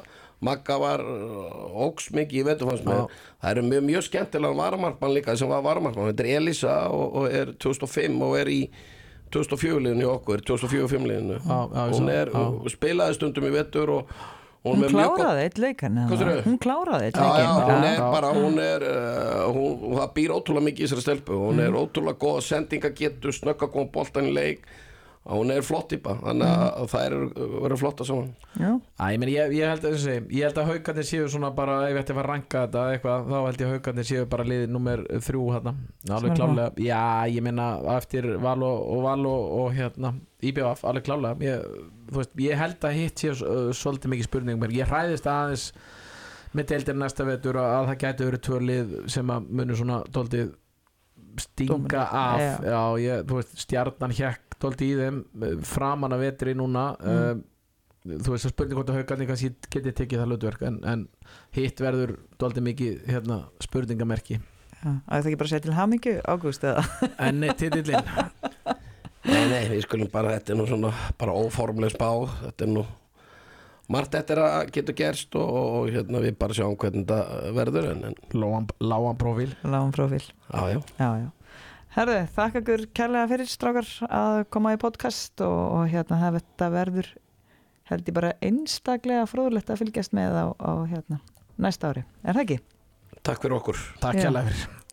Magga 0.43 0.75
var 0.81 0.99
uh, 0.99 1.85
óks 1.87 2.09
mikið 2.13 2.41
í 2.41 2.43
vetur 2.45 2.67
fannst 2.69 2.85
mér. 2.85 3.05
Já. 3.05 3.07
það 3.41 3.51
eru 3.55 3.63
mjög, 3.69 3.83
mjög 3.87 4.03
skemmtilega 4.09 4.57
varamarkmann 4.59 5.13
líka 5.15 5.35
sem 5.39 5.49
var 5.49 5.63
varamarkmann, 5.65 6.11
þetta 6.11 6.25
er 6.27 6.37
Elisa 6.41 6.75
og, 6.91 7.15
og 7.21 7.29
er 7.31 7.53
2005 7.63 8.21
og 8.27 8.37
er 8.41 8.51
í 8.51 8.61
2004 9.33 9.79
liðinu 9.81 10.05
í 10.05 10.09
okkur, 10.11 10.43
2004-05 10.47 11.07
liðinu. 11.09 11.39
Já, 11.41 11.57
já, 11.71 11.83
ég 11.87 11.95
hún 11.95 12.09
sá, 12.09 12.15
er, 12.21 12.31
já. 12.35 12.73
spilaði 12.75 13.17
stundum 13.17 13.47
í 13.47 13.53
vetur 13.55 13.89
og 13.95 14.11
hún, 14.65 14.81
Hún 14.85 14.93
kláraði 14.95 15.41
eitt 15.45 15.59
leikan? 15.61 15.97
Hún 16.45 16.59
kláraði 16.61 17.09
eitt 17.09 17.17
leikin 17.19 17.49
hún 17.69 17.83
er 17.89 17.99
bara, 18.13 18.31
hún 18.33 18.55
er 18.61 18.85
uh, 18.89 19.43
hún, 19.53 19.75
hún 19.83 19.99
það 19.99 20.13
býr 20.15 20.33
ótrúlega 20.37 20.65
mikið 20.69 20.81
í 20.81 20.87
þessari 20.87 21.05
stelpu. 21.05 21.35
Hún 21.41 21.59
Mm. 21.59 21.65
er 21.67 21.77
ótrúlega 21.81 22.17
góð 22.21 22.39
sendingagetur 22.47 23.35
snögga 23.35 23.67
góðan 23.69 23.91
boltan 23.93 24.29
í 24.29 24.33
leik 24.33 24.65
og 25.25 25.39
hún 25.41 25.49
er 25.55 25.63
flott 25.65 25.87
típa, 25.89 26.13
þannig 26.21 26.45
Mm. 26.45 26.65
að 26.77 26.89
það 26.91 27.05
er 27.05 27.13
verið 27.65 27.79
flotta 27.81 28.05
saman 28.05 28.27
Já, 28.61 28.67
Æ, 29.01 29.05
ég, 29.15 29.19
meni, 29.23 29.31
ég, 29.33 29.53
ég, 29.57 29.71
held 29.71 29.87
að, 29.89 30.59
að 30.61 30.69
haugarnir 30.69 31.07
séu 31.09 31.27
svona 31.33 31.49
bara 31.57 31.79
ef 31.87 31.95
ég 31.95 32.01
ætti 32.03 32.13
að 32.13 32.19
fara 32.19 32.27
að 32.27 32.31
ranka 32.35 32.61
þetta 32.67 32.83
eitthvað, 32.93 33.25
þá 33.31 33.39
held 33.47 33.63
ég 33.63 33.65
að 33.67 33.73
haugarnir 33.73 34.07
séu 34.11 34.27
bara 34.35 34.45
liðið 34.51 34.69
nummer 34.75 35.01
þrjú 35.25 35.45
hérna, 35.55 35.73
alveg 36.19 36.35
klálega 36.37 36.85
já, 36.85 37.01
ég 37.33 37.45
meina 37.47 37.67
eftir 37.97 38.29
Val 38.45 38.61
og, 38.63 38.85
og 38.95 39.03
Val 39.07 39.25
og, 39.31 39.47
og 39.63 39.73
hérna 39.79 40.13
IBF, 40.45 40.83
alveg 40.85 41.07
klálega 41.09 41.47
ég, 41.49 41.65
þú 42.11 42.21
veist, 42.21 42.35
ég 42.45 42.61
held 42.61 42.85
að 42.85 42.97
hitt 42.99 43.23
séu 43.25 43.33
uh, 43.33 43.71
svolítið 43.73 44.13
mikið 44.13 44.29
spurning 44.29 44.61
mér, 44.61 44.75
ég 44.77 44.91
hræðist 44.93 45.25
aðeins 45.31 45.71
með 46.55 46.69
deildir 46.69 46.95
næsta 47.01 47.25
vetur 47.27 47.57
að, 47.59 47.71
að 47.79 47.89
það 47.89 47.97
gæti 48.05 48.29
verið 48.29 48.43
tvö 48.45 48.59
lið 48.69 48.93
sem 49.11 49.33
að 49.33 49.49
munu 49.49 49.75
svona 49.75 49.97
doldið 50.15 50.53
stinga 51.41 52.05
af. 52.05 52.39
Já. 52.41 52.53
já, 52.69 52.79
ég, 53.03 53.27
þú 53.27 53.41
veist, 53.41 53.59
stjarnan 53.65 54.15
hjekk 54.15 54.57
doldið 54.61 54.87
í 54.87 54.97
þeim 55.01 55.19
eh, 55.43 55.59
framan 55.67 56.15
að 56.15 56.25
vetri 56.25 56.55
núna 56.57 56.87
mm. 56.95 57.45
þú 58.23 58.33
veist, 58.33 58.47
það 58.47 58.55
spurning 58.55 58.79
hvort 58.79 58.91
að 58.93 58.99
haugarnir 59.01 59.29
kannski 59.29 59.53
geti 59.73 59.95
tekið 60.01 60.21
það 60.23 60.33
hlutverk 60.33 60.67
en, 60.69 60.81
en 60.87 61.07
hitt 61.57 61.81
verður 61.83 62.17
doldið 62.41 62.69
mikið 62.71 63.07
hérna, 63.11 63.45
spurningamerki. 63.63 64.39
Já 64.39 64.51
Að 64.85 65.23
það 65.23 65.29
ekki 65.29 65.39
bara 65.39 65.49
segja 65.51 65.63
til 65.65 65.75
hamingju 65.75 66.11
Ágúst 66.29 66.65
eða? 66.67 66.83
En 67.25 67.45
titillin 67.57 68.09
Nei, 69.25 69.45
nei, 69.49 69.63
við 69.71 69.81
skulum 69.87 70.09
bara, 70.13 70.35
þetta 70.37 70.53
er 70.53 70.59
nú 70.59 70.67
svona 70.69 70.91
bara 71.17 71.33
óformleg 71.33 71.95
spá, 71.95 72.09
þetta 72.43 72.67
er 72.67 72.69
nú 72.75 72.83
margt 73.91 74.17
eftir 74.17 74.41
að 74.41 74.71
getur 74.75 74.97
gerst 74.97 75.37
og, 75.39 75.45
og, 75.45 75.69
og 75.77 75.89
hérna 75.93 76.21
við 76.23 76.37
bara 76.41 76.57
sjáum 76.57 76.77
hvernig 76.81 77.05
þetta 77.05 77.53
verður 77.55 77.89
en, 77.91 78.03
en 78.09 78.19
lágan, 78.35 78.69
lágan 78.81 79.19
profíl 79.21 79.49
Láum 79.63 79.93
profil 79.95 80.23
já, 80.23 80.79
já, 80.99 81.25
Herðu, 81.95 82.17
þakka 82.35 82.61
ykkur 82.63 82.85
kærlega 82.97 83.31
fyrir 83.31 83.51
strákar 83.51 83.91
að 84.09 84.41
koma 84.51 84.75
í 84.75 84.81
podcast 84.81 85.45
og, 85.45 85.59
og 85.79 85.89
hérna 85.93 86.19
það 86.23 86.39
þetta 86.41 86.71
verður 86.73 87.11
held 87.91 88.09
ég 88.09 88.17
bara 88.17 88.35
einstaklega 88.43 89.27
fróðlegt 89.29 89.69
að 89.71 89.83
fylgjast 89.85 90.15
með 90.17 90.39
á, 90.41 90.45
á 90.57 90.73
hérna 90.89 91.21
næsta 91.61 91.93
ári. 91.93 92.01
Er 92.25 92.35
það 92.35 92.47
ekki? 92.47 92.63
takk 93.25 93.41
fyrir 93.41 93.57
okkur 93.57 93.79
takk 94.01 94.19
Já. 94.19 94.27
hérlega 94.27 94.49
fyrir 94.51 94.85